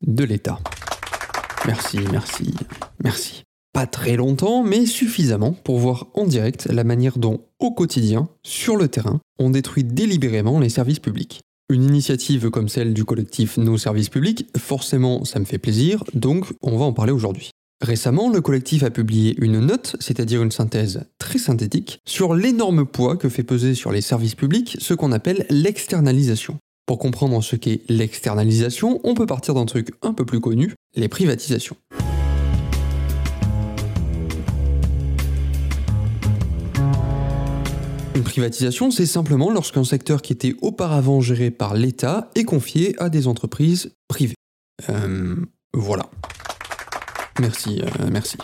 de 0.07 0.25
l'État. 0.25 0.61
Merci, 1.67 1.99
merci, 2.13 2.55
merci. 3.03 3.43
Pas 3.73 3.87
très 3.87 4.17
longtemps, 4.17 4.65
mais 4.65 4.85
suffisamment 4.85 5.53
pour 5.53 5.79
voir 5.79 6.09
en 6.15 6.27
direct 6.27 6.67
la 6.67 6.83
manière 6.83 7.19
dont, 7.19 7.41
au 7.61 7.71
quotidien, 7.71 8.29
sur 8.43 8.77
le 8.77 8.89
terrain, 8.89 9.21
on 9.39 9.51
détruit 9.51 9.85
délibérément 9.85 10.59
les 10.59 10.69
services 10.69 10.99
publics. 10.99 11.41
Une 11.71 11.85
initiative 11.85 12.51
comme 12.51 12.69
celle 12.69 12.95
du 12.95 13.05
collectif 13.05 13.59
Nos 13.59 13.79
services 13.79 14.09
publics, 14.09 14.49
forcément 14.59 15.25
ça 15.25 15.39
me 15.39 15.45
fait 15.45 15.59
plaisir, 15.59 16.03
donc 16.15 16.47
on 16.63 16.77
va 16.77 16.85
en 16.85 16.93
parler 16.93 17.13
aujourd'hui. 17.13 17.51
Récemment, 17.81 18.29
le 18.29 18.41
collectif 18.41 18.83
a 18.83 18.91
publié 18.91 19.37
une 19.41 19.61
note, 19.61 19.95
c'est-à-dire 20.01 20.43
une 20.43 20.51
synthèse 20.51 21.05
très 21.19 21.39
synthétique, 21.39 22.01
sur 22.05 22.35
l'énorme 22.35 22.85
poids 22.85 23.17
que 23.17 23.29
fait 23.29 23.45
peser 23.45 23.77
sur 23.77 23.93
les 23.93 24.03
services 24.03 24.35
publics 24.35 24.77
ce 24.81 24.95
qu'on 24.95 25.13
appelle 25.13 25.47
l'externalisation. 25.49 26.59
Pour 26.87 26.99
comprendre 26.99 27.41
ce 27.41 27.55
qu'est 27.55 27.83
l'externalisation, 27.89 29.01
on 29.05 29.15
peut 29.15 29.27
partir 29.27 29.55
d'un 29.55 29.65
truc 29.65 29.93
un 30.03 30.13
peu 30.13 30.27
plus 30.27 30.41
connu, 30.41 30.75
les 30.97 31.09
privatisations. 31.09 31.77
Une 38.21 38.25
privatisation, 38.25 38.91
c'est 38.91 39.07
simplement 39.07 39.51
lorsqu'un 39.51 39.83
secteur 39.83 40.21
qui 40.21 40.35
était 40.35 40.55
auparavant 40.61 41.23
géré 41.23 41.51
par 41.51 41.73
l'État 41.73 42.29
est 42.35 42.45
confié 42.45 42.95
à 43.01 43.09
des 43.09 43.27
entreprises 43.27 43.95
privées. 44.09 44.35
Euh, 44.91 45.37
voilà. 45.73 46.11
Merci, 47.41 47.81
euh, 47.81 48.11
merci. 48.13 48.37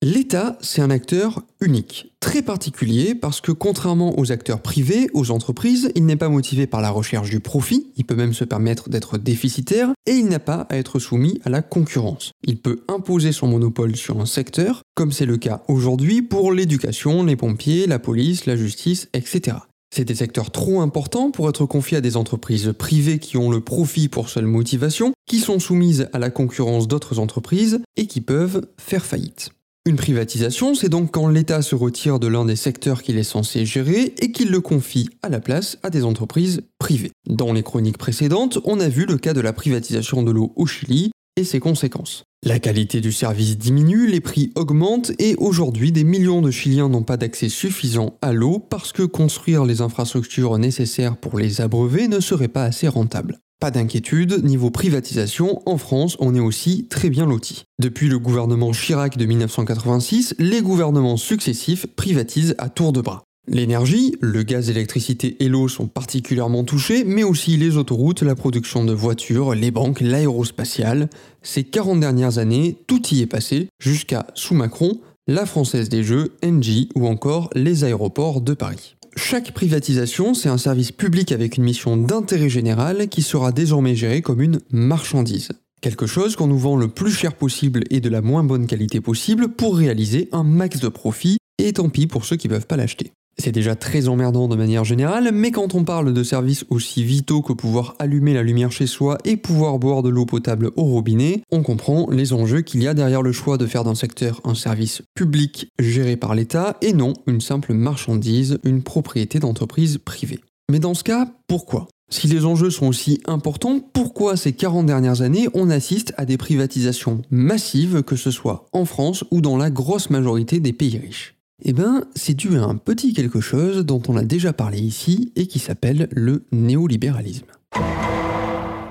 L'État, 0.00 0.56
c'est 0.60 0.80
un 0.80 0.90
acteur 0.90 1.42
unique, 1.60 2.12
très 2.20 2.40
particulier 2.40 3.16
parce 3.16 3.40
que 3.40 3.50
contrairement 3.50 4.16
aux 4.16 4.30
acteurs 4.30 4.60
privés, 4.60 5.08
aux 5.12 5.32
entreprises, 5.32 5.90
il 5.96 6.06
n'est 6.06 6.14
pas 6.14 6.28
motivé 6.28 6.68
par 6.68 6.80
la 6.80 6.90
recherche 6.90 7.30
du 7.30 7.40
profit, 7.40 7.88
il 7.96 8.04
peut 8.04 8.14
même 8.14 8.32
se 8.32 8.44
permettre 8.44 8.90
d'être 8.90 9.18
déficitaire 9.18 9.90
et 10.06 10.12
il 10.12 10.28
n'a 10.28 10.38
pas 10.38 10.68
à 10.70 10.76
être 10.76 11.00
soumis 11.00 11.40
à 11.44 11.50
la 11.50 11.62
concurrence. 11.62 12.30
Il 12.44 12.58
peut 12.58 12.84
imposer 12.86 13.32
son 13.32 13.48
monopole 13.48 13.96
sur 13.96 14.20
un 14.20 14.26
secteur, 14.26 14.82
comme 14.94 15.10
c'est 15.10 15.26
le 15.26 15.36
cas 15.36 15.64
aujourd'hui 15.66 16.22
pour 16.22 16.52
l'éducation, 16.52 17.24
les 17.24 17.34
pompiers, 17.34 17.88
la 17.88 17.98
police, 17.98 18.46
la 18.46 18.54
justice, 18.54 19.08
etc. 19.14 19.56
C'est 19.92 20.04
des 20.04 20.14
secteurs 20.14 20.52
trop 20.52 20.80
importants 20.80 21.32
pour 21.32 21.48
être 21.48 21.66
confiés 21.66 21.98
à 21.98 22.02
des 22.02 22.16
entreprises 22.16 22.72
privées 22.78 23.18
qui 23.18 23.36
ont 23.36 23.50
le 23.50 23.62
profit 23.62 24.08
pour 24.08 24.28
seule 24.28 24.46
motivation, 24.46 25.12
qui 25.26 25.40
sont 25.40 25.58
soumises 25.58 26.08
à 26.12 26.20
la 26.20 26.30
concurrence 26.30 26.86
d'autres 26.86 27.18
entreprises 27.18 27.80
et 27.96 28.06
qui 28.06 28.20
peuvent 28.20 28.68
faire 28.78 29.04
faillite. 29.04 29.50
Une 29.88 29.96
privatisation, 29.96 30.74
c'est 30.74 30.90
donc 30.90 31.12
quand 31.12 31.28
l'État 31.28 31.62
se 31.62 31.74
retire 31.74 32.18
de 32.18 32.26
l'un 32.26 32.44
des 32.44 32.56
secteurs 32.56 33.02
qu'il 33.02 33.16
est 33.16 33.22
censé 33.22 33.64
gérer 33.64 34.12
et 34.20 34.32
qu'il 34.32 34.50
le 34.50 34.60
confie 34.60 35.08
à 35.22 35.30
la 35.30 35.40
place 35.40 35.78
à 35.82 35.88
des 35.88 36.04
entreprises 36.04 36.60
privées. 36.78 37.10
Dans 37.26 37.54
les 37.54 37.62
chroniques 37.62 37.96
précédentes, 37.96 38.58
on 38.64 38.80
a 38.80 38.90
vu 38.90 39.06
le 39.06 39.16
cas 39.16 39.32
de 39.32 39.40
la 39.40 39.54
privatisation 39.54 40.22
de 40.22 40.30
l'eau 40.30 40.52
au 40.56 40.66
Chili 40.66 41.10
et 41.38 41.44
ses 41.44 41.58
conséquences. 41.58 42.24
La 42.44 42.58
qualité 42.58 43.00
du 43.00 43.12
service 43.12 43.56
diminue, 43.56 44.06
les 44.06 44.20
prix 44.20 44.52
augmentent 44.56 45.12
et 45.18 45.34
aujourd'hui 45.36 45.90
des 45.90 46.04
millions 46.04 46.42
de 46.42 46.50
Chiliens 46.50 46.90
n'ont 46.90 47.02
pas 47.02 47.16
d'accès 47.16 47.48
suffisant 47.48 48.18
à 48.20 48.34
l'eau 48.34 48.58
parce 48.58 48.92
que 48.92 49.04
construire 49.04 49.64
les 49.64 49.80
infrastructures 49.80 50.58
nécessaires 50.58 51.16
pour 51.16 51.38
les 51.38 51.62
abreuver 51.62 52.08
ne 52.08 52.20
serait 52.20 52.48
pas 52.48 52.64
assez 52.64 52.88
rentable. 52.88 53.38
Pas 53.60 53.72
d'inquiétude, 53.72 54.44
niveau 54.44 54.70
privatisation, 54.70 55.62
en 55.66 55.78
France, 55.78 56.16
on 56.20 56.36
est 56.36 56.40
aussi 56.40 56.86
très 56.88 57.10
bien 57.10 57.26
loti. 57.26 57.64
Depuis 57.80 58.08
le 58.08 58.20
gouvernement 58.20 58.70
Chirac 58.70 59.16
de 59.16 59.24
1986, 59.24 60.36
les 60.38 60.62
gouvernements 60.62 61.16
successifs 61.16 61.86
privatisent 61.96 62.54
à 62.58 62.68
tour 62.68 62.92
de 62.92 63.00
bras. 63.00 63.24
L'énergie, 63.48 64.14
le 64.20 64.44
gaz, 64.44 64.68
l'électricité 64.68 65.36
et 65.40 65.48
l'eau 65.48 65.66
sont 65.66 65.88
particulièrement 65.88 66.62
touchés, 66.62 67.02
mais 67.02 67.24
aussi 67.24 67.56
les 67.56 67.76
autoroutes, 67.76 68.22
la 68.22 68.36
production 68.36 68.84
de 68.84 68.92
voitures, 68.92 69.56
les 69.56 69.72
banques, 69.72 70.02
l'aérospatiale. 70.02 71.08
Ces 71.42 71.64
40 71.64 71.98
dernières 71.98 72.38
années, 72.38 72.76
tout 72.86 73.02
y 73.08 73.22
est 73.22 73.26
passé, 73.26 73.68
jusqu'à, 73.80 74.28
sous 74.34 74.54
Macron, 74.54 75.00
la 75.26 75.46
Française 75.46 75.88
des 75.88 76.04
Jeux, 76.04 76.36
Engie 76.44 76.90
ou 76.94 77.08
encore 77.08 77.50
les 77.54 77.82
aéroports 77.82 78.40
de 78.40 78.54
Paris. 78.54 78.97
Chaque 79.16 79.52
privatisation, 79.52 80.34
c'est 80.34 80.48
un 80.48 80.58
service 80.58 80.92
public 80.92 81.32
avec 81.32 81.56
une 81.56 81.64
mission 81.64 81.96
d'intérêt 81.96 82.48
général 82.48 83.08
qui 83.08 83.22
sera 83.22 83.52
désormais 83.52 83.94
géré 83.94 84.22
comme 84.22 84.40
une 84.40 84.60
marchandise. 84.70 85.50
Quelque 85.80 86.06
chose 86.06 86.34
qu'on 86.34 86.46
nous 86.46 86.58
vend 86.58 86.76
le 86.76 86.88
plus 86.88 87.12
cher 87.12 87.34
possible 87.34 87.84
et 87.90 88.00
de 88.00 88.08
la 88.08 88.20
moins 88.20 88.42
bonne 88.42 88.66
qualité 88.66 89.00
possible 89.00 89.48
pour 89.48 89.76
réaliser 89.76 90.28
un 90.32 90.42
max 90.42 90.80
de 90.80 90.88
profit, 90.88 91.38
et 91.58 91.72
tant 91.72 91.88
pis 91.88 92.06
pour 92.06 92.24
ceux 92.24 92.36
qui 92.36 92.48
ne 92.48 92.54
peuvent 92.54 92.66
pas 92.66 92.76
l'acheter. 92.76 93.12
C'est 93.40 93.52
déjà 93.52 93.76
très 93.76 94.08
emmerdant 94.08 94.48
de 94.48 94.56
manière 94.56 94.84
générale, 94.84 95.30
mais 95.32 95.52
quand 95.52 95.76
on 95.76 95.84
parle 95.84 96.12
de 96.12 96.22
services 96.24 96.64
aussi 96.70 97.04
vitaux 97.04 97.40
que 97.40 97.52
pouvoir 97.52 97.94
allumer 98.00 98.34
la 98.34 98.42
lumière 98.42 98.72
chez 98.72 98.88
soi 98.88 99.16
et 99.24 99.36
pouvoir 99.36 99.78
boire 99.78 100.02
de 100.02 100.08
l'eau 100.08 100.26
potable 100.26 100.72
au 100.74 100.82
robinet, 100.82 101.42
on 101.52 101.62
comprend 101.62 102.10
les 102.10 102.32
enjeux 102.32 102.62
qu'il 102.62 102.82
y 102.82 102.88
a 102.88 102.94
derrière 102.94 103.22
le 103.22 103.30
choix 103.30 103.56
de 103.56 103.66
faire 103.66 103.84
d'un 103.84 103.94
secteur 103.94 104.40
un 104.42 104.56
service 104.56 105.02
public 105.14 105.68
géré 105.78 106.16
par 106.16 106.34
l'État 106.34 106.76
et 106.82 106.92
non 106.92 107.12
une 107.28 107.40
simple 107.40 107.74
marchandise, 107.74 108.58
une 108.64 108.82
propriété 108.82 109.38
d'entreprise 109.38 109.98
privée. 109.98 110.40
Mais 110.68 110.80
dans 110.80 110.94
ce 110.94 111.04
cas, 111.04 111.28
pourquoi? 111.46 111.86
Si 112.10 112.26
les 112.26 112.44
enjeux 112.44 112.70
sont 112.70 112.86
aussi 112.86 113.20
importants, 113.26 113.80
pourquoi 113.92 114.36
ces 114.36 114.52
40 114.52 114.86
dernières 114.86 115.22
années 115.22 115.48
on 115.54 115.70
assiste 115.70 116.12
à 116.16 116.24
des 116.24 116.38
privatisations 116.38 117.22
massives, 117.30 118.02
que 118.02 118.16
ce 118.16 118.32
soit 118.32 118.66
en 118.72 118.84
France 118.84 119.24
ou 119.30 119.40
dans 119.40 119.56
la 119.56 119.70
grosse 119.70 120.10
majorité 120.10 120.58
des 120.58 120.72
pays 120.72 120.98
riches? 120.98 121.37
Eh 121.64 121.72
bien, 121.72 122.04
c'est 122.14 122.34
dû 122.34 122.56
à 122.56 122.64
un 122.64 122.76
petit 122.76 123.12
quelque 123.12 123.40
chose 123.40 123.84
dont 123.84 124.00
on 124.08 124.16
a 124.16 124.22
déjà 124.22 124.52
parlé 124.52 124.78
ici 124.78 125.32
et 125.36 125.46
qui 125.46 125.58
s'appelle 125.58 126.08
le 126.12 126.44
néolibéralisme. 126.52 127.46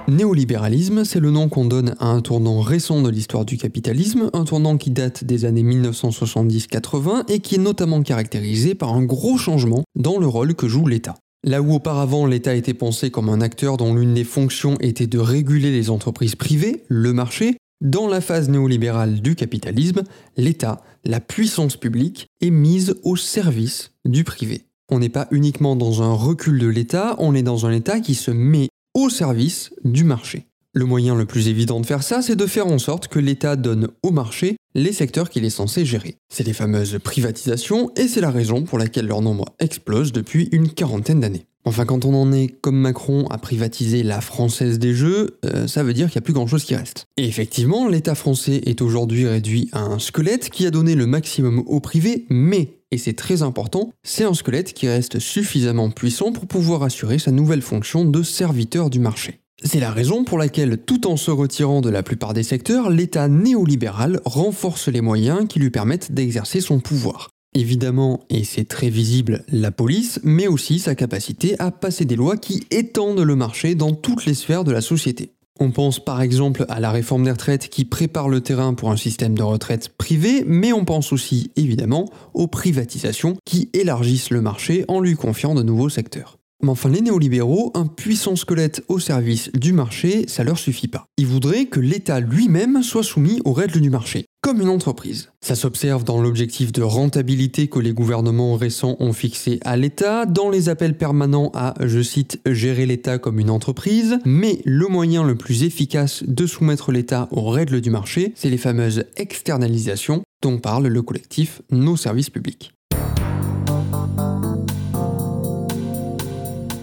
Néolibéralisme, 0.08 1.04
c'est 1.04 1.20
le 1.20 1.32
nom 1.32 1.50
qu'on 1.50 1.66
donne 1.66 1.96
à 2.00 2.08
un 2.08 2.22
tournant 2.22 2.62
récent 2.62 3.02
de 3.02 3.10
l'histoire 3.10 3.46
du 3.46 3.58
capitalisme, 3.58 4.30
un 4.34 4.46
tournant 4.46 4.78
qui 4.78 4.92
date 4.92 5.24
des 5.24 5.44
années 5.46 5.64
1970-80 5.64 7.26
et 7.30 7.40
qui 7.40 7.56
est 7.56 7.58
notamment 7.58 8.02
caractérisé 8.04 8.76
par 8.76 8.94
un 8.94 9.04
gros 9.04 9.38
changement 9.38 9.84
dans 9.96 10.18
le 10.18 10.28
rôle 10.28 10.54
que 10.54 10.68
joue 10.68 10.88
l'État. 10.88 11.16
Là 11.44 11.62
où 11.62 11.74
auparavant 11.74 12.26
l'État 12.26 12.56
était 12.56 12.74
pensé 12.74 13.12
comme 13.12 13.30
un 13.30 13.42
acteur 13.42 13.78
dont 13.78 13.94
l'une 13.94 14.14
des 14.14 14.24
fonctions 14.24 14.78
était 14.80 15.08
de 15.08 15.20
réguler 15.20 15.72
les 15.72 15.90
entreprises 15.90 16.36
privées, 16.36 16.84
le 16.88 17.12
marché, 17.14 17.58
dans 17.82 18.08
la 18.08 18.22
phase 18.22 18.50
néolibérale 18.50 19.22
du 19.22 19.36
capitalisme, 19.36 20.04
l'État, 20.36 20.82
la 21.04 21.20
puissance 21.20 21.78
publique, 21.78 22.28
est 22.42 22.50
mise 22.50 22.96
au 23.04 23.16
service 23.16 23.92
du 24.06 24.24
privé. 24.24 24.66
On 24.90 25.00
n'est 25.00 25.10
pas 25.10 25.28
uniquement 25.32 25.76
dans 25.76 26.02
un 26.02 26.14
recul 26.14 26.60
de 26.60 26.68
l'État, 26.68 27.16
on 27.20 27.36
est 27.36 27.44
dans 27.44 27.66
un 27.66 27.72
État 27.72 28.00
qui 28.00 28.16
se 28.16 28.32
met 28.32 28.70
au 28.94 29.10
service 29.10 29.74
du 29.84 30.04
marché. 30.04 30.48
Le 30.74 30.86
moyen 30.86 31.16
le 31.16 31.26
plus 31.26 31.48
évident 31.48 31.80
de 31.80 31.86
faire 31.86 32.04
ça, 32.04 32.22
c'est 32.22 32.36
de 32.36 32.46
faire 32.46 32.68
en 32.68 32.78
sorte 32.78 33.08
que 33.08 33.20
l'État 33.20 33.56
donne 33.56 33.90
au 34.04 34.12
marché 34.12 34.58
les 34.76 34.94
secteurs 34.94 35.30
qu'il 35.30 35.44
est 35.44 35.50
censé 35.50 35.86
gérer. 35.86 36.18
C'est 36.30 36.46
les 36.46 36.54
fameuses 36.54 37.00
privatisations 37.04 37.92
et 37.96 38.08
c'est 38.08 38.22
la 38.22 38.30
raison 38.30 38.64
pour 38.64 38.78
laquelle 38.78 39.08
leur 39.08 39.22
nombre 39.22 39.46
explose 39.60 40.12
depuis 40.12 40.50
une 40.52 40.70
quarantaine 40.70 41.20
d'années. 41.20 41.48
Enfin, 41.68 41.84
quand 41.84 42.06
on 42.06 42.14
en 42.14 42.32
est 42.32 42.48
comme 42.48 42.78
Macron 42.78 43.28
à 43.30 43.38
privatiser 43.38 44.02
la 44.02 44.22
française 44.22 44.80
des 44.80 44.94
jeux, 44.94 45.38
euh, 45.44 45.68
ça 45.68 45.84
veut 45.84 45.94
dire 45.94 46.08
qu'il 46.10 46.18
n'y 46.18 46.24
a 46.24 46.26
plus 46.26 46.34
grand-chose 46.34 46.64
qui 46.64 46.76
reste. 46.76 47.08
Et 47.18 47.28
effectivement, 47.28 47.90
l'État 47.90 48.16
français 48.16 48.62
est 48.66 48.82
aujourd'hui 48.82 49.28
réduit 49.28 49.68
à 49.74 49.82
un 49.82 50.00
squelette 50.00 50.50
qui 50.50 50.66
a 50.66 50.72
donné 50.72 50.96
le 50.96 51.06
maximum 51.06 51.60
au 51.68 51.82
privé, 51.82 52.26
mais, 52.30 52.70
et 52.92 52.98
c'est 52.98 53.16
très 53.16 53.42
important, 53.42 53.92
c'est 54.02 54.24
un 54.24 54.34
squelette 54.34 54.74
qui 54.74 54.88
reste 54.88 55.20
suffisamment 55.20 55.90
puissant 55.90 56.32
pour 56.32 56.48
pouvoir 56.48 56.84
assurer 56.84 57.20
sa 57.20 57.32
nouvelle 57.32 57.62
fonction 57.62 58.06
de 58.06 58.24
serviteur 58.24 58.90
du 58.90 59.02
marché. 59.02 59.42
C'est 59.62 59.82
la 59.82 59.92
raison 59.92 60.24
pour 60.24 60.38
laquelle, 60.38 60.78
tout 60.78 61.06
en 61.06 61.18
se 61.18 61.32
retirant 61.32 61.82
de 61.82 61.90
la 61.90 62.02
plupart 62.02 62.34
des 62.34 62.44
secteurs, 62.44 62.90
l'État 62.90 63.28
néolibéral 63.28 64.22
renforce 64.24 64.88
les 64.88 65.02
moyens 65.02 65.48
qui 65.50 65.60
lui 65.60 65.70
permettent 65.70 66.14
d'exercer 66.14 66.62
son 66.62 66.80
pouvoir. 66.80 67.32
Évidemment, 67.58 68.20
et 68.30 68.44
c'est 68.44 68.66
très 68.66 68.92
visible, 68.92 69.44
la 69.52 69.72
police, 69.72 70.20
mais 70.24 70.46
aussi 70.46 70.78
sa 70.78 70.94
capacité 70.94 71.56
à 71.58 71.72
passer 71.72 72.06
des 72.06 72.16
lois 72.16 72.38
qui 72.38 72.68
étendent 72.70 73.22
le 73.22 73.36
marché 73.36 73.74
dans 73.74 73.94
toutes 73.94 74.28
les 74.28 74.36
sphères 74.36 74.64
de 74.64 74.72
la 74.72 74.80
société. 74.80 75.32
On 75.60 75.72
pense 75.72 76.00
par 76.00 76.22
exemple 76.22 76.68
à 76.70 76.80
la 76.80 76.92
réforme 76.92 77.24
des 77.24 77.32
retraites 77.32 77.68
qui 77.70 77.84
prépare 77.84 78.30
le 78.30 78.42
terrain 78.42 78.76
pour 78.76 78.92
un 78.92 78.96
système 78.96 79.36
de 79.36 79.42
retraite 79.42 79.90
privé, 79.90 80.44
mais 80.46 80.72
on 80.72 80.86
pense 80.86 81.12
aussi 81.12 81.50
évidemment 81.56 82.08
aux 82.36 82.46
privatisations 82.46 83.38
qui 83.44 83.72
élargissent 83.74 84.30
le 84.30 84.42
marché 84.42 84.86
en 84.88 85.00
lui 85.00 85.16
confiant 85.16 85.56
de 85.56 85.64
nouveaux 85.64 85.90
secteurs. 85.90 86.37
Mais 86.64 86.70
enfin, 86.70 86.90
les 86.90 87.02
néolibéraux, 87.02 87.72
un 87.76 87.86
puissant 87.86 88.36
squelette 88.36 88.84
au 88.88 88.98
service 88.98 89.52
du 89.54 89.74
marché, 89.74 90.26
ça 90.28 90.44
leur 90.44 90.58
suffit 90.58 90.88
pas. 90.88 91.06
Ils 91.18 91.28
voudraient 91.28 91.66
que 91.66 91.80
l'État 91.80 92.20
lui-même 92.20 92.82
soit 92.82 93.04
soumis 93.04 93.40
aux 93.46 93.54
règles 93.54 93.80
du 93.80 93.92
marché, 93.92 94.26
comme 94.42 94.60
une 94.60 94.70
entreprise. 94.70 95.30
Ça 95.40 95.54
s'observe 95.54 96.04
dans 96.04 96.20
l'objectif 96.20 96.72
de 96.72 96.82
rentabilité 96.82 97.68
que 97.68 97.78
les 97.78 97.94
gouvernements 97.94 98.56
récents 98.56 98.96
ont 99.00 99.14
fixé 99.14 99.60
à 99.66 99.78
l'État, 99.78 100.26
dans 100.26 100.50
les 100.50 100.68
appels 100.68 100.98
permanents 100.98 101.52
à, 101.54 101.76
je 101.86 102.02
cite, 102.02 102.42
gérer 102.48 102.88
l'État 102.88 103.20
comme 103.20 103.40
une 103.40 103.52
entreprise, 103.52 104.18
mais 104.26 104.60
le 104.66 104.88
moyen 104.88 105.24
le 105.24 105.36
plus 105.36 105.64
efficace 105.64 106.24
de 106.26 106.48
soumettre 106.48 106.92
l'État 106.92 107.28
aux 107.32 107.50
règles 107.50 107.82
du 107.82 107.92
marché, 107.92 108.34
c'est 108.36 108.50
les 108.50 108.58
fameuses 108.58 109.04
externalisations 109.16 110.24
dont 110.42 110.58
parle 110.58 110.88
le 110.88 111.02
collectif 111.04 111.62
Nos 111.70 111.98
services 111.98 112.32
publics. 112.32 112.72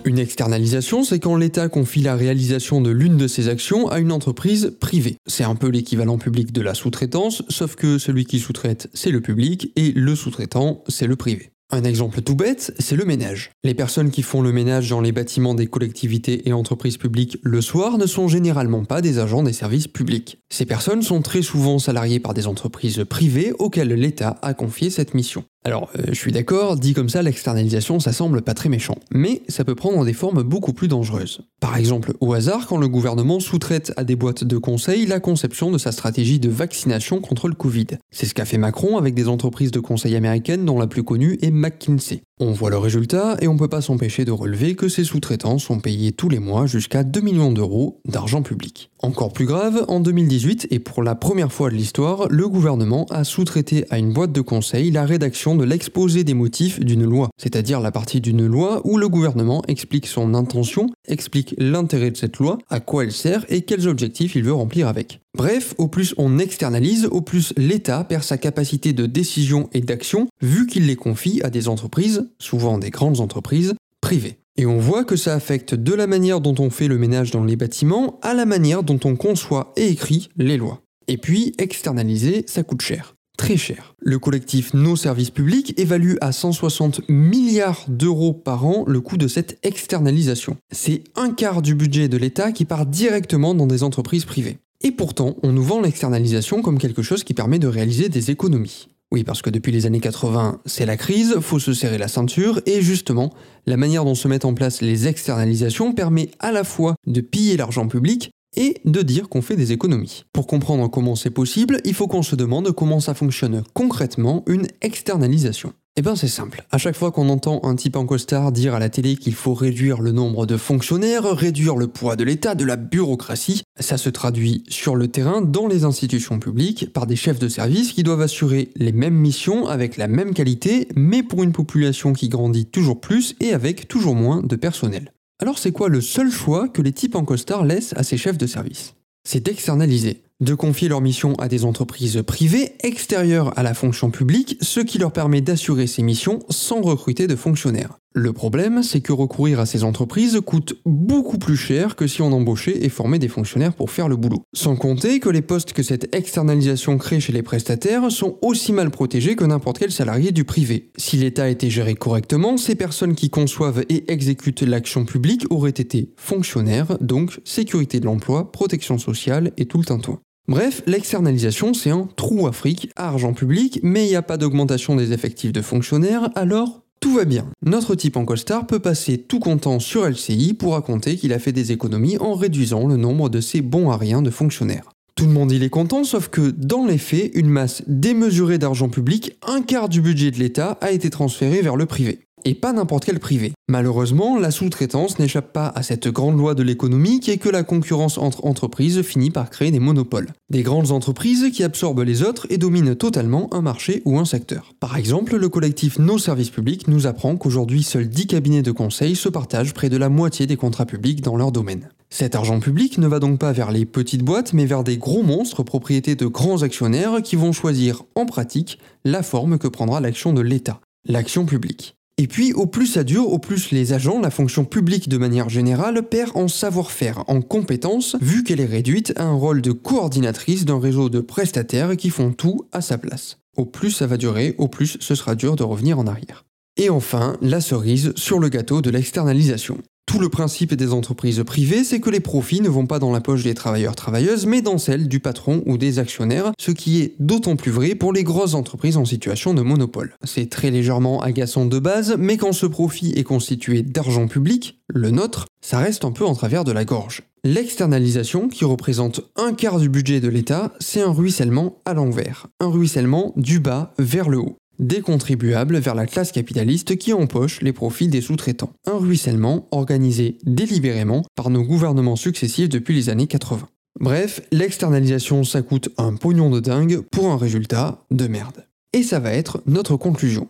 Une 0.06 0.18
externalisation, 0.18 1.02
c'est 1.02 1.18
quand 1.18 1.34
l'État 1.34 1.70
confie 1.70 2.02
la 2.02 2.14
réalisation 2.14 2.82
de 2.82 2.90
l'une 2.90 3.16
de 3.16 3.26
ses 3.26 3.48
actions 3.48 3.88
à 3.88 4.00
une 4.00 4.12
entreprise 4.12 4.76
privée. 4.78 5.16
C'est 5.26 5.44
un 5.44 5.54
peu 5.54 5.68
l'équivalent 5.68 6.18
public 6.18 6.52
de 6.52 6.60
la 6.60 6.74
sous-traitance, 6.74 7.42
sauf 7.48 7.74
que 7.74 7.96
celui 7.96 8.26
qui 8.26 8.38
sous-traite, 8.38 8.90
c'est 8.92 9.10
le 9.10 9.22
public, 9.22 9.72
et 9.76 9.92
le 9.92 10.14
sous-traitant, 10.14 10.84
c'est 10.88 11.06
le 11.06 11.16
privé. 11.16 11.52
Un 11.70 11.84
exemple 11.84 12.20
tout 12.20 12.36
bête, 12.36 12.74
c'est 12.78 12.96
le 12.96 13.06
ménage. 13.06 13.50
Les 13.64 13.72
personnes 13.72 14.10
qui 14.10 14.20
font 14.20 14.42
le 14.42 14.52
ménage 14.52 14.90
dans 14.90 15.00
les 15.00 15.10
bâtiments 15.10 15.54
des 15.54 15.66
collectivités 15.66 16.46
et 16.46 16.52
entreprises 16.52 16.98
publiques 16.98 17.38
le 17.42 17.62
soir 17.62 17.96
ne 17.96 18.06
sont 18.06 18.28
généralement 18.28 18.84
pas 18.84 19.00
des 19.00 19.18
agents 19.18 19.42
des 19.42 19.54
services 19.54 19.88
publics. 19.88 20.38
Ces 20.50 20.66
personnes 20.66 21.00
sont 21.00 21.22
très 21.22 21.40
souvent 21.40 21.78
salariées 21.78 22.20
par 22.20 22.34
des 22.34 22.46
entreprises 22.46 23.04
privées 23.08 23.54
auxquelles 23.58 23.94
l'État 23.94 24.38
a 24.42 24.52
confié 24.52 24.90
cette 24.90 25.14
mission. 25.14 25.44
Alors, 25.66 25.90
euh, 25.98 26.02
je 26.08 26.14
suis 26.14 26.30
d'accord, 26.30 26.76
dit 26.76 26.92
comme 26.92 27.08
ça, 27.08 27.22
l'externalisation, 27.22 27.98
ça 27.98 28.12
semble 28.12 28.42
pas 28.42 28.52
très 28.52 28.68
méchant. 28.68 28.96
Mais 29.10 29.42
ça 29.48 29.64
peut 29.64 29.74
prendre 29.74 30.04
des 30.04 30.12
formes 30.12 30.42
beaucoup 30.42 30.74
plus 30.74 30.88
dangereuses. 30.88 31.40
Par 31.58 31.78
exemple, 31.78 32.12
au 32.20 32.34
hasard, 32.34 32.66
quand 32.66 32.76
le 32.76 32.86
gouvernement 32.86 33.40
sous-traite 33.40 33.90
à 33.96 34.04
des 34.04 34.14
boîtes 34.14 34.44
de 34.44 34.58
conseil 34.58 35.06
la 35.06 35.20
conception 35.20 35.70
de 35.70 35.78
sa 35.78 35.90
stratégie 35.90 36.38
de 36.38 36.50
vaccination 36.50 37.20
contre 37.20 37.48
le 37.48 37.54
Covid. 37.54 37.86
C'est 38.10 38.26
ce 38.26 38.34
qu'a 38.34 38.44
fait 38.44 38.58
Macron 38.58 38.98
avec 38.98 39.14
des 39.14 39.26
entreprises 39.26 39.70
de 39.70 39.80
conseil 39.80 40.16
américaines 40.16 40.66
dont 40.66 40.78
la 40.78 40.86
plus 40.86 41.02
connue 41.02 41.38
est 41.40 41.50
McKinsey. 41.50 42.20
On 42.40 42.50
voit 42.50 42.70
le 42.70 42.78
résultat 42.78 43.36
et 43.40 43.46
on 43.46 43.56
peut 43.56 43.68
pas 43.68 43.80
s'empêcher 43.80 44.24
de 44.24 44.32
relever 44.32 44.74
que 44.74 44.88
ces 44.88 45.04
sous-traitants 45.04 45.58
sont 45.58 45.78
payés 45.78 46.10
tous 46.10 46.28
les 46.28 46.40
mois 46.40 46.66
jusqu'à 46.66 47.04
2 47.04 47.20
millions 47.20 47.52
d'euros 47.52 48.00
d'argent 48.06 48.42
public. 48.42 48.90
Encore 48.98 49.32
plus 49.32 49.46
grave, 49.46 49.84
en 49.86 50.00
2018 50.00 50.66
et 50.72 50.80
pour 50.80 51.04
la 51.04 51.14
première 51.14 51.52
fois 51.52 51.70
de 51.70 51.76
l'histoire, 51.76 52.26
le 52.28 52.48
gouvernement 52.48 53.06
a 53.10 53.22
sous-traité 53.22 53.84
à 53.90 53.98
une 53.98 54.12
boîte 54.12 54.32
de 54.32 54.40
conseil 54.40 54.90
la 54.90 55.04
rédaction 55.04 55.54
de 55.54 55.62
l'exposé 55.62 56.24
des 56.24 56.34
motifs 56.34 56.80
d'une 56.80 57.04
loi, 57.04 57.28
c'est-à-dire 57.36 57.78
la 57.78 57.92
partie 57.92 58.20
d'une 58.20 58.46
loi 58.46 58.80
où 58.84 58.98
le 58.98 59.08
gouvernement 59.08 59.62
explique 59.68 60.08
son 60.08 60.34
intention, 60.34 60.90
explique 61.06 61.54
l'intérêt 61.56 62.10
de 62.10 62.16
cette 62.16 62.38
loi, 62.38 62.58
à 62.68 62.80
quoi 62.80 63.04
elle 63.04 63.12
sert 63.12 63.44
et 63.48 63.62
quels 63.62 63.86
objectifs 63.86 64.34
il 64.34 64.42
veut 64.42 64.54
remplir 64.54 64.88
avec. 64.88 65.20
Bref, 65.36 65.74
au 65.78 65.88
plus 65.88 66.14
on 66.16 66.38
externalise, 66.38 67.06
au 67.06 67.20
plus 67.20 67.52
l'État 67.56 68.04
perd 68.04 68.22
sa 68.22 68.38
capacité 68.38 68.92
de 68.92 69.06
décision 69.06 69.68
et 69.72 69.80
d'action, 69.80 70.28
vu 70.40 70.66
qu'il 70.66 70.86
les 70.86 70.94
confie 70.94 71.42
à 71.42 71.50
des 71.50 71.68
entreprises, 71.68 72.23
souvent 72.38 72.78
des 72.78 72.90
grandes 72.90 73.20
entreprises, 73.20 73.74
privées. 74.00 74.38
Et 74.56 74.66
on 74.66 74.78
voit 74.78 75.04
que 75.04 75.16
ça 75.16 75.34
affecte 75.34 75.74
de 75.74 75.94
la 75.94 76.06
manière 76.06 76.40
dont 76.40 76.54
on 76.58 76.70
fait 76.70 76.88
le 76.88 76.98
ménage 76.98 77.30
dans 77.30 77.44
les 77.44 77.56
bâtiments 77.56 78.20
à 78.22 78.34
la 78.34 78.46
manière 78.46 78.82
dont 78.82 79.00
on 79.04 79.16
conçoit 79.16 79.72
et 79.76 79.88
écrit 79.88 80.28
les 80.36 80.56
lois. 80.56 80.80
Et 81.08 81.18
puis, 81.18 81.54
externaliser, 81.58 82.44
ça 82.46 82.62
coûte 82.62 82.82
cher. 82.82 83.14
Très 83.36 83.56
cher. 83.56 83.96
Le 83.98 84.20
collectif 84.20 84.74
Nos 84.74 84.94
services 84.94 85.30
publics 85.30 85.78
évalue 85.78 86.14
à 86.20 86.30
160 86.30 87.08
milliards 87.08 87.84
d'euros 87.88 88.32
par 88.32 88.64
an 88.64 88.84
le 88.86 89.00
coût 89.00 89.16
de 89.16 89.26
cette 89.26 89.58
externalisation. 89.64 90.56
C'est 90.70 91.02
un 91.16 91.30
quart 91.30 91.60
du 91.60 91.74
budget 91.74 92.08
de 92.08 92.16
l'État 92.16 92.52
qui 92.52 92.64
part 92.64 92.86
directement 92.86 93.54
dans 93.54 93.66
des 93.66 93.82
entreprises 93.82 94.24
privées. 94.24 94.58
Et 94.82 94.92
pourtant, 94.92 95.36
on 95.42 95.50
nous 95.50 95.64
vend 95.64 95.80
l'externalisation 95.80 96.62
comme 96.62 96.78
quelque 96.78 97.02
chose 97.02 97.24
qui 97.24 97.34
permet 97.34 97.58
de 97.58 97.66
réaliser 97.66 98.08
des 98.08 98.30
économies. 98.30 98.88
Oui, 99.14 99.22
parce 99.22 99.42
que 99.42 99.50
depuis 99.50 99.70
les 99.70 99.86
années 99.86 100.00
80, 100.00 100.60
c'est 100.66 100.86
la 100.86 100.96
crise, 100.96 101.36
faut 101.38 101.60
se 101.60 101.72
serrer 101.72 101.98
la 101.98 102.08
ceinture, 102.08 102.60
et 102.66 102.82
justement, 102.82 103.32
la 103.64 103.76
manière 103.76 104.04
dont 104.04 104.16
se 104.16 104.26
mettent 104.26 104.44
en 104.44 104.54
place 104.54 104.80
les 104.80 105.06
externalisations 105.06 105.92
permet 105.92 106.32
à 106.40 106.50
la 106.50 106.64
fois 106.64 106.96
de 107.06 107.20
piller 107.20 107.56
l'argent 107.56 107.86
public 107.86 108.32
et 108.56 108.80
de 108.84 109.02
dire 109.02 109.28
qu'on 109.28 109.40
fait 109.40 109.54
des 109.54 109.70
économies. 109.70 110.24
Pour 110.32 110.48
comprendre 110.48 110.90
comment 110.90 111.14
c'est 111.14 111.30
possible, 111.30 111.80
il 111.84 111.94
faut 111.94 112.08
qu'on 112.08 112.24
se 112.24 112.34
demande 112.34 112.72
comment 112.72 112.98
ça 112.98 113.14
fonctionne 113.14 113.62
concrètement 113.72 114.42
une 114.48 114.66
externalisation. 114.80 115.74
Eh 115.96 116.02
bien 116.02 116.16
c'est 116.16 116.26
simple. 116.26 116.64
À 116.72 116.78
chaque 116.78 116.96
fois 116.96 117.12
qu'on 117.12 117.28
entend 117.28 117.60
un 117.62 117.76
type 117.76 117.94
en 117.94 118.04
costard 118.04 118.50
dire 118.50 118.74
à 118.74 118.80
la 118.80 118.88
télé 118.88 119.14
qu'il 119.14 119.34
faut 119.34 119.54
réduire 119.54 120.00
le 120.00 120.10
nombre 120.10 120.44
de 120.44 120.56
fonctionnaires, 120.56 121.22
réduire 121.22 121.76
le 121.76 121.86
poids 121.86 122.16
de 122.16 122.24
l'État, 122.24 122.56
de 122.56 122.64
la 122.64 122.74
bureaucratie, 122.74 123.62
ça 123.78 123.96
se 123.96 124.10
traduit 124.10 124.64
sur 124.68 124.96
le 124.96 125.06
terrain 125.06 125.40
dans 125.40 125.68
les 125.68 125.84
institutions 125.84 126.40
publiques 126.40 126.92
par 126.92 127.06
des 127.06 127.14
chefs 127.14 127.38
de 127.38 127.46
service 127.46 127.92
qui 127.92 128.02
doivent 128.02 128.22
assurer 128.22 128.72
les 128.74 128.90
mêmes 128.90 129.14
missions 129.14 129.68
avec 129.68 129.96
la 129.96 130.08
même 130.08 130.34
qualité, 130.34 130.88
mais 130.96 131.22
pour 131.22 131.44
une 131.44 131.52
population 131.52 132.12
qui 132.12 132.28
grandit 132.28 132.66
toujours 132.66 133.00
plus 133.00 133.36
et 133.38 133.52
avec 133.52 133.86
toujours 133.86 134.16
moins 134.16 134.42
de 134.42 134.56
personnel. 134.56 135.12
Alors 135.40 135.60
c'est 135.60 135.70
quoi 135.70 135.88
le 135.88 136.00
seul 136.00 136.28
choix 136.28 136.68
que 136.68 136.82
les 136.82 136.92
types 136.92 137.14
en 137.14 137.24
costard 137.24 137.64
laissent 137.64 137.94
à 137.96 138.02
ces 138.02 138.16
chefs 138.16 138.38
de 138.38 138.48
service? 138.48 138.94
C'est 139.22 139.44
d'externaliser 139.44 140.22
de 140.40 140.54
confier 140.54 140.88
leur 140.88 141.00
mission 141.00 141.34
à 141.36 141.48
des 141.48 141.64
entreprises 141.64 142.22
privées 142.26 142.72
extérieures 142.82 143.56
à 143.58 143.62
la 143.62 143.74
fonction 143.74 144.10
publique, 144.10 144.56
ce 144.60 144.80
qui 144.80 144.98
leur 144.98 145.12
permet 145.12 145.40
d'assurer 145.40 145.86
ces 145.86 146.02
missions 146.02 146.40
sans 146.50 146.80
recruter 146.80 147.26
de 147.26 147.36
fonctionnaires. 147.36 147.98
Le 148.16 148.32
problème, 148.32 148.84
c'est 148.84 149.00
que 149.00 149.12
recourir 149.12 149.58
à 149.58 149.66
ces 149.66 149.82
entreprises 149.82 150.40
coûte 150.46 150.74
beaucoup 150.86 151.36
plus 151.36 151.56
cher 151.56 151.96
que 151.96 152.06
si 152.06 152.22
on 152.22 152.30
embauchait 152.30 152.84
et 152.84 152.88
formait 152.88 153.18
des 153.18 153.26
fonctionnaires 153.26 153.74
pour 153.74 153.90
faire 153.90 154.06
le 154.06 154.14
boulot. 154.14 154.44
Sans 154.54 154.76
compter 154.76 155.18
que 155.18 155.28
les 155.28 155.42
postes 155.42 155.72
que 155.72 155.82
cette 155.82 156.14
externalisation 156.14 156.96
crée 156.96 157.18
chez 157.18 157.32
les 157.32 157.42
prestataires 157.42 158.12
sont 158.12 158.38
aussi 158.40 158.72
mal 158.72 158.92
protégés 158.92 159.34
que 159.34 159.42
n'importe 159.42 159.80
quel 159.80 159.90
salarié 159.90 160.30
du 160.30 160.44
privé. 160.44 160.92
Si 160.96 161.16
l'État 161.16 161.48
était 161.48 161.70
géré 161.70 161.96
correctement, 161.96 162.56
ces 162.56 162.76
personnes 162.76 163.16
qui 163.16 163.30
conçoivent 163.30 163.84
et 163.88 164.12
exécutent 164.12 164.62
l'action 164.62 165.04
publique 165.04 165.46
auraient 165.50 165.70
été 165.70 166.12
fonctionnaires, 166.16 166.96
donc 167.00 167.40
sécurité 167.42 167.98
de 167.98 168.04
l'emploi, 168.04 168.52
protection 168.52 168.96
sociale 168.96 169.50
et 169.56 169.66
tout 169.66 169.78
le 169.78 169.86
tintouin. 169.86 170.20
Bref, 170.46 170.82
l'externalisation, 170.86 171.74
c'est 171.74 171.90
un 171.90 172.06
trou 172.14 172.46
à 172.46 172.52
argent 172.94 173.32
public, 173.32 173.80
mais 173.82 174.04
il 174.04 174.10
n'y 174.10 174.14
a 174.14 174.22
pas 174.22 174.36
d'augmentation 174.36 174.94
des 174.94 175.12
effectifs 175.12 175.52
de 175.52 175.62
fonctionnaires, 175.62 176.28
alors 176.36 176.83
tout 177.04 177.12
va 177.12 177.26
bien. 177.26 177.44
Notre 177.62 177.94
type 177.94 178.16
en 178.16 178.24
costard 178.24 178.66
peut 178.66 178.78
passer 178.78 179.18
tout 179.18 179.38
content 179.38 179.78
sur 179.78 180.08
LCI 180.08 180.54
pour 180.54 180.72
raconter 180.72 181.16
qu'il 181.16 181.34
a 181.34 181.38
fait 181.38 181.52
des 181.52 181.70
économies 181.70 182.16
en 182.16 182.32
réduisant 182.32 182.86
le 182.86 182.96
nombre 182.96 183.28
de 183.28 183.42
ses 183.42 183.60
bons 183.60 183.90
à 183.90 183.98
rien 183.98 184.22
de 184.22 184.30
fonctionnaires. 184.30 184.88
Tout 185.14 185.26
le 185.26 185.32
monde 185.32 185.52
il 185.52 185.62
est 185.62 185.68
content, 185.68 186.04
sauf 186.04 186.28
que 186.28 186.50
dans 186.50 186.86
les 186.86 186.96
faits, 186.96 187.30
une 187.34 187.50
masse 187.50 187.82
démesurée 187.86 188.56
d'argent 188.56 188.88
public, 188.88 189.36
un 189.46 189.60
quart 189.60 189.90
du 189.90 190.00
budget 190.00 190.30
de 190.30 190.38
l'État, 190.38 190.78
a 190.80 190.92
été 190.92 191.10
transféré 191.10 191.60
vers 191.60 191.76
le 191.76 191.84
privé 191.84 192.20
et 192.44 192.54
pas 192.54 192.72
n'importe 192.72 193.04
quel 193.04 193.20
privé. 193.20 193.52
Malheureusement, 193.68 194.38
la 194.38 194.50
sous-traitance 194.50 195.18
n'échappe 195.18 195.52
pas 195.52 195.72
à 195.74 195.82
cette 195.82 196.08
grande 196.08 196.38
loi 196.38 196.54
de 196.54 196.62
l'économie 196.62 197.20
qui 197.20 197.30
est 197.30 197.38
que 197.38 197.48
la 197.48 197.62
concurrence 197.62 198.18
entre 198.18 198.44
entreprises 198.44 199.02
finit 199.02 199.30
par 199.30 199.50
créer 199.50 199.70
des 199.70 199.80
monopoles. 199.80 200.28
Des 200.50 200.62
grandes 200.62 200.90
entreprises 200.90 201.50
qui 201.52 201.62
absorbent 201.62 202.02
les 202.02 202.22
autres 202.22 202.46
et 202.50 202.58
dominent 202.58 202.94
totalement 202.94 203.52
un 203.54 203.62
marché 203.62 204.02
ou 204.04 204.18
un 204.18 204.24
secteur. 204.24 204.74
Par 204.80 204.96
exemple, 204.96 205.36
le 205.36 205.48
collectif 205.48 205.98
Nos 205.98 206.18
services 206.18 206.50
publics 206.50 206.88
nous 206.88 207.06
apprend 207.06 207.36
qu'aujourd'hui 207.36 207.82
seuls 207.82 208.08
10 208.08 208.26
cabinets 208.26 208.62
de 208.62 208.72
conseil 208.72 209.16
se 209.16 209.28
partagent 209.28 209.74
près 209.74 209.88
de 209.88 209.96
la 209.96 210.08
moitié 210.08 210.46
des 210.46 210.56
contrats 210.56 210.86
publics 210.86 211.22
dans 211.22 211.36
leur 211.36 211.52
domaine. 211.52 211.88
Cet 212.10 212.36
argent 212.36 212.60
public 212.60 212.98
ne 212.98 213.08
va 213.08 213.18
donc 213.18 213.40
pas 213.40 213.50
vers 213.50 213.72
les 213.72 213.86
petites 213.86 214.22
boîtes, 214.22 214.52
mais 214.52 214.66
vers 214.66 214.84
des 214.84 214.98
gros 214.98 215.22
monstres 215.24 215.64
propriétés 215.64 216.14
de 216.14 216.26
grands 216.26 216.62
actionnaires 216.62 217.22
qui 217.22 217.34
vont 217.34 217.52
choisir 217.52 218.04
en 218.14 218.24
pratique 218.24 218.78
la 219.04 219.24
forme 219.24 219.58
que 219.58 219.66
prendra 219.66 220.00
l'action 220.00 220.32
de 220.32 220.40
l'État, 220.40 220.80
l'action 221.06 221.44
publique. 221.44 221.93
Et 222.16 222.28
puis, 222.28 222.52
au 222.52 222.66
plus 222.66 222.86
ça 222.86 223.02
dure, 223.02 223.28
au 223.28 223.40
plus 223.40 223.72
les 223.72 223.92
agents, 223.92 224.20
la 224.20 224.30
fonction 224.30 224.64
publique 224.64 225.08
de 225.08 225.18
manière 225.18 225.48
générale, 225.48 226.00
perd 226.08 226.30
en 226.36 226.46
savoir-faire, 226.46 227.24
en 227.26 227.40
compétences, 227.40 228.14
vu 228.20 228.44
qu'elle 228.44 228.60
est 228.60 228.66
réduite 228.66 229.12
à 229.16 229.24
un 229.24 229.34
rôle 229.34 229.62
de 229.62 229.72
coordinatrice 229.72 230.64
d'un 230.64 230.78
réseau 230.78 231.08
de 231.08 231.20
prestataires 231.20 231.96
qui 231.96 232.10
font 232.10 232.32
tout 232.32 232.68
à 232.70 232.80
sa 232.80 232.98
place. 232.98 233.38
Au 233.56 233.64
plus 233.64 233.90
ça 233.90 234.06
va 234.06 234.16
durer, 234.16 234.54
au 234.58 234.68
plus 234.68 234.96
ce 235.00 235.14
sera 235.16 235.34
dur 235.34 235.56
de 235.56 235.64
revenir 235.64 235.98
en 235.98 236.06
arrière. 236.06 236.44
Et 236.76 236.90
enfin, 236.90 237.36
la 237.40 237.60
cerise 237.60 238.12
sur 238.16 238.40
le 238.40 238.48
gâteau 238.48 238.82
de 238.82 238.90
l'externalisation. 238.90 239.78
Tout 240.06 240.18
le 240.18 240.28
principe 240.28 240.74
des 240.74 240.92
entreprises 240.92 241.42
privées, 241.46 241.82
c'est 241.82 242.00
que 242.00 242.10
les 242.10 242.20
profits 242.20 242.60
ne 242.60 242.68
vont 242.68 242.86
pas 242.86 242.98
dans 242.98 243.10
la 243.10 243.20
poche 243.20 243.42
des 243.42 243.54
travailleurs-travailleuses, 243.54 244.44
mais 244.44 244.60
dans 244.60 244.76
celle 244.76 245.08
du 245.08 245.18
patron 245.18 245.62
ou 245.66 245.78
des 245.78 245.98
actionnaires, 245.98 246.52
ce 246.58 246.72
qui 246.72 247.00
est 247.00 247.14
d'autant 247.20 247.56
plus 247.56 247.70
vrai 247.70 247.94
pour 247.94 248.12
les 248.12 248.22
grosses 248.22 248.54
entreprises 248.54 248.96
en 248.96 249.04
situation 249.04 249.54
de 249.54 249.62
monopole. 249.62 250.14
C'est 250.24 250.50
très 250.50 250.70
légèrement 250.70 251.20
agaçant 251.22 251.64
de 251.64 251.78
base, 251.78 252.16
mais 252.18 252.36
quand 252.36 252.52
ce 252.52 252.66
profit 252.66 253.12
est 253.16 253.24
constitué 253.24 253.82
d'argent 253.82 254.28
public, 254.28 254.78
le 254.88 255.10
nôtre, 255.10 255.46
ça 255.64 255.78
reste 255.78 256.04
un 256.04 256.12
peu 256.12 256.26
en 256.26 256.34
travers 256.34 256.64
de 256.64 256.72
la 256.72 256.84
gorge. 256.84 257.22
L'externalisation, 257.44 258.48
qui 258.48 258.64
représente 258.64 259.20
un 259.36 259.52
quart 259.52 259.78
du 259.78 259.88
budget 259.88 260.20
de 260.20 260.28
l'État, 260.28 260.72
c'est 260.80 261.02
un 261.02 261.12
ruissellement 261.12 261.82
à 261.84 261.94
l'envers, 261.94 262.46
un 262.60 262.68
ruissellement 262.68 263.32
du 263.36 263.58
bas 263.58 263.94
vers 263.98 264.28
le 264.28 264.38
haut 264.38 264.56
des 264.78 265.00
contribuables 265.00 265.78
vers 265.78 265.94
la 265.94 266.06
classe 266.06 266.32
capitaliste 266.32 266.96
qui 266.96 267.12
empoche 267.12 267.60
les 267.60 267.72
profits 267.72 268.08
des 268.08 268.20
sous-traitants. 268.20 268.72
Un 268.86 268.98
ruissellement 268.98 269.68
organisé 269.70 270.38
délibérément 270.44 271.24
par 271.34 271.50
nos 271.50 271.62
gouvernements 271.62 272.16
successifs 272.16 272.68
depuis 272.68 272.94
les 272.94 273.08
années 273.08 273.26
80. 273.26 273.68
Bref, 274.00 274.40
l'externalisation 274.50 275.44
ça 275.44 275.62
coûte 275.62 275.90
un 275.98 276.14
pognon 276.16 276.50
de 276.50 276.60
dingue 276.60 277.00
pour 277.00 277.30
un 277.30 277.36
résultat 277.36 278.04
de 278.10 278.26
merde. 278.26 278.66
Et 278.92 279.02
ça 279.02 279.20
va 279.20 279.32
être 279.32 279.62
notre 279.66 279.96
conclusion. 279.96 280.48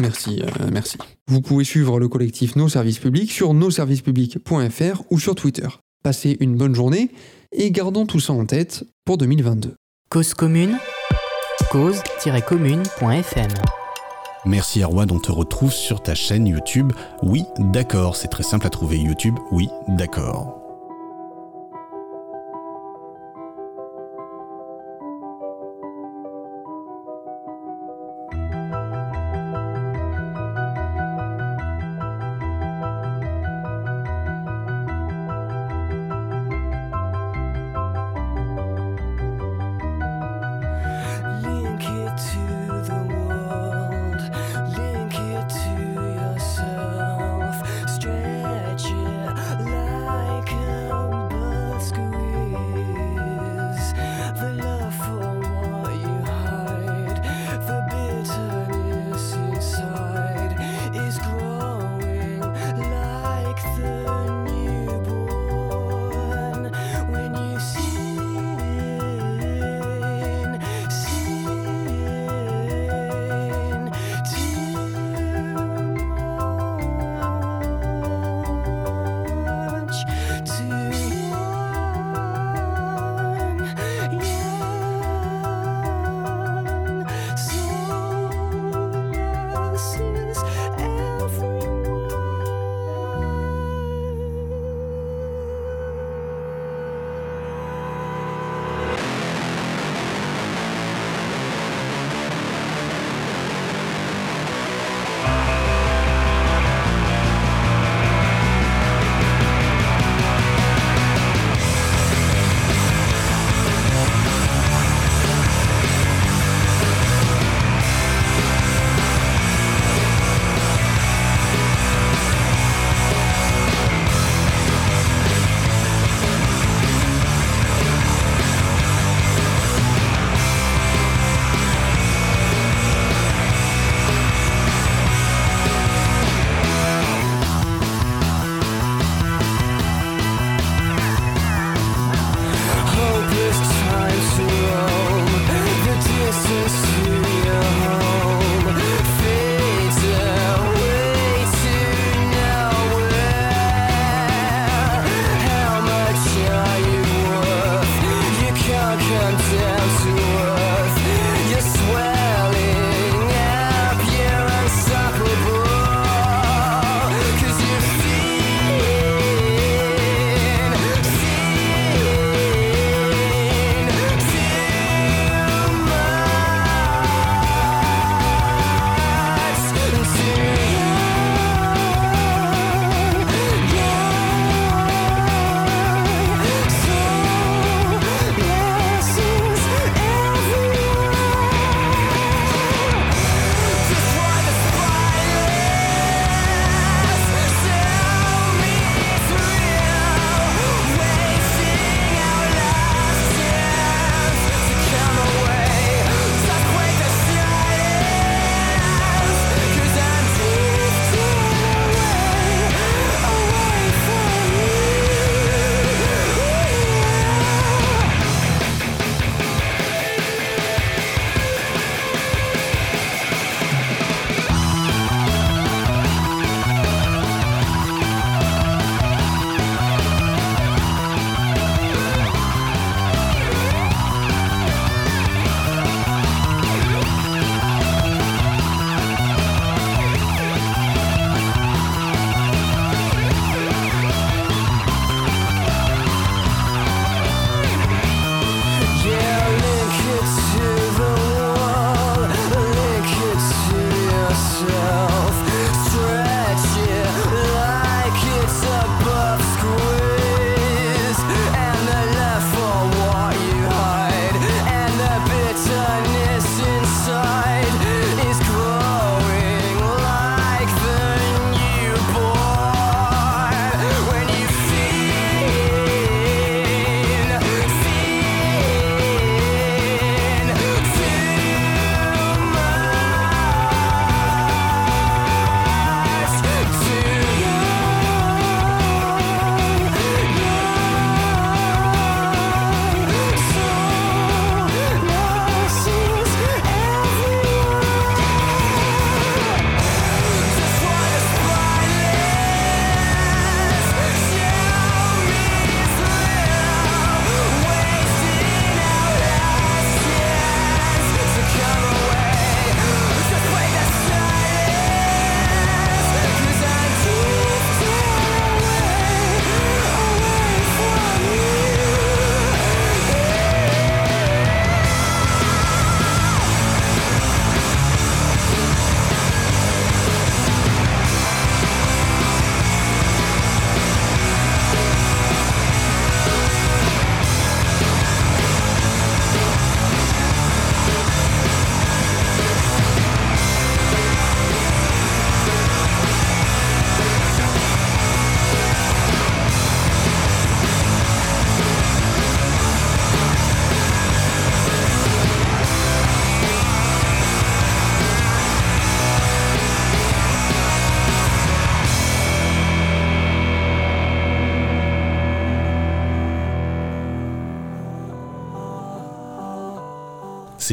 Merci, 0.00 0.40
euh, 0.42 0.68
merci. 0.72 0.96
Vous 1.28 1.42
pouvez 1.42 1.64
suivre 1.64 1.98
le 1.98 2.08
collectif 2.08 2.56
Nos 2.56 2.68
Services 2.68 2.98
Publics 2.98 3.30
sur 3.30 3.52
nosservicespublics.fr 3.52 5.02
ou 5.10 5.18
sur 5.18 5.34
Twitter. 5.34 5.68
Passez 6.02 6.36
une 6.40 6.56
bonne 6.56 6.74
journée 6.74 7.10
et 7.52 7.70
gardons 7.70 8.06
tout 8.06 8.20
ça 8.20 8.32
en 8.32 8.46
tête 8.46 8.84
pour 9.04 9.18
2022. 9.18 9.74
Cause 10.08 10.34
commune 10.34 10.78
cause-commune.fm. 11.70 13.50
Merci 14.44 14.82
Arwan, 14.82 15.10
on 15.12 15.18
te 15.18 15.30
retrouve 15.30 15.72
sur 15.72 16.02
ta 16.02 16.14
chaîne 16.14 16.46
YouTube. 16.46 16.92
Oui, 17.22 17.46
d'accord, 17.58 18.16
c'est 18.16 18.28
très 18.28 18.42
simple 18.42 18.66
à 18.66 18.70
trouver 18.70 18.98
YouTube. 18.98 19.38
Oui, 19.52 19.68
d'accord. 19.86 20.59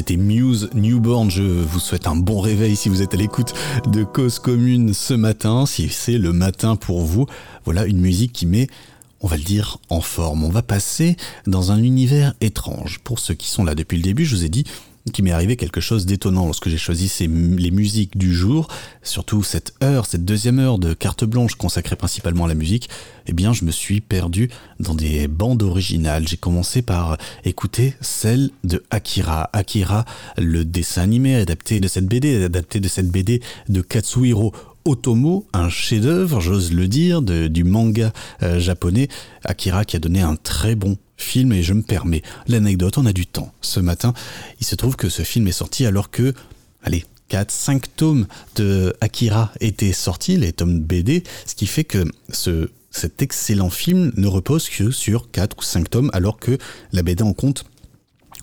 C'était 0.08 0.24
Muse 0.24 0.70
Newborn. 0.74 1.30
Je 1.30 1.44
vous 1.44 1.82
souhaite 1.82 2.08
un 2.08 2.16
bon 2.16 2.40
réveil 2.40 2.78
si 2.78 2.88
vous 2.88 3.02
êtes 3.02 3.14
à 3.14 3.18
l'écoute 3.18 3.54
de 3.92 4.06
Cause 4.06 4.40
Commune 4.40 4.94
ce 4.94 5.14
matin. 5.14 5.66
Si 5.66 5.90
c'est 5.90 6.18
le 6.18 6.32
matin 6.32 6.78
pour 6.78 7.02
vous, 7.02 7.26
voilà 7.66 7.86
une 7.86 8.00
musique 8.00 8.32
qui 8.32 8.46
met 8.46 8.68
on 9.20 9.28
va 9.28 9.36
le 9.36 9.44
dire 9.44 9.80
en 9.90 10.00
forme. 10.00 10.46
On 10.46 10.50
va 10.50 10.62
passer 10.62 11.18
dans 11.46 11.74
un 11.74 11.84
univers 11.84 12.34
étrange. 12.40 13.00
Pour 13.04 13.20
ceux 13.20 13.34
qui 13.34 13.50
sont 13.50 13.66
là 13.66 13.76
depuis 13.76 13.98
le 13.98 14.04
début, 14.04 14.24
je 14.24 14.34
vous 14.34 14.46
ai 14.46 14.50
dit 14.50 14.64
qu'il 15.12 15.24
m'est 15.24 15.32
arrivé 15.32 15.56
quelque 15.56 15.82
chose 15.82 16.06
d'étonnant 16.06 16.46
lorsque 16.46 16.70
j'ai 16.70 16.78
choisi 16.78 17.08
ces, 17.08 17.28
les 17.28 17.72
musiques 17.72 18.18
du 18.18 18.34
jour, 18.34 18.68
surtout 19.04 19.44
cette 19.44 19.74
heure, 19.84 20.06
cette 20.06 20.26
deuxième 20.26 20.60
heure 20.60 20.80
de 20.80 20.94
carte 20.94 21.24
blanche 21.24 21.56
consacrée 21.56 21.96
principalement 21.96 22.46
à 22.46 22.48
la 22.48 22.56
musique, 22.56 22.90
eh 23.28 23.34
bien 23.34 23.54
je 23.54 23.66
me 23.66 23.72
suis 23.72 24.02
perdu 24.02 24.50
dans 24.80 24.96
des 24.96 25.28
bandes 25.28 25.64
originales. 25.64 26.28
J'ai 26.28 26.38
commencé 26.38 26.82
par 26.82 27.18
écouter 27.44 27.96
celle 28.02 28.52
de 28.64 28.84
Akira. 28.90 29.50
Akira, 29.54 30.06
le 30.38 30.66
dessin 30.66 31.04
animé 31.04 31.36
adapté 31.36 31.80
de 31.80 31.88
cette 31.88 32.06
BD, 32.06 32.44
adapté 32.44 32.80
de 32.80 32.88
cette 32.88 33.10
BD 33.10 33.42
de 33.70 33.82
Katsuhiro 33.82 34.54
Otomo, 34.88 35.46
un 35.52 35.70
chef-d'œuvre, 35.70 36.40
j'ose 36.40 36.72
le 36.72 36.88
dire, 36.88 37.22
du 37.22 37.66
manga 37.66 38.14
euh, 38.42 38.58
japonais. 38.58 39.10
Akira 39.44 39.84
qui 39.84 39.98
a 39.98 40.00
donné 40.00 40.22
un 40.22 40.38
très 40.38 40.76
bon 40.76 40.98
film 41.18 41.52
et 41.52 41.62
je 41.62 41.74
me 41.74 41.82
permets 41.82 42.22
l'anecdote, 42.48 42.98
on 42.98 43.06
a 43.06 43.12
du 43.12 43.26
temps. 43.26 43.52
Ce 43.60 43.82
matin, 43.82 44.14
il 44.62 44.66
se 44.66 44.76
trouve 44.76 44.96
que 44.96 45.10
ce 45.10 45.24
film 45.24 45.46
est 45.50 45.52
sorti 45.52 45.86
alors 45.86 46.10
que, 46.10 46.34
allez, 46.84 47.04
4, 47.28 47.52
5 47.52 47.96
tomes 47.98 48.28
de 48.56 48.96
Akira 49.02 49.52
étaient 49.60 49.92
sortis, 49.92 50.38
les 50.38 50.54
tomes 50.54 50.80
BD, 50.80 51.24
ce 51.46 51.56
qui 51.56 51.68
fait 51.68 51.84
que 51.84 52.06
ce, 52.30 52.70
cet 52.90 53.22
excellent 53.22 53.70
film 53.70 54.14
ne 54.16 54.28
repose 54.28 54.70
que 54.70 54.92
sur 54.92 55.30
4 55.32 55.58
ou 55.58 55.64
5 55.64 55.90
tomes 55.90 56.10
alors 56.14 56.40
que 56.40 56.58
la 56.94 57.04
BD 57.04 57.24
en 57.24 57.34
compte 57.34 57.66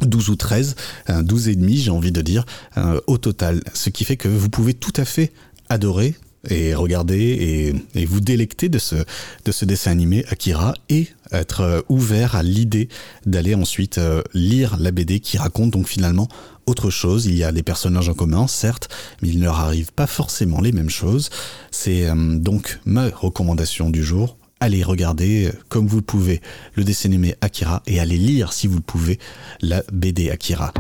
12 0.02 0.28
ou 0.28 0.36
13, 0.36 0.76
euh, 1.08 1.22
12 1.22 1.48
et 1.48 1.56
demi, 1.56 1.78
j'ai 1.78 1.90
envie 1.90 2.12
de 2.12 2.20
dire, 2.20 2.44
euh, 2.76 3.00
au 3.06 3.16
total. 3.16 3.62
Ce 3.72 3.88
qui 3.88 4.04
fait 4.04 4.18
que 4.18 4.28
vous 4.28 4.50
pouvez 4.50 4.74
tout 4.74 4.92
à 4.96 5.06
fait 5.06 5.32
adorer 5.70 6.14
et 6.50 6.74
regarder 6.74 7.74
et, 7.94 8.04
vous 8.06 8.20
délecter 8.20 8.68
de 8.68 8.78
ce, 8.78 8.96
de 9.44 9.52
ce 9.52 9.64
dessin 9.64 9.90
animé 9.90 10.24
Akira 10.30 10.74
et 10.88 11.08
être 11.32 11.60
euh, 11.62 11.80
ouvert 11.88 12.36
à 12.36 12.42
l'idée 12.42 12.88
d'aller 13.26 13.54
ensuite 13.54 13.98
euh, 13.98 14.22
lire 14.34 14.76
la 14.78 14.90
BD 14.90 15.20
qui 15.20 15.38
raconte 15.38 15.70
donc 15.70 15.88
finalement 15.88 16.28
autre 16.66 16.90
chose. 16.90 17.26
Il 17.26 17.36
y 17.36 17.44
a 17.44 17.52
des 17.52 17.62
personnages 17.62 18.08
en 18.08 18.14
commun, 18.14 18.46
certes, 18.46 18.88
mais 19.20 19.28
il 19.28 19.38
ne 19.38 19.44
leur 19.44 19.58
arrive 19.60 19.92
pas 19.92 20.06
forcément 20.06 20.60
les 20.60 20.72
mêmes 20.72 20.90
choses. 20.90 21.30
C'est 21.70 22.06
euh, 22.06 22.14
donc 22.38 22.80
ma 22.84 23.08
recommandation 23.08 23.90
du 23.90 24.04
jour. 24.04 24.36
Allez 24.60 24.82
regarder 24.82 25.50
comme 25.68 25.86
vous 25.86 25.96
le 25.96 26.02
pouvez 26.02 26.40
le 26.74 26.84
dessin 26.84 27.08
animé 27.08 27.34
Akira 27.40 27.82
et 27.86 28.00
allez 28.00 28.16
lire 28.16 28.52
si 28.52 28.66
vous 28.66 28.76
le 28.76 28.82
pouvez 28.82 29.18
la 29.60 29.82
BD 29.92 30.30
Akira. 30.30 30.72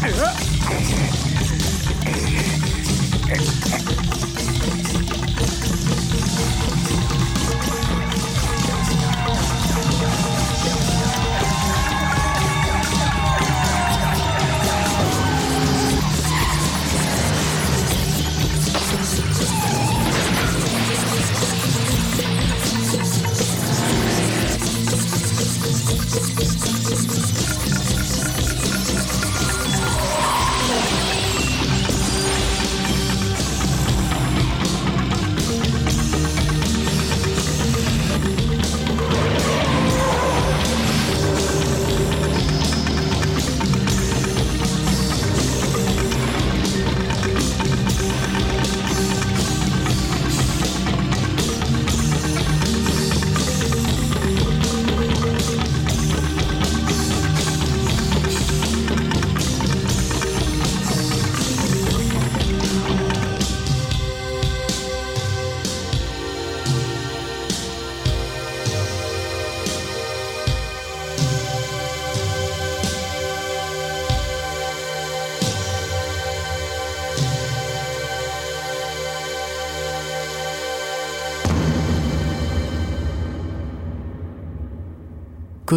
Uh-huh. 0.00 0.48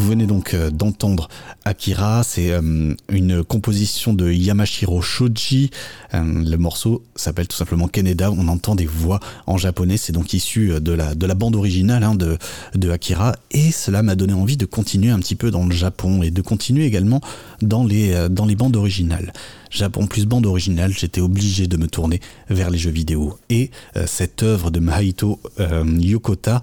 Vous 0.00 0.08
venez 0.08 0.26
donc 0.26 0.54
euh, 0.54 0.70
d'entendre 0.70 1.28
Akira, 1.66 2.22
c'est 2.24 2.52
euh, 2.52 2.94
une 3.10 3.44
composition 3.44 4.14
de 4.14 4.32
Yamashiro 4.32 5.02
Shoji. 5.02 5.70
Euh, 6.14 6.22
le 6.42 6.56
morceau 6.56 7.04
s'appelle 7.16 7.46
tout 7.46 7.56
simplement 7.56 7.86
Kaneda. 7.86 8.30
On 8.30 8.48
entend 8.48 8.74
des 8.74 8.86
voix 8.86 9.20
en 9.46 9.58
japonais. 9.58 9.98
C'est 9.98 10.14
donc 10.14 10.32
issu 10.32 10.80
de 10.80 10.92
la, 10.92 11.14
de 11.14 11.26
la 11.26 11.34
bande 11.34 11.54
originale 11.54 12.02
hein, 12.02 12.14
de, 12.14 12.90
Akira. 12.90 13.36
Et 13.50 13.72
cela 13.72 14.02
m'a 14.02 14.14
donné 14.14 14.32
envie 14.32 14.56
de 14.56 14.64
continuer 14.64 15.10
un 15.10 15.18
petit 15.18 15.36
peu 15.36 15.50
dans 15.50 15.66
le 15.66 15.74
Japon 15.74 16.22
et 16.22 16.30
de 16.30 16.40
continuer 16.40 16.86
également 16.86 17.20
dans 17.60 17.84
les, 17.84 18.14
bandes 18.56 18.76
originales. 18.76 19.34
Japon 19.70 20.06
plus 20.06 20.26
bande 20.26 20.46
originale, 20.46 20.92
j'étais 20.92 21.20
obligé 21.20 21.68
de 21.68 21.76
me 21.76 21.86
tourner 21.86 22.20
vers 22.48 22.70
les 22.70 22.78
jeux 22.78 22.90
vidéo. 22.90 23.38
Et 23.50 23.70
cette 24.06 24.42
œuvre 24.42 24.72
de 24.72 24.80
Mahito 24.80 25.38
euh, 25.60 25.84
Yokota 26.00 26.62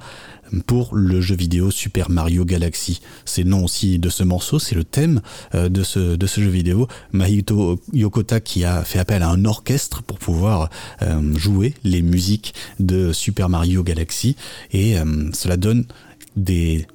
pour 0.66 0.96
le 0.96 1.22
jeu 1.22 1.36
vidéo 1.36 1.72
Super 1.72 2.10
Mario 2.10 2.46
Galaxy. 2.46 3.02
C'est 3.26 3.44
le 3.44 3.50
nom 3.50 3.64
aussi 3.64 4.00
de 4.00 4.10
ce 4.10 4.24
morceau, 4.24 4.60
c'est 4.60 4.76
le 4.76 4.84
thème 4.84 5.22
euh, 5.56 5.70
de, 5.70 5.84
ce, 5.84 6.18
jeu 6.42 6.50
vidéo. 6.50 6.88
Mahito 7.12 7.82
Yokota 7.94 8.40
qui 8.40 8.64
a 8.64 8.84
fait 8.84 9.00
appel 9.00 9.24
à 9.24 9.30
un 9.30 9.46
orchestre 9.46 10.04
pour 10.04 10.20
pouvoir 10.20 10.70
euh, 11.02 11.36
jouer 11.38 11.74
les 11.84 12.02
musiques 12.02 12.54
de 12.80 13.14
Super 13.14 13.50
Mario 13.50 13.84
Galaxy. 13.84 14.36
Et 14.72 14.98
euh, 14.98 15.30
cela 15.34 15.58
donne 15.58 15.86
des, 16.36 16.88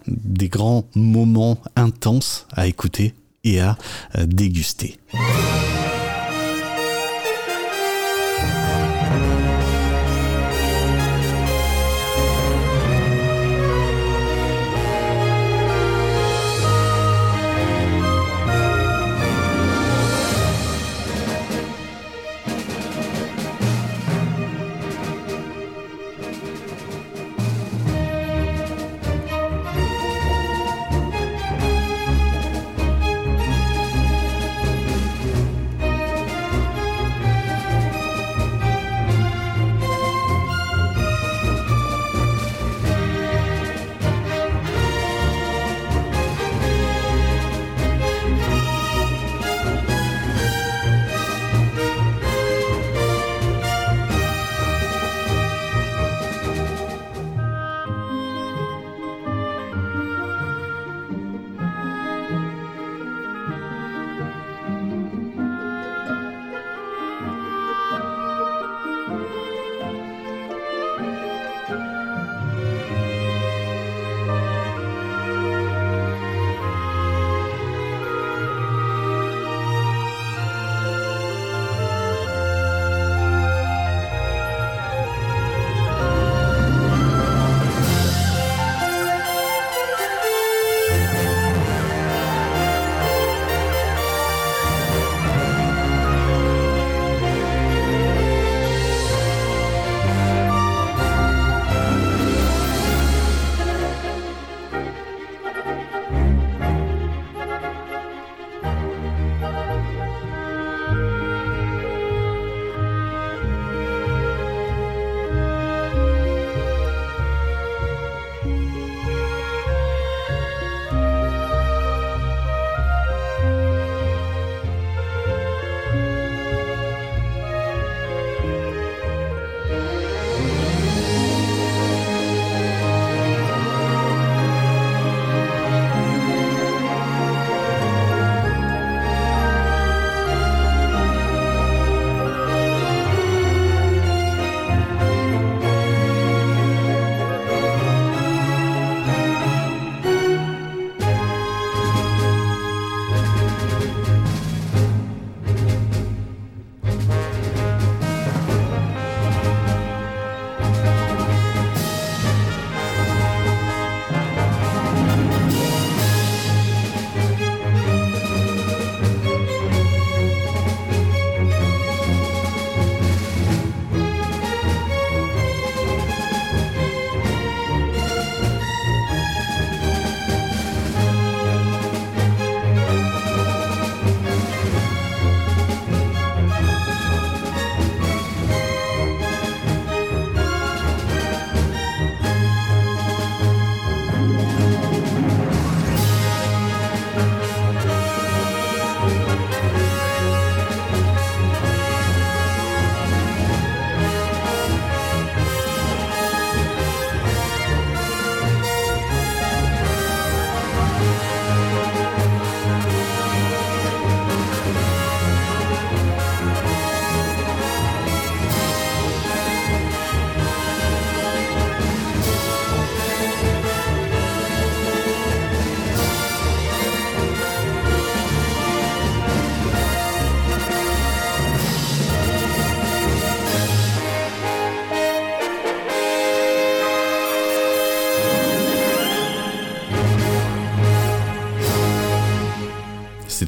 grands 0.48 0.84
moments 0.94 1.58
intenses 1.76 2.46
à 2.52 2.66
écouter 2.66 3.14
et 3.44 3.60
à 3.60 3.76
déguster. 4.26 4.98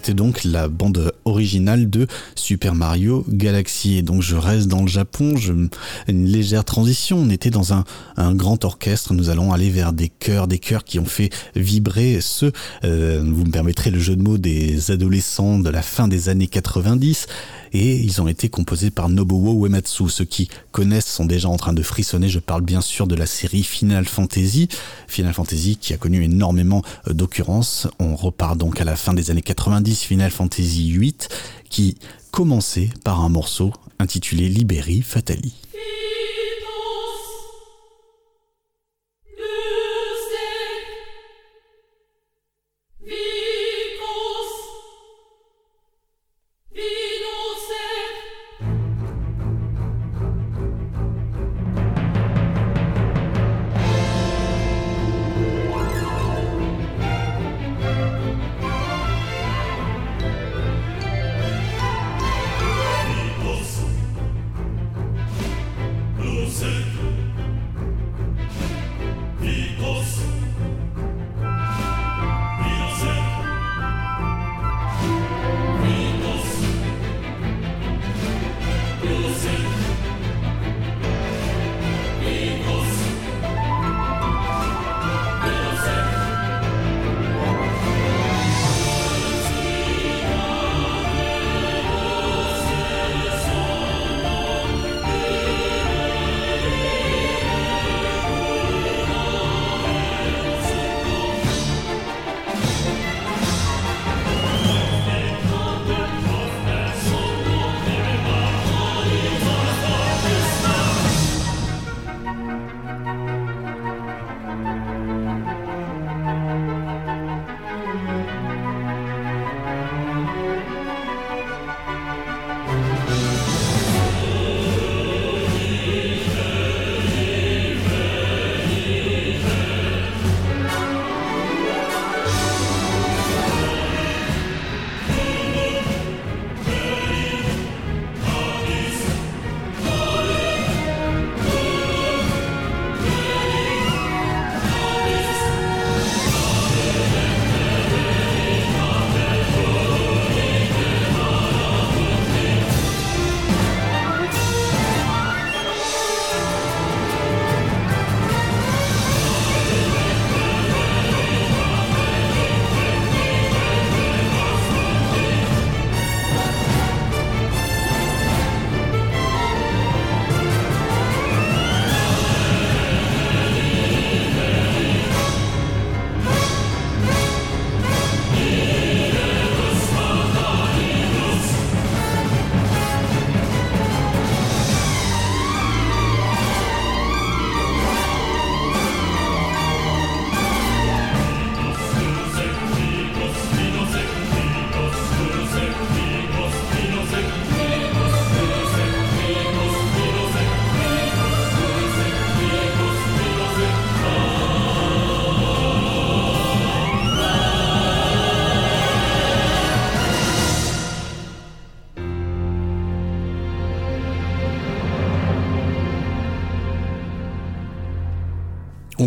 C'était 0.05 0.15
donc 0.15 0.45
la 0.45 0.69
bande 0.69 1.15
originale 1.25 1.89
de 1.89 2.07
Super 2.35 2.75
Mario 2.75 3.25
Galaxy. 3.27 3.97
Et 3.97 4.03
donc 4.03 4.21
je 4.21 4.37
reste 4.37 4.69
dans 4.69 4.83
le 4.83 4.87
Japon, 4.87 5.35
une 6.09 6.27
légère 6.27 6.63
transition. 6.63 7.21
On 7.21 7.31
était 7.31 7.49
dans 7.49 7.73
un, 7.73 7.85
un 8.19 8.35
grand 8.35 8.67
orchestre, 8.67 9.15
nous 9.15 9.31
allons 9.31 9.55
aller 9.55 9.71
vers 9.71 9.95
des 9.95 10.11
chœurs, 10.11 10.47
des 10.47 10.59
chœurs 10.59 10.85
qui 10.85 10.99
ont 10.99 11.07
fait 11.07 11.31
vibrer 11.57 12.19
ceux, 12.21 12.53
euh, 12.85 13.23
vous 13.25 13.47
me 13.47 13.51
permettrez 13.51 13.91
le 13.91 13.99
jeu 13.99 14.15
de 14.15 14.21
mots, 14.21 14.37
des 14.37 14.91
adolescents 14.91 15.59
de 15.59 15.71
la 15.71 15.81
fin 15.81 16.07
des 16.07 16.29
années 16.29 16.49
90 16.49 17.27
et 17.75 17.97
ils 17.97 18.23
ont 18.23 18.29
été 18.29 18.49
composés 18.49 18.91
par 18.91 19.09
Nobuo 19.09 19.67
Uematsu. 19.67 20.09
Ceux 20.09 20.25
qui 20.25 20.49
connaissent 20.71 21.07
sont 21.07 21.27
déjà 21.27 21.49
en 21.49 21.57
train 21.57 21.73
de 21.73 21.83
frissonner. 21.83 22.29
Je 22.29 22.39
parle 22.39 22.63
bien 22.63 22.81
sûr 22.81 23.07
de 23.07 23.17
la 23.17 23.27
série 23.27 23.65
Final 23.65 24.07
Fantasy. 24.07 24.69
Final 25.09 25.35
Fantasy 25.35 25.77
qui 25.77 25.93
a 25.93 25.97
connu 25.97 26.23
énormément 26.23 26.83
euh, 27.09 27.13
d'occurrences. 27.13 27.89
On 27.99 28.15
repart 28.15 28.57
donc 28.57 28.81
à 28.81 28.85
la 28.85 28.97
fin 28.97 29.13
des 29.13 29.31
années 29.31 29.43
90, 29.43 30.03
Final 30.05 30.31
Fantasy 30.31 30.89
8 30.89 31.29
qui 31.69 31.97
commençait 32.31 32.91
par 33.03 33.21
un 33.21 33.29
morceau 33.29 33.73
intitulé 33.99 34.49
Liberi 34.49 35.03
Fatali. 35.03 35.64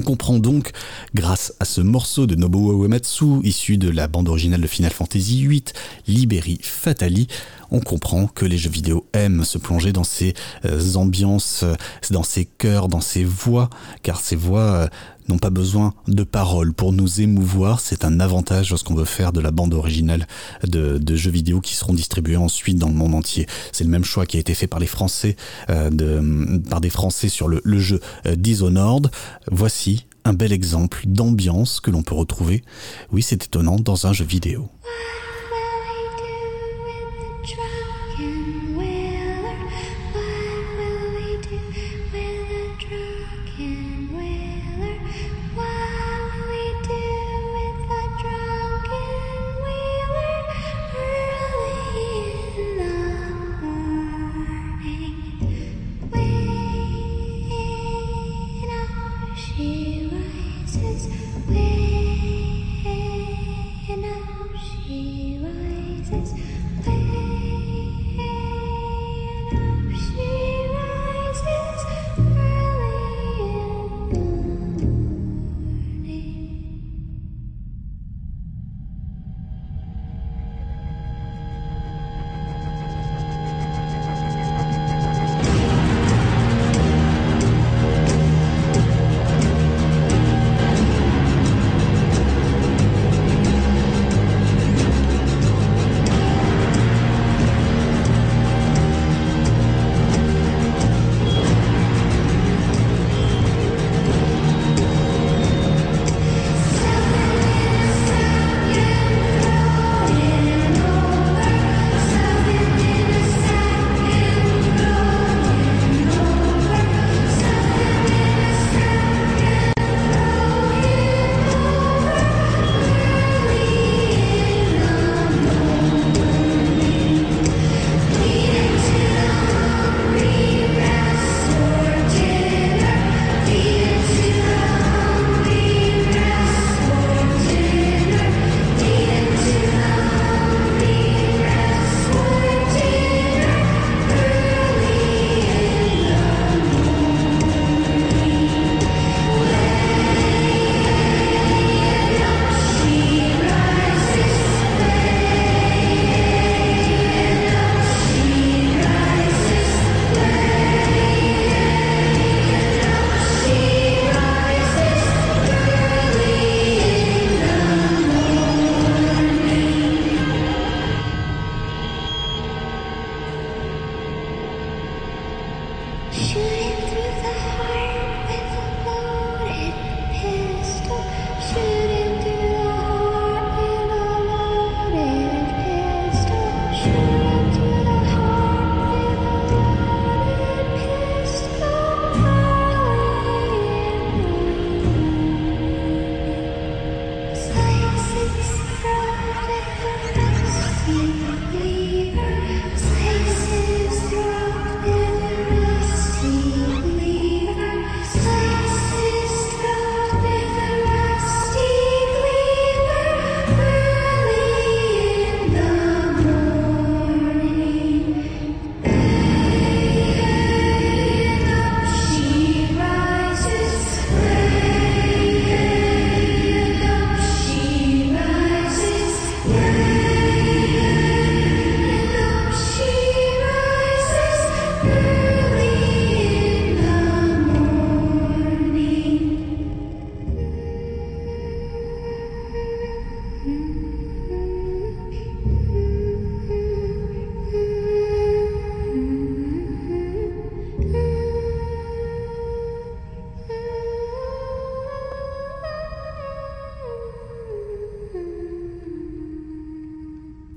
Comprend 0.08 0.40
donc, 0.40 0.72
grâce 1.14 1.54
à 1.60 1.66
ce 1.66 1.82
morceau 1.82 2.28
de 2.28 2.36
Nobuo 2.36 2.82
Uematsu, 2.82 3.42
issu 3.44 3.78
de 3.78 3.90
la 3.90 4.08
bande 4.08 4.30
originale 4.30 4.62
de 4.62 4.68
Final 4.68 4.94
Fantasy 4.94 5.46
VIII, 5.46 5.64
Liberi 6.08 6.60
Fatali, 6.62 7.28
on 7.72 7.80
comprend 7.80 8.28
que 8.28 8.46
les 8.46 8.58
jeux 8.58 8.70
vidéo 8.70 9.06
aiment 9.14 9.44
se 9.44 9.58
plonger 9.58 9.94
dans 9.94 10.04
ces 10.04 10.34
euh, 10.66 10.96
ambiances, 10.96 11.64
euh, 11.64 11.76
dans 12.12 12.24
ces 12.24 12.46
chœurs, 12.46 12.88
dans 12.88 13.02
ces 13.02 13.24
voix, 13.24 13.70
car 14.04 14.20
ces 14.20 14.36
voix 14.36 14.62
euh, 14.62 14.88
n'ont 15.28 15.38
pas 15.38 15.50
besoin 15.50 15.94
de 16.08 16.24
paroles 16.24 16.74
pour 16.74 16.94
nous 16.94 17.22
émouvoir. 17.22 17.80
C'est 17.80 18.06
un 18.06 18.20
avantage 18.20 18.70
lorsqu'on 18.70 18.96
veut 18.96 19.06
faire 19.06 19.34
de 19.34 19.42
la 19.42 19.52
bande 19.52 19.74
originale 19.74 20.28
de, 20.64 21.16
jeux 21.16 21.32
vidéo 21.32 21.60
qui 21.60 21.76
seront 21.76 21.94
distribués 21.94 22.38
ensuite 22.38 22.78
dans 22.78 22.88
le 22.88 22.94
monde 22.94 23.16
entier. 23.16 23.48
C'est 23.72 23.84
le 23.84 23.90
même 23.90 24.06
choix 24.06 24.26
qui 24.26 24.38
a 24.38 24.40
été 24.40 24.54
fait 24.54 24.68
par 24.68 24.80
les 24.80 24.88
Français, 24.88 25.36
par 25.68 26.80
des 26.80 26.90
Français 26.90 27.28
sur 27.28 27.50
le, 27.50 27.60
le 27.66 27.80
jeu 27.80 28.00
Dishonored. 28.38 29.12
Voici 29.52 30.06
un 30.24 30.34
bel 30.34 30.54
exemple 30.54 31.02
d'ambiance 31.06 31.82
que 31.82 31.92
l'on 31.92 32.04
peut 32.04 32.16
retrouver. 32.16 32.64
Oui, 33.12 33.22
c'est 33.22 33.44
étonnant 33.44 33.78
dans 33.78 34.08
un 34.08 34.14
jeu 34.14 34.26
vidéo. 34.26 34.70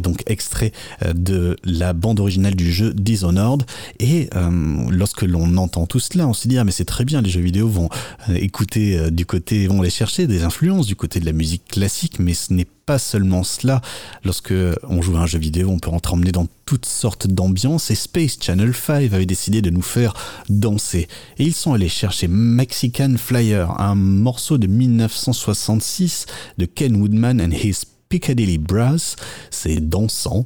Donc 0.00 0.22
extrait 0.26 0.72
euh, 1.04 1.12
de 1.12 1.56
la 1.64 1.92
bande 1.92 2.20
originale 2.20 2.54
du 2.54 2.72
jeu 2.72 2.92
Dishonored. 2.94 3.64
Et 3.98 4.28
euh, 4.34 4.50
lorsque 4.90 5.22
l'on 5.22 5.56
entend 5.56 5.86
tout 5.86 6.00
cela, 6.00 6.26
on 6.26 6.34
se 6.34 6.48
dit 6.48 6.58
ah 6.58 6.64
mais 6.64 6.72
c'est 6.72 6.84
très 6.84 7.04
bien, 7.04 7.22
les 7.22 7.30
jeux 7.30 7.40
vidéo 7.40 7.68
vont 7.68 7.88
euh, 8.28 8.34
écouter 8.34 9.10
du 9.10 9.26
côté, 9.26 9.66
vont 9.66 9.80
aller 9.80 9.90
chercher 9.90 10.26
des 10.26 10.44
influences 10.44 10.86
du 10.86 10.96
côté 10.96 11.20
de 11.20 11.26
la 11.26 11.32
musique 11.32 11.66
classique, 11.66 12.18
mais 12.18 12.34
ce 12.34 12.52
n'est 12.52 12.66
pas 12.86 12.98
seulement 12.98 13.44
cela. 13.44 13.80
Lorsque 14.24 14.54
on 14.88 15.02
joue 15.02 15.16
à 15.16 15.20
un 15.20 15.26
jeu 15.26 15.38
vidéo, 15.38 15.68
on 15.70 15.78
peut 15.78 15.90
rentrer 15.90 16.14
emmener 16.14 16.32
dans 16.32 16.46
toutes 16.66 16.86
sortes 16.86 17.26
d'ambiances. 17.26 17.90
Et 17.90 17.94
Space 17.94 18.38
Channel 18.40 18.74
5 18.74 19.12
avait 19.12 19.26
décidé 19.26 19.62
de 19.62 19.70
nous 19.70 19.82
faire 19.82 20.14
danser. 20.48 21.08
Et 21.38 21.44
ils 21.44 21.54
sont 21.54 21.74
allés 21.74 21.88
chercher 21.88 22.28
Mexican 22.28 23.14
Flyer, 23.16 23.70
un 23.80 23.94
morceau 23.94 24.58
de 24.58 24.66
1966 24.66 26.26
de 26.58 26.64
Ken 26.66 26.96
Woodman 26.96 27.40
and 27.40 27.52
his 27.52 27.84
Piccadilly 28.12 28.58
Brass. 28.58 29.16
C'est 29.50 29.80
dansant, 29.80 30.44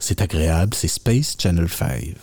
c'est 0.00 0.22
agréable, 0.22 0.74
c'est 0.74 0.88
Space 0.88 1.36
Channel 1.38 1.68
5. 1.68 2.16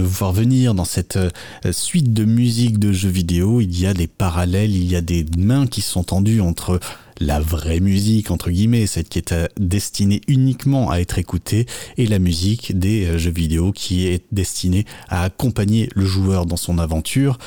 Voir 0.00 0.32
venir 0.32 0.74
dans 0.74 0.84
cette 0.84 1.16
euh, 1.16 1.30
suite 1.72 2.12
de 2.12 2.24
musique 2.24 2.78
de 2.78 2.92
jeux 2.92 3.08
vidéo, 3.08 3.60
il 3.60 3.78
y 3.78 3.86
a 3.86 3.94
des 3.94 4.06
parallèles, 4.06 4.74
il 4.74 4.90
y 4.90 4.96
a 4.96 5.00
des 5.00 5.24
mains 5.36 5.66
qui 5.66 5.80
sont 5.80 6.04
tendues 6.04 6.40
entre 6.40 6.80
la 7.20 7.40
vraie 7.40 7.80
musique, 7.80 8.30
entre 8.30 8.50
guillemets, 8.50 8.86
celle 8.86 9.04
qui 9.04 9.18
est 9.18 9.32
euh, 9.32 9.46
destinée 9.58 10.20
uniquement 10.28 10.90
à 10.90 10.98
être 10.98 11.18
écoutée, 11.18 11.66
et 11.96 12.06
la 12.06 12.18
musique 12.18 12.78
des 12.78 13.06
euh, 13.06 13.18
jeux 13.18 13.30
vidéo 13.30 13.72
qui 13.72 14.06
est 14.06 14.24
destinée 14.32 14.86
à 15.08 15.22
accompagner 15.24 15.88
le 15.94 16.04
joueur 16.04 16.46
dans 16.46 16.56
son 16.56 16.78
aventure. 16.78 17.38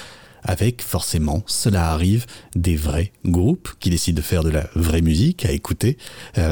Avec 0.46 0.82
forcément, 0.82 1.42
cela 1.48 1.92
arrive, 1.92 2.26
des 2.56 2.76
vrais 2.76 3.14
groupes 3.26 3.70
qui 3.80 3.90
décident 3.90 4.18
de 4.18 4.22
faire 4.22 4.44
de 4.44 4.50
la 4.50 4.68
vraie 4.76 5.02
musique 5.02 5.46
à 5.46 5.52
écouter, 5.54 5.98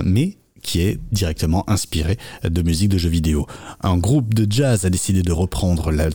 mais 0.05 0.37
qui 0.61 0.81
est 0.81 0.99
directement 1.11 1.69
inspiré 1.69 2.17
de 2.43 2.61
musique 2.61 2.89
de 2.89 2.97
jeux 2.97 3.09
vidéo. 3.09 3.47
Un 3.81 3.97
groupe 3.97 4.33
de 4.33 4.51
jazz 4.51 4.85
a 4.85 4.89
décidé 4.89 5.21
de 5.21 5.31
reprendre 5.31 5.91
le 5.91 6.11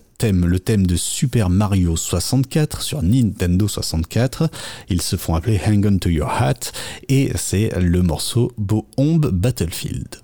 thème, 0.59 0.86
de 0.86 0.97
Super 0.97 1.51
Mario 1.51 1.97
64 1.97 2.82
sur 2.82 3.02
Nintendo 3.02 3.68
64. 3.68 4.48
Ils 4.89 5.02
se 5.02 5.16
font 5.16 5.35
appeler 5.35 5.60
Hang 5.64 5.86
On 5.86 5.98
To 5.98 6.09
Your 6.09 6.31
Hat 6.31 6.73
et 7.09 7.32
c'est 7.36 7.78
le 7.78 8.02
morceau 8.02 8.52
Bohomb 8.56 9.20
Battlefield. 9.20 10.16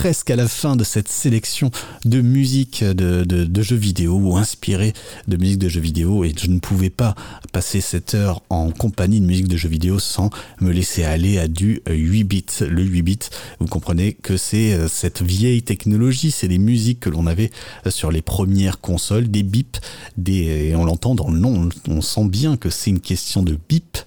Presque 0.00 0.30
à 0.30 0.36
la 0.36 0.48
fin 0.48 0.76
de 0.76 0.82
cette 0.82 1.08
sélection 1.08 1.70
de 2.06 2.22
musique 2.22 2.82
de, 2.82 3.62
jeux 3.62 3.76
vidéo 3.76 4.14
ou 4.14 4.38
inspirée 4.38 4.94
de 5.28 5.36
musique 5.36 5.58
de 5.58 5.68
jeux 5.68 5.82
vidéo 5.82 6.24
et 6.24 6.32
je 6.34 6.46
ne 6.46 6.58
pouvais 6.58 6.88
pas 6.88 7.14
passer 7.52 7.82
cette 7.82 8.14
heure 8.14 8.40
en 8.48 8.70
compagnie 8.70 9.20
de 9.20 9.26
musique 9.26 9.46
de 9.46 9.58
jeux 9.58 9.68
vidéo 9.68 9.98
sans 9.98 10.30
me 10.62 10.72
laisser 10.72 11.04
aller 11.04 11.36
à 11.36 11.48
du 11.48 11.82
euh, 11.86 11.92
8 11.92 12.24
bits. 12.24 12.46
Le 12.66 12.82
8 12.82 13.02
bits, 13.02 13.18
vous 13.58 13.66
comprenez 13.66 14.14
que 14.14 14.38
c'est 14.38 14.72
euh, 14.72 14.88
cette 14.88 15.20
vieille 15.20 15.62
technologie, 15.62 16.30
c'est 16.30 16.48
les 16.48 16.56
musiques 16.56 17.00
que 17.00 17.10
l'on 17.10 17.26
avait 17.26 17.50
sur 17.90 18.10
les 18.10 18.22
premières 18.22 18.80
consoles, 18.80 19.30
des 19.30 19.42
bips, 19.42 19.80
des, 20.16 20.68
et 20.70 20.76
on 20.76 20.86
l'entend 20.86 21.14
dans 21.14 21.30
le 21.30 21.38
nom, 21.38 21.68
on 21.88 22.00
sent 22.00 22.24
bien 22.24 22.56
que 22.56 22.70
c'est 22.70 22.88
une 22.88 23.00
question 23.00 23.42
de 23.42 23.58
bip. 23.68 23.98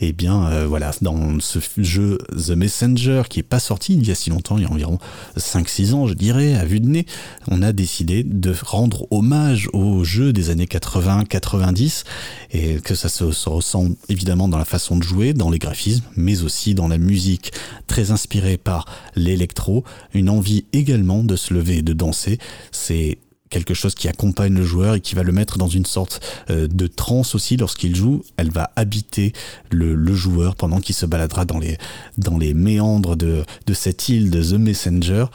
Et 0.00 0.12
bien 0.12 0.46
euh, 0.46 0.66
voilà, 0.66 0.92
dans 1.02 1.40
ce 1.40 1.58
jeu 1.78 2.18
The 2.36 2.50
Messenger 2.50 3.22
qui 3.28 3.40
est 3.40 3.44
pas 3.44 3.58
sorti 3.58 3.94
il 3.94 4.06
y 4.06 4.10
a 4.10 4.14
si 4.14 4.30
longtemps, 4.30 4.58
il 4.58 4.64
y 4.64 4.66
a 4.66 4.70
environ 4.70 4.98
5-6 5.36 5.94
ans 5.94 6.06
je 6.06 6.14
dirais, 6.14 6.54
à 6.54 6.64
vue 6.64 6.80
de 6.80 6.88
nez, 6.88 7.06
on 7.48 7.62
a 7.62 7.72
décidé 7.72 8.22
de 8.22 8.54
rendre 8.62 9.06
hommage 9.10 9.68
aux 9.72 10.04
jeux 10.04 10.32
des 10.32 10.50
années 10.50 10.66
80-90 10.66 12.04
et 12.52 12.76
que 12.80 12.94
ça 12.94 13.08
se, 13.08 13.32
se 13.32 13.48
ressent 13.48 13.88
évidemment 14.08 14.48
dans 14.48 14.58
la 14.58 14.64
façon 14.64 14.96
de 14.96 15.02
jouer, 15.02 15.34
dans 15.34 15.50
les 15.50 15.58
graphismes, 15.58 16.04
mais 16.16 16.42
aussi 16.42 16.74
dans 16.74 16.88
la 16.88 16.98
musique 16.98 17.52
très 17.86 18.10
inspirée 18.10 18.56
par 18.56 18.86
l'électro, 19.16 19.84
une 20.14 20.30
envie 20.30 20.64
également 20.72 21.24
de 21.24 21.36
se 21.36 21.54
lever 21.54 21.78
et 21.78 21.82
de 21.82 21.92
danser. 21.92 22.38
C'est 22.70 23.18
quelque 23.50 23.74
chose 23.74 23.94
qui 23.94 24.08
accompagne 24.08 24.54
le 24.54 24.64
joueur 24.64 24.94
et 24.94 25.00
qui 25.00 25.14
va 25.14 25.22
le 25.22 25.32
mettre 25.32 25.58
dans 25.58 25.68
une 25.68 25.86
sorte 25.86 26.20
euh, 26.50 26.66
de 26.68 26.86
transe 26.86 27.34
aussi 27.34 27.56
lorsqu'il 27.56 27.94
joue. 27.94 28.22
Elle 28.36 28.50
va 28.50 28.70
habiter 28.76 29.32
le, 29.70 29.94
le 29.94 30.14
joueur 30.14 30.56
pendant 30.56 30.80
qu'il 30.80 30.94
se 30.94 31.06
baladera 31.06 31.44
dans 31.44 31.58
les, 31.58 31.78
dans 32.16 32.38
les 32.38 32.54
méandres 32.54 33.16
de, 33.16 33.44
de 33.66 33.74
cette 33.74 34.08
île 34.08 34.30
de 34.30 34.42
The 34.42 34.58
Messenger. 34.58 35.26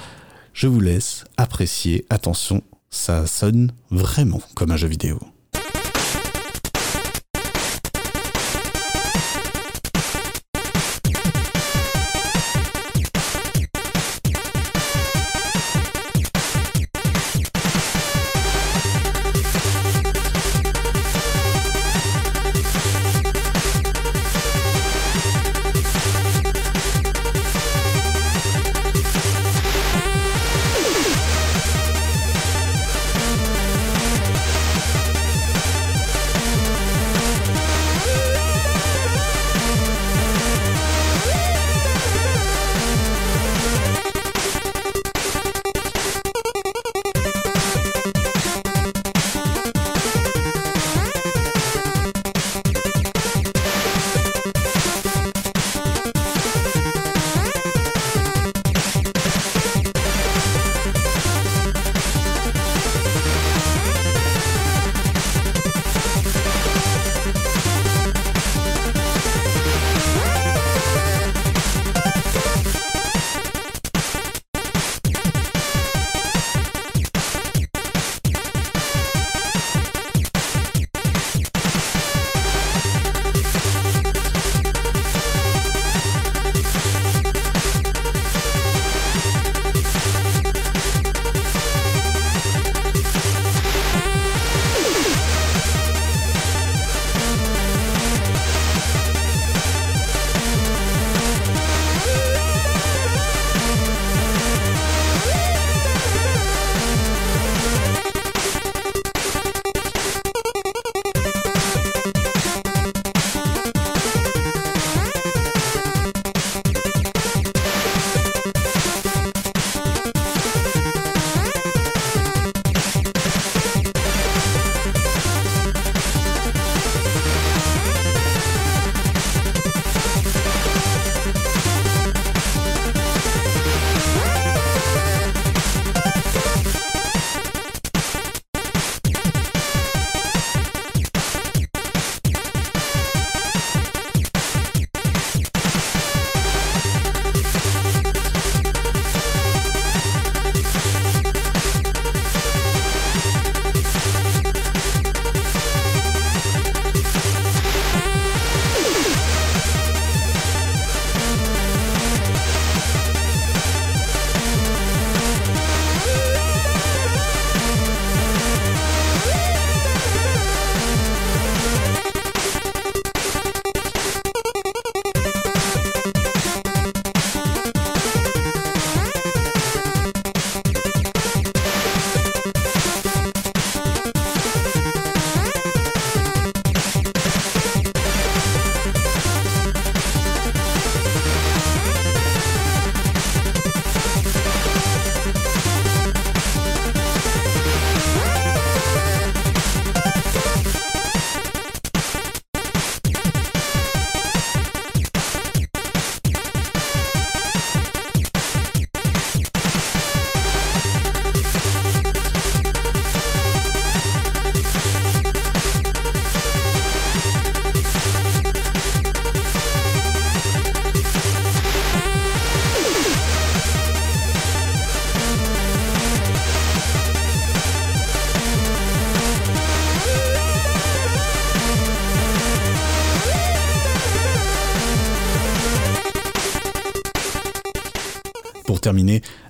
Je 0.53 0.67
vous 0.67 0.79
laisse 0.79 1.25
apprécier. 1.37 2.05
Attention, 2.09 2.61
ça 2.89 3.25
sonne 3.25 3.71
vraiment 3.89 4.41
comme 4.55 4.71
un 4.71 4.77
jeu 4.77 4.87
vidéo. 4.87 5.19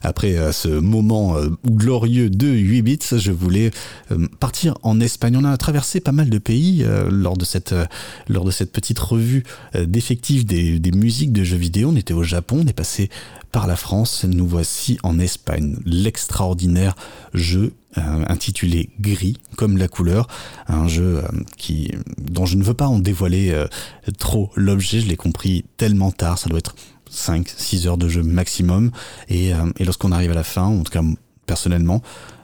Après 0.02 0.38
euh, 0.38 0.52
ce 0.52 0.68
moment 0.68 1.38
euh, 1.38 1.50
glorieux 1.66 2.30
de 2.30 2.48
8 2.48 2.82
bits, 2.82 3.00
je 3.18 3.32
voulais 3.32 3.72
euh, 4.12 4.28
partir 4.40 4.78
en 4.84 5.00
Espagne. 5.00 5.38
On 5.38 5.46
a 5.46 5.56
traversé 5.58 6.00
pas 6.00 6.12
mal 6.12 6.30
de 6.30 6.38
pays 6.38 6.86
lors, 7.10 7.38
de 7.38 7.46
cette, 7.46 7.74
petite 8.72 9.00
revue 9.00 9.44
d'effectifs 9.76 10.46
des, 10.46 10.92
musiques 10.94 11.32
de 11.32 11.44
jeux 11.44 11.58
vidéo. 11.58 11.90
On 11.92 11.96
était 11.96 12.14
au 12.14 12.24
Japon, 12.24 12.62
on 12.64 12.68
est 12.68 12.74
passé 12.74 13.10
par 13.52 13.68
la 13.68 13.76
France. 13.76 14.26
Nous 14.28 14.48
voici 14.48 14.98
en 15.04 15.20
Espagne. 15.20 15.78
L'extraordinaire 15.86 16.96
jeu 17.34 17.74
intitulé 17.96 18.90
Gris, 19.00 19.38
comme 19.56 19.78
la 19.78 19.88
couleur. 19.88 20.28
Un 20.68 20.88
jeu 20.88 21.24
dont 22.18 22.46
je 22.46 22.58
ne 22.58 22.64
veux 22.64 22.74
pas 22.74 22.88
en 22.88 23.00
dévoiler 23.00 23.56
trop 24.18 24.52
l'objet. 24.56 25.00
Je 25.02 25.08
l'ai 25.08 25.18
compris 25.18 25.66
tellement 25.78 26.12
tard. 26.12 26.38
Ça 26.38 26.50
doit 26.50 26.60
être 26.60 26.76
5, 27.14 27.48
6 27.56 27.88
heures 27.88 27.98
de 27.98 28.10
jeu 28.10 28.24
maximum. 28.24 28.92
Et, 29.30 29.54
euh, 29.54 29.72
et 29.78 29.86
lorsqu'on 29.86 30.12
arrive 30.12 30.32
à 30.32 30.36
la 30.36 30.44
fin, 30.44 30.64
en 30.64 30.84
tout 30.84 30.92
cas 30.92 31.04
personnellement, 31.46 32.02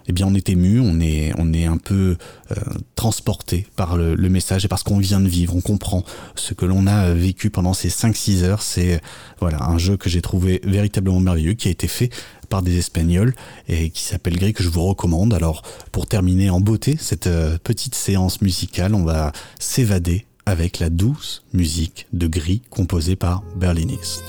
eh 0.10 0.12
bien 0.12 0.26
on 0.28 0.34
est 0.34 0.50
ému, 0.50 0.80
on 0.80 1.00
est, 1.00 1.32
on 1.38 1.54
est 1.54 1.66
un 1.66 1.78
peu 1.78 2.18
euh, 2.52 2.56
transporté 2.96 3.68
par 3.76 3.96
le, 3.96 4.16
message 4.18 4.66
et 4.66 4.68
parce 4.68 4.84
qu'on 4.84 4.98
vient 4.98 5.22
de 5.22 5.28
vivre, 5.28 5.56
on 5.56 5.62
comprend 5.62 6.04
ce 6.36 6.54
que 6.56 6.66
l'on 6.66 6.88
a 6.88 7.14
vécu 7.14 7.52
pendant 7.52 7.74
ces 7.74 7.90
5-6 7.90 8.44
heures. 8.44 8.62
C'est 8.64 9.02
voilà 9.40 9.64
un 9.64 9.78
jeu 9.78 9.98
que 9.98 10.10
j'ai 10.10 10.22
trouvé 10.22 10.62
véritablement 10.64 11.20
merveilleux, 11.20 11.54
qui 11.54 11.68
a 11.68 11.72
été 11.72 11.88
fait 11.88 12.10
par 12.50 12.64
des 12.64 12.80
Espagnols 12.80 13.36
et 13.68 13.92
qui 13.92 14.02
s'appelle 14.02 14.38
Gris 14.38 14.54
que 14.54 14.64
je 14.64 14.70
vous 14.70 14.84
recommande. 14.84 15.34
Alors 15.34 15.62
pour 15.92 16.08
terminer 16.08 16.50
en 16.50 16.60
beauté 16.60 16.98
cette 17.00 17.28
euh, 17.28 17.60
petite 17.64 17.94
séance 17.94 18.42
musicale, 18.42 18.96
on 18.96 19.04
va 19.04 19.32
s'évader 19.60 20.26
avec 20.48 20.80
la 20.80 20.90
douce 20.90 21.44
musique 21.54 22.08
de 22.14 22.26
Gris 22.26 22.64
composée 22.72 23.16
par 23.16 23.44
Berlinist. 23.56 24.24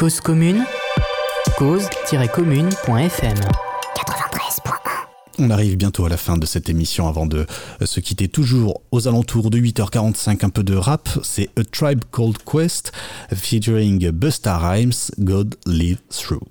Cause 0.00 0.22
commune, 0.22 0.64
cause-commune.fm. 1.58 3.38
On 5.38 5.50
arrive 5.50 5.76
bientôt 5.76 6.06
à 6.06 6.08
la 6.08 6.16
fin 6.16 6.38
de 6.38 6.46
cette 6.46 6.70
émission 6.70 7.06
avant 7.06 7.26
de 7.26 7.44
euh, 7.82 7.84
se 7.84 8.00
quitter 8.00 8.28
toujours 8.28 8.80
aux 8.92 9.08
alentours 9.08 9.50
de 9.50 9.58
8h45 9.58 10.42
un 10.46 10.48
peu 10.48 10.62
de 10.62 10.74
rap. 10.74 11.10
C'est 11.22 11.50
A 11.58 11.64
Tribe 11.64 12.00
Called 12.10 12.38
Quest 12.50 12.92
featuring 13.34 14.10
Busta 14.10 14.56
Rhymes, 14.56 15.10
God 15.18 15.56
Live 15.66 15.98
Through. 16.08 16.48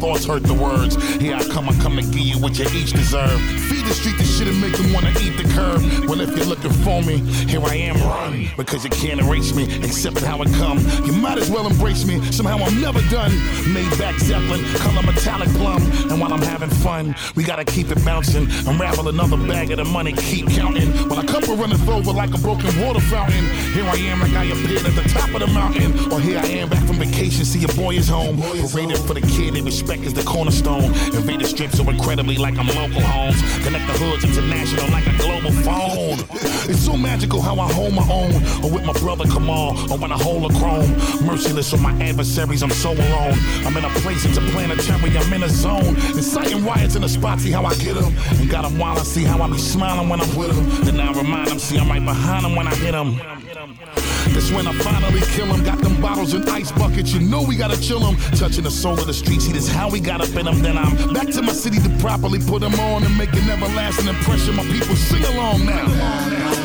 Thoughts 0.00 0.24
hurt 0.24 0.42
the 0.42 0.54
words. 0.54 0.96
Here 1.20 1.36
I 1.36 1.44
come, 1.44 1.68
I 1.68 1.74
come 1.74 1.96
to 1.96 2.02
give 2.02 2.24
you 2.32 2.38
what 2.38 2.58
you 2.58 2.64
each 2.72 2.92
deserve. 2.92 3.38
Feed 3.68 3.84
the 3.84 3.92
street 3.92 4.16
this 4.16 4.38
shit 4.38 4.48
and 4.48 4.58
make 4.60 4.72
them 4.72 4.92
wanna 4.92 5.12
for 6.82 7.02
me, 7.02 7.18
here 7.48 7.62
I 7.62 7.74
am, 7.74 7.96
run. 7.96 8.48
Because 8.56 8.84
you 8.84 8.90
can't 8.90 9.20
erase 9.20 9.54
me, 9.54 9.64
accept 9.84 10.16
it 10.16 10.22
how 10.22 10.40
it 10.42 10.52
come. 10.54 10.78
You 11.04 11.12
might 11.12 11.38
as 11.38 11.50
well 11.50 11.66
embrace 11.66 12.04
me, 12.04 12.20
somehow 12.32 12.58
I'm 12.58 12.80
never 12.80 13.00
done. 13.08 13.32
Made 13.72 13.90
back 13.98 14.18
Zeppelin, 14.18 14.64
color 14.76 15.02
metallic 15.02 15.48
plum. 15.50 15.82
And 16.10 16.20
while 16.20 16.32
I'm 16.32 16.42
having 16.42 16.70
fun, 16.70 17.14
we 17.36 17.44
gotta 17.44 17.64
keep 17.64 17.90
it 17.90 18.04
bouncing. 18.04 18.48
Unravel 18.66 19.08
another 19.08 19.36
bag 19.36 19.70
of 19.70 19.78
the 19.78 19.84
money, 19.84 20.12
keep 20.12 20.48
counting. 20.50 20.90
When 21.08 21.18
a 21.18 21.26
cup 21.26 21.46
runneth 21.48 21.88
over 21.88 22.12
like 22.12 22.34
a 22.34 22.38
broken 22.38 22.70
water 22.80 23.00
fountain, 23.00 23.44
here 23.72 23.84
I 23.84 23.96
am 24.10 24.20
like 24.20 24.32
I 24.32 24.44
appeared 24.44 24.86
at 24.86 24.94
the 24.94 25.08
top 25.08 25.30
of 25.34 25.40
the 25.40 25.48
mountain. 25.48 26.12
Or 26.12 26.20
here 26.20 26.38
I 26.38 26.46
am 26.46 26.68
back 26.68 26.84
from 26.86 26.96
vacation, 26.96 27.44
see 27.44 27.60
your 27.60 27.74
boy 27.74 27.94
is 27.94 28.08
home. 28.08 28.38
Paraded 28.40 28.98
for 28.98 29.14
the 29.14 29.22
kid 29.22 29.54
they 29.54 29.62
respect 29.62 30.02
is 30.02 30.14
the 30.14 30.22
cornerstone. 30.22 30.84
Invaded 31.14 31.46
strips 31.46 31.76
so 31.76 31.88
incredibly 31.88 32.36
like 32.36 32.58
I'm 32.58 32.68
local 32.68 33.02
homes. 33.02 33.40
Connect 33.64 33.86
the 33.86 33.98
hoods 33.98 34.24
international 34.24 34.88
like 34.90 35.06
a 35.06 35.16
global 35.18 35.52
phone. 35.62 36.18
It's 36.70 36.84
so 36.84 36.96
magical 36.96 37.42
how 37.42 37.58
I 37.58 37.72
hold 37.72 37.94
my 37.94 38.06
own. 38.08 38.32
Or 38.62 38.70
with 38.70 38.84
my 38.84 38.92
brother 38.92 39.24
Kamal, 39.24 39.90
or 39.90 39.98
when 39.98 40.12
I 40.12 40.16
hold 40.16 40.50
a 40.50 40.54
chrome. 40.56 40.90
Merciless 41.26 41.74
on 41.74 41.82
my 41.82 41.92
adversaries, 42.00 42.62
I'm 42.62 42.70
so 42.70 42.92
alone. 42.92 43.34
I'm 43.66 43.76
in 43.76 43.84
a 43.84 43.90
place, 44.00 44.24
it's 44.24 44.36
a 44.38 44.40
planetary, 44.52 45.16
I'm 45.18 45.32
in 45.32 45.42
a 45.42 45.48
zone. 45.48 45.96
Inciting 46.14 46.64
riots 46.64 46.94
in 46.94 47.02
the 47.02 47.08
spot, 47.08 47.40
see 47.40 47.50
how 47.50 47.64
I 47.64 47.74
get 47.74 47.94
them. 47.96 48.14
And 48.38 48.48
got 48.48 48.62
them 48.62 48.78
while 48.78 48.96
I 48.96 49.02
see 49.02 49.24
how 49.24 49.42
I 49.42 49.48
be 49.48 49.58
smiling 49.58 50.08
when 50.08 50.20
I'm 50.20 50.36
with 50.36 50.54
them. 50.54 50.84
Then 50.84 51.00
I 51.00 51.12
remind 51.12 51.48
them, 51.48 51.58
see 51.58 51.76
I'm 51.76 51.88
right 51.88 52.04
behind 52.04 52.44
them 52.44 52.54
when 52.54 52.68
I 52.68 52.74
hit 52.76 52.92
them. 52.92 53.20
That's 54.32 54.52
when 54.52 54.66
I 54.68 54.72
finally 54.74 55.20
kill 55.32 55.46
him. 55.46 55.64
Got 55.64 55.78
them 55.80 56.00
bottles 56.00 56.34
and 56.34 56.48
ice 56.50 56.70
buckets. 56.70 57.12
You 57.12 57.20
know 57.20 57.42
we 57.42 57.56
gotta 57.56 57.80
chill 57.80 58.00
him. 58.00 58.16
Touching 58.38 58.62
the 58.62 58.70
soul 58.70 58.98
of 58.98 59.06
the 59.06 59.14
streets. 59.14 59.46
See, 59.46 59.52
this 59.52 59.68
how 59.68 59.90
we 59.90 59.98
got 59.98 60.20
up 60.20 60.34
in 60.36 60.44
them. 60.44 60.60
Then 60.62 60.78
I'm 60.78 61.12
back 61.12 61.28
to 61.30 61.42
my 61.42 61.52
city 61.52 61.80
to 61.80 61.88
properly 61.98 62.38
put 62.38 62.60
them 62.60 62.74
on 62.78 63.02
and 63.02 63.18
make 63.18 63.32
an 63.32 63.50
everlasting 63.50 64.06
impression. 64.06 64.54
My 64.54 64.64
people 64.64 64.94
sing 64.94 65.24
along 65.34 65.66
now. 65.66 66.59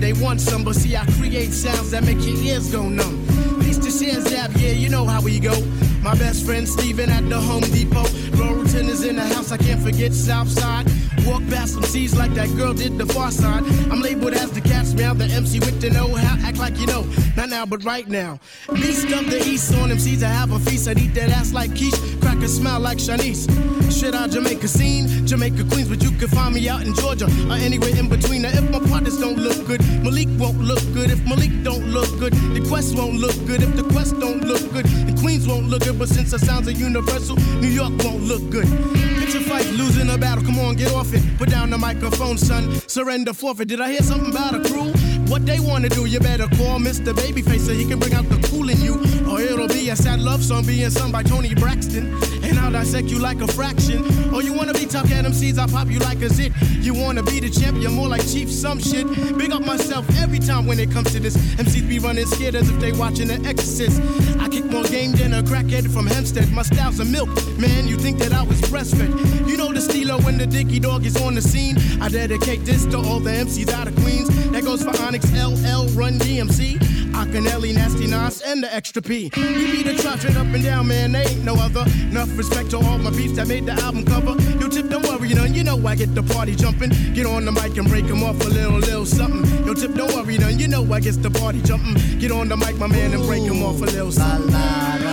They 0.00 0.12
want 0.12 0.40
some, 0.40 0.64
but 0.64 0.74
see, 0.74 0.96
I 0.96 1.04
create 1.18 1.52
sounds 1.52 1.90
that 1.90 2.04
make 2.04 2.18
your 2.18 2.36
ears 2.36 2.70
go 2.70 2.88
numb. 2.88 3.26
Peace 3.60 3.78
to 3.78 3.90
Shan's 3.90 4.28
Zap, 4.28 4.50
yeah, 4.56 4.70
you 4.70 4.88
know 4.88 5.04
how 5.04 5.20
we 5.20 5.38
go. 5.38 5.54
My 6.02 6.14
best 6.14 6.46
friend 6.46 6.68
Steven 6.68 7.10
at 7.10 7.28
the 7.28 7.40
Home 7.40 7.62
Depot. 7.62 8.04
Laurelton 8.38 8.67
is 8.74 9.04
in 9.04 9.16
the 9.16 9.24
house, 9.24 9.52
I 9.52 9.56
can't 9.56 9.82
forget 9.82 10.12
Southside. 10.12 10.86
Walk 11.26 11.42
past 11.48 11.74
some 11.74 11.82
C's 11.82 12.16
like 12.16 12.32
that 12.34 12.48
girl 12.56 12.72
did 12.72 12.98
the 12.98 13.06
far 13.06 13.30
side. 13.30 13.64
I'm 13.90 14.00
labeled 14.00 14.34
as 14.34 14.50
the 14.50 14.60
cat's 14.60 14.94
meow, 14.94 15.14
the 15.14 15.24
MC 15.24 15.60
with 15.60 15.80
the 15.80 15.90
know 15.90 16.14
how. 16.14 16.36
Act 16.46 16.58
like 16.58 16.78
you 16.78 16.86
know, 16.86 17.02
not 17.36 17.48
now, 17.50 17.66
but 17.66 17.84
right 17.84 18.08
now. 18.08 18.38
Beast 18.72 19.10
of 19.12 19.30
the 19.30 19.38
East 19.44 19.74
on 19.74 19.90
MCs, 19.90 20.22
I 20.22 20.28
have 20.28 20.52
a 20.52 20.58
feast. 20.58 20.88
I'd 20.88 20.98
eat 20.98 21.14
that 21.14 21.30
ass 21.30 21.52
like 21.52 21.70
quiche, 21.76 21.98
crack 22.20 22.38
a 22.38 22.48
smile 22.48 22.80
like 22.80 22.98
Shanice. 22.98 23.46
Shit 23.92 24.14
out 24.14 24.30
Jamaica 24.30 24.68
scene, 24.68 25.26
Jamaica 25.26 25.64
Queens, 25.70 25.88
but 25.88 26.02
you 26.02 26.10
can 26.10 26.28
find 26.28 26.54
me 26.54 26.68
out 26.68 26.82
in 26.82 26.94
Georgia 26.94 27.26
or 27.48 27.54
anywhere 27.54 27.94
in 27.96 28.08
between. 28.08 28.42
Now, 28.42 28.50
if 28.50 28.70
my 28.70 28.80
partners 28.88 29.18
don't 29.18 29.38
look 29.38 29.66
good, 29.66 29.80
Malik 30.02 30.28
won't 30.38 30.60
look 30.60 30.82
good. 30.92 31.10
If 31.10 31.24
Malik 31.26 31.62
don't 31.62 31.86
look 31.88 32.08
good, 32.18 32.32
the 32.32 32.64
Quest 32.68 32.96
won't 32.96 33.16
look 33.16 33.36
good. 33.46 33.62
If 33.62 33.76
the 33.76 33.84
Quest 33.84 34.18
don't 34.18 34.44
look 34.44 34.60
good, 34.72 34.86
the 34.86 35.16
Queens 35.20 35.46
won't 35.46 35.68
look 35.68 35.84
good. 35.84 35.98
But 35.98 36.08
since 36.08 36.30
the 36.30 36.38
sounds 36.38 36.68
are 36.68 36.72
universal, 36.72 37.36
New 37.60 37.68
York 37.68 37.92
won't 38.04 38.22
look 38.24 38.48
good. 38.50 38.57
Picture 38.66 39.40
fight, 39.40 39.66
losing 39.72 40.10
a 40.10 40.18
battle. 40.18 40.44
Come 40.44 40.58
on, 40.58 40.76
get 40.76 40.92
off 40.92 41.12
it. 41.14 41.22
Put 41.38 41.50
down 41.50 41.70
the 41.70 41.78
microphone, 41.78 42.38
son. 42.38 42.80
Surrender, 42.88 43.32
forfeit. 43.32 43.68
Did 43.68 43.80
I 43.80 43.90
hear 43.90 44.02
something 44.02 44.30
about 44.30 44.54
a 44.54 44.68
crew? 44.68 44.92
What 45.30 45.46
they 45.46 45.60
wanna 45.60 45.88
do, 45.88 46.06
you 46.06 46.20
better 46.20 46.48
call 46.56 46.78
Mr. 46.78 47.12
Babyface 47.12 47.66
so 47.66 47.72
he 47.72 47.84
can 47.84 47.98
bring 47.98 48.14
out 48.14 48.28
the 48.28 48.36
cool 48.48 48.68
in 48.68 48.80
you. 48.80 49.07
Or 49.38 49.42
it'll 49.42 49.68
be 49.68 49.88
a 49.90 49.94
sad 49.94 50.18
love 50.18 50.42
song 50.42 50.66
being 50.66 50.90
sung 50.90 51.12
by 51.12 51.22
Tony 51.22 51.54
Braxton. 51.54 52.12
And 52.42 52.58
I'll 52.58 52.72
dissect 52.72 53.06
you 53.06 53.20
like 53.20 53.40
a 53.40 53.46
fraction. 53.46 54.02
Or 54.34 54.42
you 54.42 54.52
wanna 54.52 54.74
be 54.74 54.84
tough 54.84 55.12
at 55.12 55.32
seeds, 55.32 55.58
I'll 55.58 55.68
pop 55.68 55.86
you 55.86 56.00
like 56.00 56.20
a 56.22 56.28
zit. 56.28 56.52
You 56.80 56.92
wanna 56.92 57.22
be 57.22 57.38
the 57.38 57.48
champ, 57.48 57.78
you're 57.80 57.92
more 57.92 58.08
like 58.08 58.26
Chief 58.26 58.50
some 58.50 58.80
shit. 58.80 59.06
Big 59.38 59.52
up 59.52 59.64
myself 59.64 60.04
every 60.18 60.40
time 60.40 60.66
when 60.66 60.80
it 60.80 60.90
comes 60.90 61.12
to 61.12 61.20
this. 61.20 61.36
MCs 61.36 61.88
be 61.88 62.00
running 62.00 62.26
scared 62.26 62.56
as 62.56 62.68
if 62.68 62.80
they 62.80 62.90
watching 62.90 63.28
The 63.28 63.34
Exorcist. 63.48 64.02
I 64.40 64.48
kick 64.48 64.64
more 64.64 64.82
game 64.82 65.12
than 65.12 65.32
a 65.34 65.42
crackhead 65.44 65.88
from 65.92 66.08
Hempstead. 66.08 66.50
My 66.50 66.62
style's 66.62 66.98
a 66.98 67.04
milk, 67.04 67.28
man. 67.58 67.86
You 67.86 67.96
think 67.96 68.18
that 68.18 68.32
I 68.32 68.42
was 68.42 68.60
breastfed? 68.62 69.48
You 69.48 69.56
know 69.56 69.72
the 69.72 69.78
steelo 69.78 70.20
when 70.24 70.36
the 70.36 70.46
dicky 70.46 70.80
dog 70.80 71.06
is 71.06 71.16
on 71.16 71.36
the 71.36 71.42
scene. 71.42 71.76
I 72.02 72.08
dedicate 72.08 72.64
this 72.64 72.86
to 72.86 72.98
all 72.98 73.20
the 73.20 73.30
MCs 73.30 73.70
out 73.70 73.86
of 73.86 73.94
Queens. 74.02 74.28
That 74.50 74.64
goes 74.64 74.82
for 74.82 75.00
Onyx, 75.00 75.30
LL, 75.32 75.86
Run 75.94 76.18
DMC. 76.18 76.97
Akinelli, 77.18 77.74
Nasty 77.74 78.06
Nas, 78.06 78.40
and 78.42 78.62
the 78.62 78.72
Extra 78.72 79.02
P. 79.02 79.30
We 79.36 79.72
be 79.72 79.82
the 79.82 79.94
trot 80.00 80.20
straight 80.20 80.36
up 80.36 80.46
and 80.46 80.62
down, 80.62 80.86
man. 80.86 81.12
They 81.12 81.24
ain't 81.24 81.44
no 81.44 81.54
other. 81.54 81.84
Enough 82.10 82.38
respect 82.38 82.70
to 82.70 82.76
all 82.76 82.96
my 82.98 83.10
beats 83.10 83.34
that 83.34 83.48
made 83.48 83.66
the 83.66 83.72
album 83.72 84.04
cover. 84.04 84.40
Yo, 84.60 84.68
Tip, 84.68 84.88
don't 84.88 85.02
worry, 85.02 85.34
none. 85.34 85.52
You 85.52 85.64
know 85.64 85.84
I 85.84 85.96
get 85.96 86.14
the 86.14 86.22
party 86.22 86.54
jumping. 86.54 86.90
Get 87.14 87.26
on 87.26 87.44
the 87.44 87.50
mic 87.50 87.76
and 87.76 87.88
break 87.88 88.04
'em 88.04 88.22
off 88.22 88.40
a 88.46 88.48
little, 88.48 88.78
little 88.78 89.04
something. 89.04 89.44
Yo, 89.66 89.74
Tip, 89.74 89.94
don't 89.94 90.14
worry, 90.14 90.38
none. 90.38 90.58
You 90.60 90.68
know 90.68 90.84
I 90.92 91.00
get 91.00 91.20
the 91.20 91.30
party 91.30 91.60
jumping. 91.62 91.94
Get 92.20 92.30
on 92.30 92.48
the 92.48 92.56
mic, 92.56 92.76
my 92.78 92.86
man, 92.86 93.12
and 93.12 93.24
break 93.26 93.42
'em 93.42 93.64
off 93.64 93.82
a 93.82 93.86
little 93.86 94.12
something. 94.12 94.54
You 95.02 95.07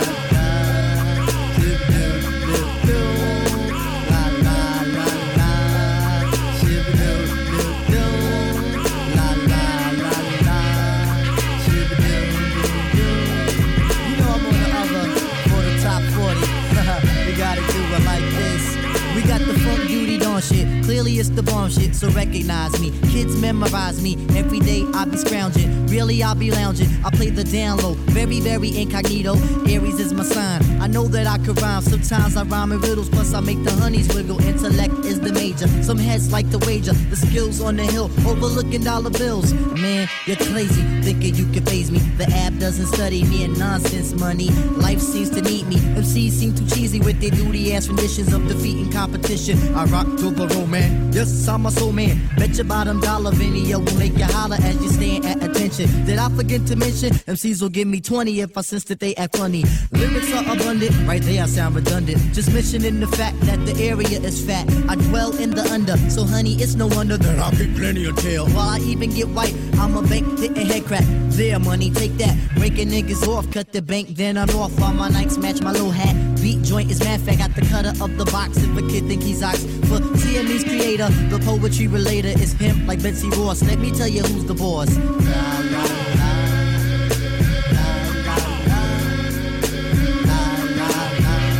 Clearly 20.96 21.18
it's 21.18 21.28
the 21.28 21.42
bomb 21.42 21.68
shit, 21.68 21.94
so 21.94 22.08
recognize 22.12 22.80
me. 22.80 22.90
Kids 23.12 23.36
memorize 23.36 24.00
me. 24.00 24.16
Every 24.34 24.60
day 24.60 24.82
I 24.94 25.04
be 25.04 25.18
scrounging. 25.18 25.86
Really 25.88 26.22
I'll 26.22 26.34
be 26.34 26.50
lounging. 26.50 26.88
I 27.04 27.10
play 27.10 27.28
the 27.28 27.44
down 27.44 27.80
low. 27.80 27.92
Very, 28.16 28.40
very 28.40 28.74
incognito. 28.74 29.34
Aries 29.68 30.00
is 30.00 30.14
my 30.14 30.24
sign. 30.24 30.62
I 30.80 30.86
know 30.86 31.06
that 31.08 31.26
I 31.26 31.36
could 31.36 31.60
rhyme. 31.60 31.82
Sometimes 31.82 32.34
I 32.38 32.44
rhyme 32.44 32.72
in 32.72 32.80
riddles, 32.80 33.10
plus 33.10 33.34
I 33.34 33.40
make 33.40 33.62
the 33.62 33.72
honeys 33.72 34.08
wiggle. 34.14 34.40
Intellect 34.40 35.04
is 35.04 35.20
the 35.20 35.34
major. 35.34 35.68
Some 35.82 35.98
heads 35.98 36.32
like 36.32 36.48
to 36.50 36.58
wager. 36.66 36.94
The 36.94 37.16
skills 37.16 37.60
on 37.60 37.76
the 37.76 37.84
hill, 37.84 38.10
overlooking 38.26 38.82
dollar 38.82 39.10
bills. 39.10 39.52
Man, 39.52 40.08
you're 40.24 40.36
crazy, 40.36 40.80
thinking 41.02 41.34
you 41.34 41.44
can 41.52 41.66
phase 41.66 41.90
me. 41.90 41.98
The 42.16 42.24
app 42.30 42.54
doesn't 42.54 42.86
study 42.86 43.22
me 43.24 43.44
and 43.44 43.58
nonsense 43.58 44.14
money. 44.14 44.48
Life 44.80 45.00
seems 45.00 45.28
to 45.30 45.42
need 45.42 45.66
me. 45.66 45.76
MCs 45.76 46.30
seem 46.30 46.54
too 46.54 46.66
cheesy 46.74 47.00
with 47.00 47.20
their 47.20 47.32
duty 47.32 47.74
ass 47.74 47.86
renditions 47.86 48.32
of 48.32 48.48
defeating 48.48 48.90
competition. 48.90 49.58
I 49.74 49.84
rock 49.84 50.06
to 50.06 50.30
the 50.30 50.48
roll, 50.48 50.66
man. 50.88 51.12
Yes, 51.12 51.48
I'm 51.48 51.66
a 51.66 51.70
soul 51.70 51.92
man. 51.92 52.20
Bet 52.36 52.56
your 52.56 52.64
bottom 52.64 53.00
dollar 53.00 53.30
video 53.32 53.78
will 53.78 53.96
make 53.96 54.16
you 54.16 54.24
holler 54.24 54.56
as 54.56 54.80
you 54.82 54.88
stand 54.88 55.24
at 55.24 55.42
attention. 55.42 55.88
Did 56.04 56.18
I 56.18 56.28
forget 56.30 56.66
to 56.66 56.76
mention? 56.76 57.10
MCs 57.10 57.62
will 57.62 57.68
give 57.68 57.88
me 57.88 58.00
20 58.00 58.40
if 58.40 58.56
I 58.56 58.60
sense 58.60 58.84
that 58.84 59.00
they 59.00 59.14
act 59.16 59.36
funny. 59.36 59.64
Lyrics 59.92 60.32
are 60.32 60.52
abundant, 60.52 60.94
right 61.06 61.22
there 61.22 61.42
I 61.42 61.46
sound 61.46 61.76
redundant. 61.76 62.18
Just 62.34 62.52
mentioning 62.52 63.00
the 63.00 63.06
fact 63.06 63.40
that 63.42 63.64
the 63.66 63.74
area 63.82 64.20
is 64.20 64.44
fat. 64.44 64.68
I 64.88 64.96
dwell 64.96 65.36
in 65.36 65.50
the 65.50 65.62
under, 65.72 65.96
so 66.10 66.24
honey, 66.24 66.54
it's 66.54 66.74
no 66.74 66.86
wonder 66.86 67.16
that 67.16 67.38
I'll 67.38 67.52
get 67.52 67.74
plenty 67.76 68.04
of 68.04 68.16
tail. 68.16 68.46
While 68.48 68.68
I 68.68 68.78
even 68.78 69.10
get 69.10 69.28
white, 69.28 69.54
I'm 69.78 69.96
a 69.96 70.02
bank 70.02 70.38
hitting 70.38 70.66
head 70.66 70.84
crack. 70.84 71.04
There, 71.36 71.58
money, 71.58 71.90
take 71.90 72.16
that. 72.18 72.36
Breaking 72.56 72.88
niggas 72.88 73.26
off, 73.28 73.50
cut 73.50 73.72
the 73.72 73.82
bank, 73.82 74.08
then 74.16 74.36
I'm 74.36 74.50
off. 74.50 74.80
All 74.82 74.92
my 74.92 75.08
nights 75.08 75.36
match 75.36 75.60
my 75.60 75.72
little 75.72 75.90
hat. 75.90 76.14
Beat 76.40 76.62
joint 76.62 76.90
is 76.90 77.00
mad 77.00 77.20
fact, 77.20 77.38
got 77.38 77.54
the 77.54 77.62
cutter 77.62 77.92
of 78.02 78.16
the 78.16 78.24
box. 78.26 78.58
If 78.58 78.76
a 78.76 78.82
kid 78.82 79.06
think 79.06 79.22
he's 79.22 79.42
ox. 79.42 79.62
For 79.88 80.00
TME's 80.16 80.64
creator, 80.76 81.08
the 81.30 81.38
poetry 81.38 81.86
relator 81.86 82.28
is 82.28 82.54
pimp 82.54 82.86
like 82.86 83.02
Betsy 83.02 83.28
Ross. 83.30 83.62
Let 83.62 83.78
me 83.78 83.90
tell 83.90 84.08
you 84.08 84.22
who's 84.22 84.44
the 84.44 84.54
boss. 84.54 84.88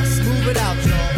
Smooth 0.08 0.48
it 0.48 0.56
out, 0.58 0.76
y'all. 0.86 1.12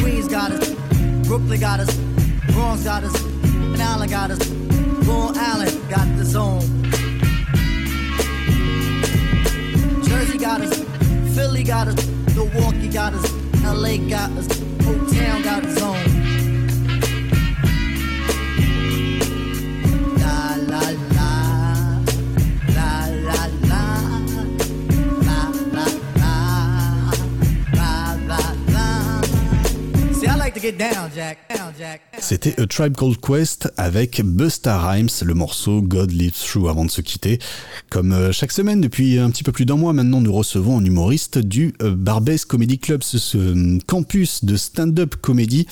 Queens 0.00 0.28
got 0.28 0.52
us, 0.52 0.74
Brooklyn 1.26 1.60
got 1.60 1.80
us, 1.80 1.96
Bronx 2.52 2.84
got 2.84 3.04
us, 3.04 3.24
and 3.24 4.10
got 4.10 4.30
us. 4.30 4.63
Zone. 6.34 6.82
Jersey 10.02 10.36
got 10.36 10.60
us, 10.62 10.82
Philly 11.36 11.62
got 11.62 11.86
us, 11.86 12.06
Milwaukee 12.34 12.88
got 12.88 13.14
us, 13.14 13.32
LA 13.62 13.98
got 14.08 14.32
us, 14.32 14.48
Old 14.84 15.14
Town 15.14 15.42
got 15.42 15.64
its 15.64 15.80
C'était 32.20 32.60
A 32.60 32.66
Tribe 32.66 32.96
Called 32.96 33.20
Quest 33.20 33.72
avec 33.76 34.22
Busta 34.24 34.78
Rhymes, 34.78 35.08
le 35.24 35.34
morceau 35.34 35.82
God 35.82 36.12
Lives 36.12 36.32
Through 36.32 36.68
avant 36.68 36.84
de 36.84 36.90
se 36.90 37.00
quitter. 37.00 37.38
Comme 37.90 38.12
euh, 38.12 38.32
chaque 38.32 38.52
semaine, 38.52 38.80
depuis 38.80 39.18
un 39.18 39.30
petit 39.30 39.42
peu 39.42 39.52
plus 39.52 39.66
d'un 39.66 39.76
mois 39.76 39.92
maintenant, 39.92 40.20
nous 40.20 40.32
recevons 40.32 40.78
un 40.78 40.84
humoriste 40.84 41.38
du 41.38 41.74
euh, 41.82 41.94
Barbès 41.96 42.44
Comedy 42.44 42.78
Club, 42.78 43.02
ce, 43.02 43.36
euh, 43.36 43.78
campus 43.86 44.44
de 44.44 44.56
stand-up 44.56 45.16
comédie 45.16 45.66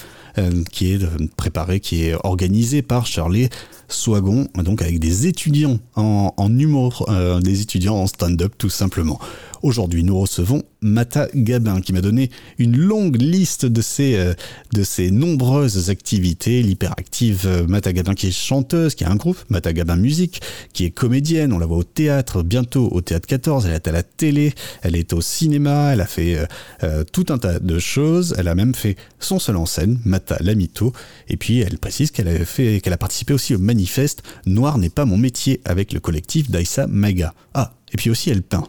qui 0.71 0.95
est 0.95 1.01
préparé, 1.37 1.79
qui 1.79 2.07
est 2.07 2.15
organisé 2.25 2.81
par 2.81 3.05
Charlie 3.05 3.51
Swagon, 3.89 4.49
donc 4.55 4.81
avec 4.81 4.99
des 4.99 5.27
étudiants 5.27 5.79
en, 5.95 6.59
humour, 6.59 7.07
des 7.43 7.61
étudiants 7.61 7.97
en 7.97 8.07
stand-up 8.07 8.55
tout 8.57 8.71
simplement. 8.71 9.21
Aujourd'hui, 9.63 10.03
nous 10.03 10.19
recevons 10.19 10.63
Mata 10.81 11.29
Gabin 11.35 11.81
qui 11.81 11.93
m'a 11.93 12.01
donné 12.01 12.31
une 12.59 12.77
longue 12.77 13.21
liste 13.21 13.65
de 13.65 13.81
ses, 13.81 14.17
euh, 14.17 14.35
de 14.73 14.83
ses 14.83 15.13
nombreuses 15.13 15.89
activités. 15.89 16.63
L'hyperactive 16.63 17.43
euh, 17.47 17.67
Mata 17.69 17.93
Gabin 17.93 18.15
qui 18.15 18.27
est 18.27 18.33
chanteuse, 18.33 18.97
qui 18.97 19.05
a 19.05 19.11
un 19.11 19.17
groupe, 19.17 19.39
Mata 19.51 19.73
Gabin 19.73 19.97
Musique, 19.97 20.43
qui 20.73 20.85
est 20.85 20.91
comédienne, 20.91 21.53
on 21.53 21.59
la 21.59 21.67
voit 21.67 21.77
au 21.77 21.85
théâtre, 21.85 22.43
bientôt 22.43 22.89
au 22.91 23.01
théâtre 23.01 23.27
14, 23.29 23.67
elle 23.67 23.75
est 23.75 23.87
à 23.87 23.93
la 23.93 24.03
télé, 24.03 24.53
elle 24.83 24.97
est 24.97 25.13
au 25.13 25.21
cinéma, 25.21 25.91
elle 25.93 26.01
a 26.01 26.07
fait 26.07 26.37
euh, 26.37 26.47
euh, 26.83 27.05
tout 27.05 27.27
un 27.29 27.39
tas 27.39 27.59
de 27.59 27.79
choses, 27.79 28.35
elle 28.39 28.49
a 28.49 28.55
même 28.55 28.75
fait 28.75 28.97
son 29.21 29.39
seul 29.39 29.57
en 29.57 29.67
scène, 29.67 30.01
Mata 30.05 30.37
Lamito, 30.41 30.93
et 31.29 31.37
puis 31.37 31.61
elle 31.61 31.79
précise 31.79 32.11
qu'elle 32.11 32.29
a, 32.29 32.45
fait, 32.45 32.81
qu'elle 32.81 32.93
a 32.93 32.99
participé 32.99 33.33
aussi 33.33 33.55
au 33.55 33.59
manifeste 33.59 34.23
Noir 34.47 34.79
n'est 34.79 34.91
pas 34.91 35.05
mon 35.05 35.17
métier 35.17 35.61
avec 35.65 35.93
le 35.93 36.01
collectif 36.01 36.51
d'Aïssa 36.51 36.87
Maga. 36.89 37.35
Ah, 37.55 37.75
et 37.93 37.97
puis 37.97 38.11
aussi 38.11 38.31
elle 38.31 38.43
peint. 38.43 38.69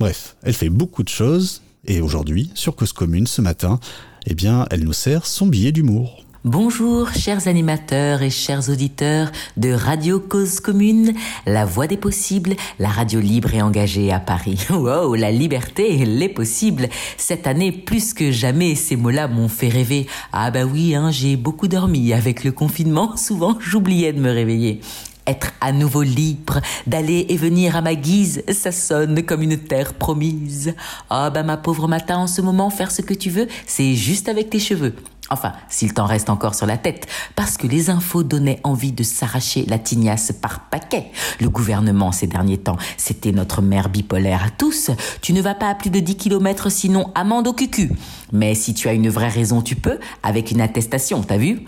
Bref, 0.00 0.36
elle 0.42 0.54
fait 0.54 0.70
beaucoup 0.70 1.02
de 1.02 1.08
choses, 1.08 1.62
et 1.86 2.00
aujourd'hui, 2.00 2.50
sur 2.54 2.74
Cause 2.74 2.92
Commune, 2.92 3.26
ce 3.26 3.40
matin, 3.40 3.78
eh 4.26 4.34
bien, 4.34 4.66
elle 4.70 4.84
nous 4.84 4.92
sert 4.92 5.26
son 5.26 5.46
billet 5.46 5.70
d'humour. 5.70 6.24
Bonjour, 6.44 7.10
chers 7.10 7.48
animateurs 7.48 8.20
et 8.20 8.28
chers 8.28 8.68
auditeurs 8.68 9.32
de 9.56 9.70
Radio 9.70 10.20
Cause 10.20 10.60
Commune, 10.60 11.14
la 11.46 11.64
voix 11.64 11.86
des 11.86 11.96
possibles, 11.96 12.54
la 12.78 12.88
radio 12.88 13.18
libre 13.18 13.54
et 13.54 13.62
engagée 13.62 14.12
à 14.12 14.20
Paris. 14.20 14.66
Wow, 14.70 15.14
la 15.14 15.30
liberté, 15.30 16.04
les 16.04 16.28
possibles. 16.28 16.88
Cette 17.16 17.46
année, 17.46 17.72
plus 17.72 18.12
que 18.12 18.30
jamais, 18.30 18.74
ces 18.74 18.96
mots-là 18.96 19.26
m'ont 19.28 19.48
fait 19.48 19.70
rêver. 19.70 20.06
Ah 20.32 20.50
bah 20.50 20.64
oui, 20.64 20.94
hein, 20.94 21.10
j'ai 21.10 21.36
beaucoup 21.36 21.68
dormi. 21.68 22.12
Avec 22.12 22.44
le 22.44 22.52
confinement, 22.52 23.16
souvent, 23.16 23.56
j'oubliais 23.58 24.12
de 24.12 24.20
me 24.20 24.30
réveiller. 24.30 24.80
Être 25.26 25.52
à 25.60 25.72
nouveau 25.72 26.02
libre, 26.02 26.60
d'aller 26.86 27.26
et 27.30 27.36
venir 27.36 27.76
à 27.76 27.80
ma 27.80 27.94
guise, 27.94 28.42
ça 28.52 28.72
sonne 28.72 29.22
comme 29.22 29.42
une 29.42 29.56
terre 29.56 29.94
promise. 29.94 30.74
Ah 31.08 31.30
bah 31.30 31.42
ma 31.42 31.56
pauvre 31.56 31.88
matin, 31.88 32.18
en 32.18 32.26
ce 32.26 32.42
moment, 32.42 32.68
faire 32.68 32.90
ce 32.90 33.02
que 33.02 33.14
tu 33.14 33.30
veux, 33.30 33.48
c'est 33.66 33.94
juste 33.94 34.28
avec 34.28 34.50
tes 34.50 34.58
cheveux. 34.60 34.94
Enfin, 35.30 35.52
s'il 35.70 35.94
t'en 35.94 36.04
reste 36.04 36.28
encore 36.28 36.54
sur 36.54 36.66
la 36.66 36.76
tête, 36.76 37.06
parce 37.34 37.56
que 37.56 37.66
les 37.66 37.88
infos 37.88 38.22
donnaient 38.22 38.60
envie 38.62 38.92
de 38.92 39.02
s'arracher 39.02 39.64
la 39.66 39.78
tignasse 39.78 40.32
par 40.32 40.68
paquet. 40.68 41.10
Le 41.40 41.48
gouvernement, 41.48 42.12
ces 42.12 42.26
derniers 42.26 42.58
temps, 42.58 42.76
c'était 42.98 43.32
notre 43.32 43.62
mère 43.62 43.88
bipolaire 43.88 44.44
à 44.44 44.50
tous. 44.50 44.90
Tu 45.22 45.32
ne 45.32 45.40
vas 45.40 45.54
pas 45.54 45.70
à 45.70 45.74
plus 45.74 45.88
de 45.88 46.00
10 46.00 46.16
km 46.16 46.70
sinon 46.70 47.10
amende 47.14 47.48
au 47.48 47.54
cucu. 47.54 47.90
Mais 48.32 48.54
si 48.54 48.74
tu 48.74 48.88
as 48.88 48.92
une 48.92 49.08
vraie 49.08 49.28
raison, 49.28 49.62
tu 49.62 49.76
peux, 49.76 49.98
avec 50.22 50.50
une 50.50 50.60
attestation, 50.60 51.22
t'as 51.22 51.38
vu? 51.38 51.64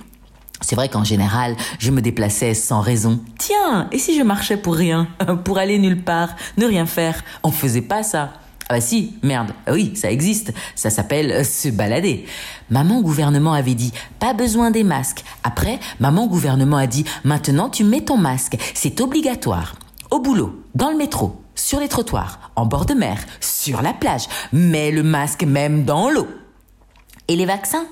C'est 0.61 0.77
vrai 0.77 0.89
qu'en 0.89 1.05
général, 1.05 1.57
je 1.79 1.91
me 1.91 2.01
déplaçais 2.01 2.55
sans 2.55 2.81
raison. 2.81 3.21
Tiens, 3.39 3.89
et 3.93 3.99
si 3.99 4.17
je 4.17 4.23
marchais 4.23 4.57
pour 4.57 4.75
rien 4.75 5.09
Pour 5.45 5.59
aller 5.59 5.79
nulle 5.79 6.03
part, 6.03 6.31
ne 6.57 6.67
rien 6.67 6.87
faire? 6.87 7.23
On 7.43 7.51
faisait 7.51 7.83
pas 7.83 8.03
ça. 8.03 8.33
Ah 8.69 8.75
bah 8.75 8.81
si, 8.81 9.15
merde, 9.23 9.53
Ah 9.67 9.73
oui, 9.73 9.93
ça 9.95 10.11
existe. 10.11 10.53
Ça 10.75 10.91
s'appelle 10.91 11.31
euh, 11.31 11.45
se 11.45 11.69
balader. 11.69 12.27
Maman 12.69 13.01
gouvernement 13.01 13.53
avait 13.53 13.75
dit 13.75 13.93
pas 14.19 14.35
besoin 14.35 14.73
des 14.73 14.83
masques. 14.83 15.23
Après, 15.45 15.79
maman 16.01 16.27
gouvernement 16.27 16.77
a 16.77 16.89
dit 16.89 17.05
maintenant 17.23 17.71
tu 17.71 17.85
mets 17.85 18.01
ton 18.01 18.17
masque, 18.17 18.57
c'est 18.75 19.01
obligatoire. 19.01 19.77
Au 20.11 20.19
boulot, 20.19 20.65
dans 20.75 20.91
le 20.91 20.97
métro, 20.97 21.41
sur 21.55 21.79
les 21.79 21.89
trottoirs, 21.89 22.51
en 22.57 22.67
bord 22.67 22.87
de 22.87 22.95
mer, 22.95 23.19
sur 23.41 23.83
la 23.83 23.93
plage, 23.93 24.27
mets 24.53 24.91
le 24.91 25.05
masque 25.05 25.45
même 25.45 25.85
dans 25.85 26.11
l'eau. 26.11 26.27
Et 27.29 27.37
les 27.37 27.47
vaccins? 27.47 27.87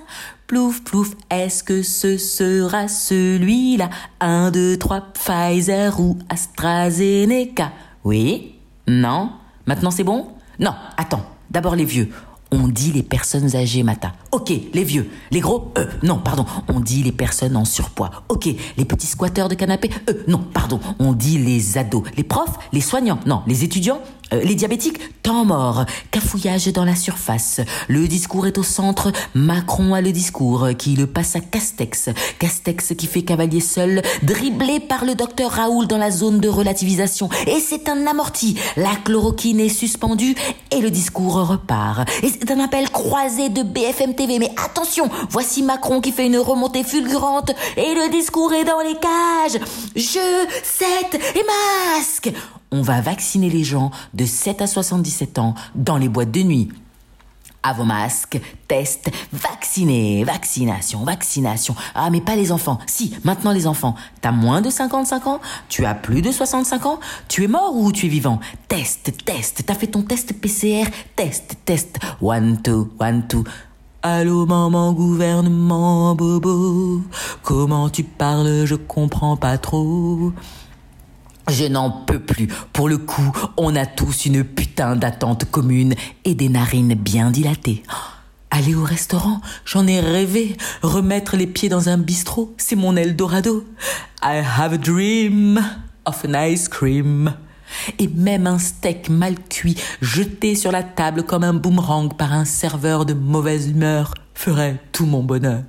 Plouf, 0.47 0.85
plouf, 0.85 1.13
est-ce 1.31 1.65
que 1.65 1.83
ce 1.83 2.19
sera 2.19 2.87
celui-là? 2.87 3.89
Un, 4.21 4.51
deux, 4.51 4.77
trois, 4.77 5.01
Pfizer 5.15 5.99
ou 5.99 6.19
AstraZeneca? 6.29 7.73
Oui? 8.05 8.55
Non? 8.87 9.31
Maintenant 9.67 9.91
c'est 9.91 10.05
bon? 10.05 10.29
Non, 10.61 10.75
attends, 10.99 11.25
d'abord 11.51 11.77
les 11.77 11.87
vieux. 11.87 12.11
On 12.53 12.69
dit 12.69 12.93
les 12.93 13.03
personnes 13.03 13.57
âgées, 13.57 13.83
Mata. 13.83 14.13
Ok, 14.31 14.53
les 14.75 14.85
vieux. 14.85 15.11
Les 15.33 15.41
gros 15.41 15.73
Euh, 15.79 15.87
non, 16.05 16.19
pardon. 16.19 16.45
On 16.69 16.79
dit 16.79 17.03
les 17.03 17.11
personnes 17.11 17.57
en 17.57 17.65
surpoids. 17.65 18.11
Ok, 18.29 18.49
les 18.77 18.85
petits 18.85 19.09
squatteurs 19.09 19.49
de 19.49 19.55
canapé 19.57 19.91
Euh, 20.09 20.23
non, 20.29 20.39
pardon. 20.53 20.79
On 21.01 21.15
dit 21.15 21.39
les 21.39 21.79
ados. 21.79 22.05
Les 22.17 22.23
profs 22.23 22.59
Les 22.73 22.81
soignants 22.83 23.19
Non, 23.27 23.43
les 23.49 23.65
étudiants 23.65 23.99
les 24.33 24.55
diabétiques, 24.55 25.23
temps 25.23 25.45
mort, 25.45 25.85
cafouillage 26.11 26.67
dans 26.73 26.85
la 26.85 26.97
surface. 26.97 27.61
Le 27.89 28.09
discours 28.09 28.47
est 28.47 28.59
au 28.59 28.63
centre. 28.63 29.13
Macron 29.35 29.95
a 29.95 30.01
le 30.01 30.13
discours 30.13 30.69
qui 30.79 30.97
le 30.97 31.07
passe 31.07 31.37
à 31.37 31.41
Castex. 31.41 32.11
Castex 32.39 32.95
qui 32.97 33.07
fait 33.07 33.23
cavalier 33.23 33.61
seul, 33.61 34.03
dribblé 34.23 34.81
par 34.81 35.05
le 35.05 35.15
docteur 35.15 35.51
Raoul 35.53 35.87
dans 35.87 35.99
la 35.99 36.11
zone 36.11 36.41
de 36.41 36.49
relativisation. 36.49 37.29
Et 37.47 37.61
c'est 37.61 37.89
un 37.89 38.07
amorti. 38.07 38.59
La 38.77 38.97
chloroquine 39.05 39.61
est 39.61 39.69
suspendue 39.69 40.35
et 40.71 40.81
le 40.81 40.91
discours 40.91 41.47
repart. 41.47 42.09
Et 42.23 42.29
c'est 42.29 42.51
un 42.51 42.61
appel 42.61 42.91
croisé 42.91 43.49
de 43.49 43.63
BFM 43.63 44.15
TV. 44.15 44.39
Mais 44.39 44.51
attention, 44.65 45.09
voici 45.31 45.63
Macron 45.63 46.01
qui 46.01 46.13
fait 46.13 46.27
une 46.27 46.39
remontée 46.39 46.85
fulgurante 46.85 47.51
et 47.77 47.95
le 47.95 48.11
discours 48.11 48.53
est 48.53 48.65
dans 48.65 48.81
les 48.81 48.95
cages. 48.95 49.61
Je, 49.95 50.47
7 50.63 51.21
et 51.37 51.45
masque 51.97 52.33
on 52.75 52.83
va 52.83 53.01
vacciner 53.01 53.51
les 53.51 53.63
gens 53.63 53.93
de 54.15 54.25
7 54.25 54.63
à 54.63 54.67
77 54.67 55.39
ans 55.39 55.55
dans 55.77 55.97
les 55.97 56.09
boîtes 56.09 56.33
de 56.33 56.43
nuit. 56.43 56.69
À 57.63 57.73
vos 57.73 57.85
masques, 57.85 58.41
test, 58.67 59.11
vaccinez, 59.33 60.25
vaccination, 60.25 61.05
vaccination. 61.05 61.77
Ah, 61.95 62.11
mais 62.11 62.21
pas 62.21 62.35
les 62.35 62.51
enfants. 62.51 62.79
Si, 62.87 63.15
maintenant 63.23 63.53
les 63.53 63.69
enfants. 63.69 63.95
T'as 64.21 64.33
moins 64.33 64.61
de 64.61 64.71
55 64.71 65.27
ans? 65.29 65.41
Tu 65.69 65.87
as 65.87 65.95
plus 65.95 66.21
de 66.21 66.33
65 66.33 66.85
ans? 66.85 67.01
Tu 67.29 67.45
es 67.45 67.49
mort 67.49 67.75
ou 67.77 67.93
tu 67.93 68.07
es 68.07 68.09
vivant? 68.09 68.41
Test, 68.67 69.25
test. 69.25 69.63
T'as 69.65 69.75
fait 69.75 69.87
ton 69.87 70.03
test 70.03 70.35
PCR 70.39 70.91
Test, 71.15 71.57
test. 71.65 71.99
One, 72.21 72.61
two, 72.61 72.91
one, 72.99 73.27
two. 73.29 73.45
Allô 74.03 74.45
maman 74.45 74.93
gouvernement 74.93 76.15
bobo 76.15 77.01
Comment 77.43 77.89
tu 77.89 78.03
parles? 78.03 78.67
Je 78.67 78.75
comprends 78.75 79.39
pas 79.39 79.57
trop 79.57 80.33
je 81.49 81.65
n'en 81.65 81.91
peux 81.91 82.19
plus. 82.19 82.49
Pour 82.73 82.89
le 82.89 82.99
coup, 82.99 83.33
on 83.57 83.77
a 83.77 83.87
tous 83.87 84.27
une 84.27 84.45
putain 84.45 84.97
d'attente 84.97 85.45
commune 85.51 85.95
et 86.25 86.35
des 86.35 86.49
narines 86.49 86.95
bien 86.95 87.31
dilatées. 87.31 87.83
Aller 88.51 88.75
au 88.75 88.85
restaurant, 88.85 89.41
j'en 89.65 89.87
ai 89.87 90.01
rêvé. 90.01 90.57
Remettre 90.83 91.37
les 91.37 91.47
pieds 91.47 91.69
dans 91.69 91.89
un 91.89 91.99
bistrot, 91.99 92.55
c'est 92.57 92.77
mon 92.77 92.97
Eldorado. 92.97 93.65
I 94.23 94.43
have 94.59 94.73
a 94.73 94.79
dream 94.79 95.61
of 96.05 96.25
an 96.25 96.35
ice 96.35 96.69
cream. 96.69 97.35
Et 97.99 98.07
même 98.07 98.47
un 98.47 98.59
steak 98.59 99.09
mal 99.09 99.35
cuit, 99.51 99.77
jeté 100.01 100.55
sur 100.55 100.71
la 100.71 100.85
table 100.85 101.25
comme 101.25 101.43
un 101.43 101.55
boomerang 101.55 102.17
par 102.17 102.33
un 102.33 102.45
serveur 102.45 103.05
de 103.05 103.15
mauvaise 103.15 103.69
humeur, 103.69 104.15
ferait 104.35 104.81
tout 104.93 105.07
mon 105.07 105.25
bonheur 105.25 105.65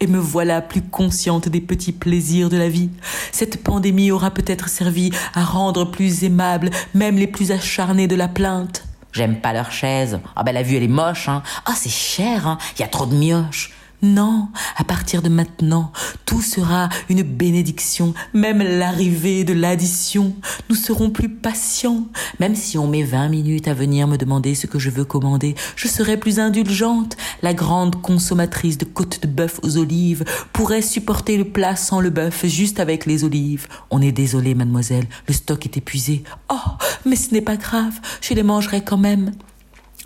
et 0.00 0.06
me 0.06 0.18
voilà 0.18 0.60
plus 0.60 0.82
consciente 0.82 1.48
des 1.48 1.60
petits 1.60 1.92
plaisirs 1.92 2.48
de 2.48 2.56
la 2.56 2.68
vie. 2.68 2.90
Cette 3.32 3.62
pandémie 3.62 4.10
aura 4.10 4.30
peut-être 4.30 4.68
servi 4.68 5.10
à 5.34 5.44
rendre 5.44 5.84
plus 5.84 6.24
aimables 6.24 6.70
même 6.94 7.16
les 7.16 7.26
plus 7.26 7.52
acharnés 7.52 8.06
de 8.08 8.16
la 8.16 8.28
plainte. 8.28 8.84
J'aime 9.12 9.40
pas 9.40 9.52
leur 9.52 9.72
chaise. 9.72 10.20
Ah 10.36 10.42
ben 10.42 10.52
la 10.52 10.62
vue 10.62 10.76
elle 10.76 10.82
est 10.82 10.88
moche, 10.88 11.28
hein. 11.28 11.42
Ah 11.66 11.74
c'est 11.74 11.88
cher, 11.88 12.46
hein. 12.46 12.58
Y 12.78 12.82
a 12.82 12.88
trop 12.88 13.06
de 13.06 13.14
mioches. 13.14 13.72
Non, 14.00 14.48
à 14.76 14.84
partir 14.84 15.22
de 15.22 15.28
maintenant, 15.28 15.90
tout 16.24 16.40
sera 16.40 16.88
une 17.08 17.22
bénédiction, 17.22 18.14
même 18.32 18.62
l'arrivée 18.62 19.42
de 19.42 19.52
l'addition. 19.52 20.36
Nous 20.70 20.76
serons 20.76 21.10
plus 21.10 21.28
patients. 21.28 22.06
Même 22.38 22.54
si 22.54 22.78
on 22.78 22.86
met 22.86 23.02
20 23.02 23.28
minutes 23.28 23.66
à 23.66 23.74
venir 23.74 24.06
me 24.06 24.16
demander 24.16 24.54
ce 24.54 24.68
que 24.68 24.78
je 24.78 24.90
veux 24.90 25.04
commander, 25.04 25.56
je 25.74 25.88
serai 25.88 26.16
plus 26.16 26.38
indulgente. 26.38 27.16
La 27.42 27.54
grande 27.54 28.00
consommatrice 28.00 28.78
de 28.78 28.84
côtes 28.84 29.22
de 29.22 29.26
bœuf 29.26 29.58
aux 29.64 29.78
olives 29.78 30.24
pourrait 30.52 30.82
supporter 30.82 31.36
le 31.36 31.46
plat 31.46 31.74
sans 31.74 32.00
le 32.00 32.10
bœuf, 32.10 32.46
juste 32.46 32.78
avec 32.78 33.04
les 33.04 33.24
olives. 33.24 33.66
On 33.90 34.00
est 34.00 34.12
désolé, 34.12 34.54
mademoiselle, 34.54 35.06
le 35.26 35.34
stock 35.34 35.66
est 35.66 35.76
épuisé. 35.76 36.22
Oh, 36.52 36.70
mais 37.04 37.16
ce 37.16 37.34
n'est 37.34 37.40
pas 37.40 37.56
grave, 37.56 37.98
je 38.20 38.34
les 38.34 38.44
mangerai 38.44 38.84
quand 38.84 38.96
même. 38.96 39.32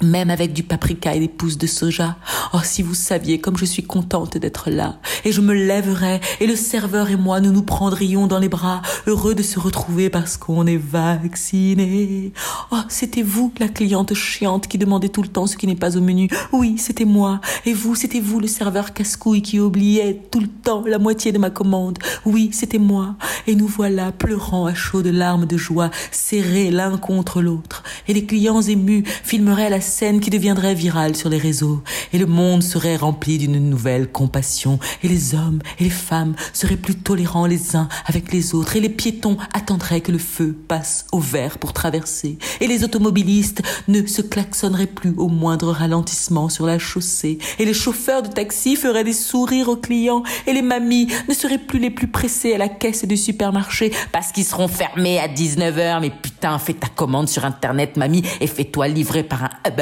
Même 0.03 0.31
avec 0.31 0.53
du 0.53 0.63
paprika 0.63 1.15
et 1.15 1.21
des 1.21 1.29
pousses 1.29 1.59
de 1.59 1.67
soja. 1.67 2.17
Oh, 2.53 2.59
si 2.63 2.83
vous 2.83 2.95
saviez 2.95 3.41
comme 3.41 3.57
je 3.57 3.65
suis 3.65 3.83
contente 3.83 4.37
d'être 4.37 4.71
là. 4.71 4.99
Et 5.25 5.33
je 5.33 5.41
me 5.41 5.55
lèverai, 5.55 6.21
et 6.41 6.47
le 6.47 6.57
serveur 6.57 7.11
et 7.11 7.17
moi, 7.17 7.41
nous 7.41 7.53
nous 7.53 7.63
prendrions 7.63 8.27
dans 8.27 8.39
les 8.39 8.49
bras, 8.49 8.83
heureux 9.07 9.35
de 9.35 9.43
se 9.43 9.59
retrouver 9.59 10.11
parce 10.11 10.37
qu'on 10.37 10.67
est 10.67 10.77
vaccinés. 10.77 12.33
Oh, 12.71 12.79
c'était 12.89 13.23
vous, 13.23 13.53
la 13.59 13.69
cliente 13.69 14.15
chiante 14.15 14.67
qui 14.67 14.79
demandait 14.79 15.09
tout 15.09 15.23
le 15.23 15.29
temps 15.29 15.47
ce 15.47 15.57
qui 15.57 15.67
n'est 15.67 15.77
pas 15.77 15.97
au 15.97 16.01
menu. 16.01 16.29
Oui, 16.53 16.77
c'était 16.79 17.05
moi. 17.05 17.41
Et 17.67 17.73
vous, 17.73 17.95
c'était 17.95 18.21
vous, 18.21 18.41
le 18.41 18.47
serveur 18.47 18.93
casse-couille 18.93 19.43
qui 19.43 19.61
oubliait 19.61 20.21
tout 20.31 20.41
le 20.41 20.49
temps 20.49 20.85
la 20.87 20.99
moitié 20.99 21.33
de 21.33 21.39
ma 21.39 21.51
commande. 21.51 21.99
Oui, 22.25 22.51
c'était 22.53 22.79
moi. 22.79 23.17
Et 23.47 23.55
nous 23.55 23.67
voilà, 23.67 24.13
pleurant 24.13 24.67
à 24.67 24.75
chaudes 24.75 25.07
larmes 25.07 25.47
de 25.47 25.57
joie, 25.57 25.91
serrés 26.11 26.71
l'un 26.71 26.99
contre 26.99 27.41
l'autre. 27.41 27.83
Et 28.09 28.15
les 28.15 28.25
clients 28.25 28.63
émus 28.63 29.05
filmeraient 29.07 29.71
la 29.71 29.81
scène 29.93 30.21
qui 30.21 30.31
deviendrait 30.31 30.75
virale 30.75 31.15
sur 31.15 31.29
les 31.29 31.39
réseaux. 31.39 31.83
Et 32.13 32.19
le 32.19 32.27
monde 32.27 32.63
serait 32.63 32.97
rempli 32.97 33.39
d'une 33.39 33.59
nouvelle 33.59 34.11
compassion. 34.11 34.79
Et 35.03 35.09
les 35.09 35.35
hommes 35.35 35.61
et 35.79 35.85
les 35.85 35.91
femmes 35.91 36.35
seraient 36.53 36.77
plus 36.77 36.97
tolérants 36.97 37.47
les 37.47 37.77
uns 37.77 37.89
avec 38.07 38.33
les 38.33 38.55
autres. 38.55 38.77
Et 38.77 38.81
les 38.81 38.89
piétons 38.89 39.37
attendraient 39.53 40.01
que 40.01 40.11
le 40.11 40.19
feu 40.19 40.57
passe 40.67 41.05
au 41.13 41.21
vert 41.21 41.59
pour 41.59 41.73
traverser. 41.75 42.39
Et 42.61 42.67
les 42.67 42.85
automobilistes 42.85 43.63
ne 43.87 44.07
se 44.07 44.23
klaxonneraient 44.23 44.87
plus 44.87 45.15
au 45.19 45.29
moindre 45.29 45.71
ralentissement 45.71 46.49
sur 46.49 46.67
la 46.67 46.79
chaussée. 46.79 47.39
Et 47.59 47.65
les 47.65 47.75
chauffeurs 47.75 48.23
de 48.23 48.29
taxi 48.29 48.77
feraient 48.77 49.05
des 49.05 49.13
sourires 49.13 49.69
aux 49.69 49.77
clients. 49.77 50.23
Et 50.47 50.55
les 50.55 50.63
mamies 50.63 51.09
ne 51.29 51.35
seraient 51.35 51.59
plus 51.59 51.79
les 51.79 51.91
plus 51.91 52.09
pressées 52.09 52.55
à 52.55 52.59
la 52.59 52.69
caisse 52.69 53.05
du 53.05 53.19
supermarché 53.19 53.93
parce 54.11 54.33
qu'ils 54.33 54.47
seront 54.47 54.69
fermés 54.69 55.19
à 55.19 55.29
19h. 55.29 56.01
Mais 56.01 56.11
putain, 56.11 56.59
fais 56.59 56.75
ta 56.75 56.89
commande 56.89 57.29
sur 57.29 57.45
Internet, 57.45 57.99
mamie, 57.99 58.23
et 58.41 58.47
fais-toi 58.47 58.89
livrer 58.89 59.23
par 59.23 59.45
un 59.45 59.51
Uber. 59.69 59.82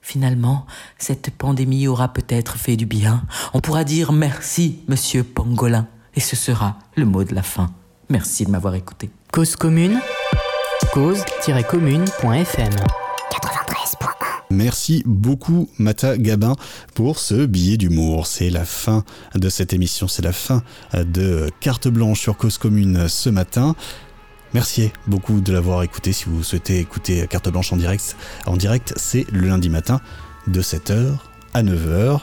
Finalement, 0.00 0.66
cette 0.98 1.30
pandémie 1.30 1.86
aura 1.86 2.12
peut-être 2.12 2.58
fait 2.58 2.76
du 2.76 2.84
bien. 2.84 3.22
On 3.54 3.60
pourra 3.60 3.84
dire 3.84 4.12
merci, 4.12 4.80
monsieur 4.86 5.24
Pangolin. 5.24 5.86
Et 6.14 6.20
ce 6.20 6.36
sera 6.36 6.78
le 6.94 7.06
mot 7.06 7.24
de 7.24 7.34
la 7.34 7.42
fin. 7.42 7.70
Merci 8.10 8.44
de 8.44 8.50
m'avoir 8.50 8.74
écouté. 8.74 9.10
Cause 9.32 9.56
commune, 9.56 9.98
cause-commune.fm. 10.92 12.74
Merci 14.50 15.02
beaucoup 15.04 15.68
Mata 15.78 16.16
Gabin 16.16 16.54
pour 16.94 17.18
ce 17.18 17.46
billet 17.46 17.76
d'humour. 17.76 18.26
C'est 18.26 18.50
la 18.50 18.64
fin 18.64 19.02
de 19.34 19.48
cette 19.48 19.72
émission, 19.72 20.06
c'est 20.06 20.22
la 20.22 20.32
fin 20.32 20.62
de 20.92 21.50
Carte 21.60 21.88
Blanche 21.88 22.20
sur 22.20 22.36
Cause 22.36 22.58
Commune 22.58 23.08
ce 23.08 23.30
matin. 23.30 23.74
Merci 24.54 24.92
beaucoup 25.08 25.40
de 25.40 25.52
l'avoir 25.52 25.82
écouté. 25.82 26.12
Si 26.12 26.26
vous 26.26 26.44
souhaitez 26.44 26.78
écouter 26.78 27.26
Carte 27.28 27.48
Blanche 27.48 27.72
en 27.72 27.76
direct, 27.76 28.16
en 28.46 28.56
direct 28.56 28.94
c'est 28.96 29.26
le 29.32 29.48
lundi 29.48 29.68
matin 29.68 30.00
de 30.46 30.62
7h 30.62 31.16
à 31.54 31.62
9h. 31.64 32.20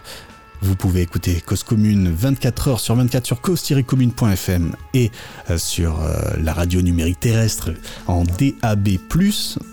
Vous 0.62 0.76
pouvez 0.76 1.02
écouter 1.02 1.42
Cause 1.46 1.64
Commune 1.64 2.10
24 2.10 2.68
heures 2.70 2.80
sur 2.80 2.96
24 2.96 3.26
sur 3.26 3.42
cause-commune.fm 3.42 4.76
et 4.94 5.12
euh, 5.50 5.58
sur 5.58 6.02
euh, 6.02 6.22
la 6.40 6.54
radio 6.54 6.82
numérique 6.82 7.20
terrestre 7.20 7.72
en 8.08 8.24
DAB+. 8.24 8.90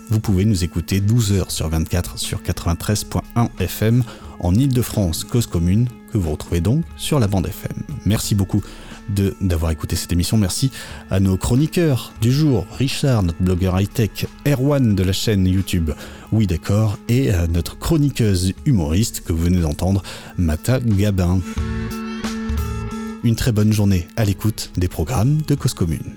Vous 0.09 0.19
pouvez 0.19 0.43
nous 0.43 0.63
écouter 0.63 0.99
12 0.99 1.33
heures 1.33 1.51
sur 1.51 1.69
24 1.69 2.17
sur 2.19 2.41
93.1 2.41 3.21
FM 3.59 4.03
en 4.39 4.53
Ile-de-France, 4.53 5.23
Cause 5.23 5.47
Commune, 5.47 5.87
que 6.11 6.17
vous 6.17 6.31
retrouvez 6.31 6.59
donc 6.59 6.83
sur 6.97 7.19
la 7.19 7.27
bande 7.27 7.47
FM. 7.47 7.83
Merci 8.05 8.35
beaucoup 8.35 8.63
de 9.09 9.35
d'avoir 9.41 9.71
écouté 9.71 9.95
cette 9.95 10.11
émission. 10.11 10.37
Merci 10.37 10.71
à 11.09 11.19
nos 11.19 11.37
chroniqueurs 11.37 12.13
du 12.21 12.31
jour, 12.31 12.65
Richard, 12.77 13.23
notre 13.23 13.41
blogueur 13.41 13.79
high-tech, 13.79 14.27
Erwan 14.47 14.95
de 14.95 15.03
la 15.03 15.13
chaîne 15.13 15.45
YouTube 15.45 15.91
Oui 16.31 16.47
d'accord, 16.47 16.97
et 17.07 17.31
à 17.31 17.47
notre 17.47 17.77
chroniqueuse 17.77 18.53
humoriste 18.65 19.21
que 19.21 19.33
vous 19.33 19.43
venez 19.43 19.61
d'entendre, 19.61 20.03
Mata 20.37 20.79
Gabin. 20.79 21.41
Une 23.23 23.35
très 23.35 23.51
bonne 23.51 23.73
journée 23.73 24.07
à 24.15 24.25
l'écoute 24.25 24.71
des 24.77 24.87
programmes 24.87 25.41
de 25.47 25.55
Cause 25.55 25.73
Commune. 25.73 26.13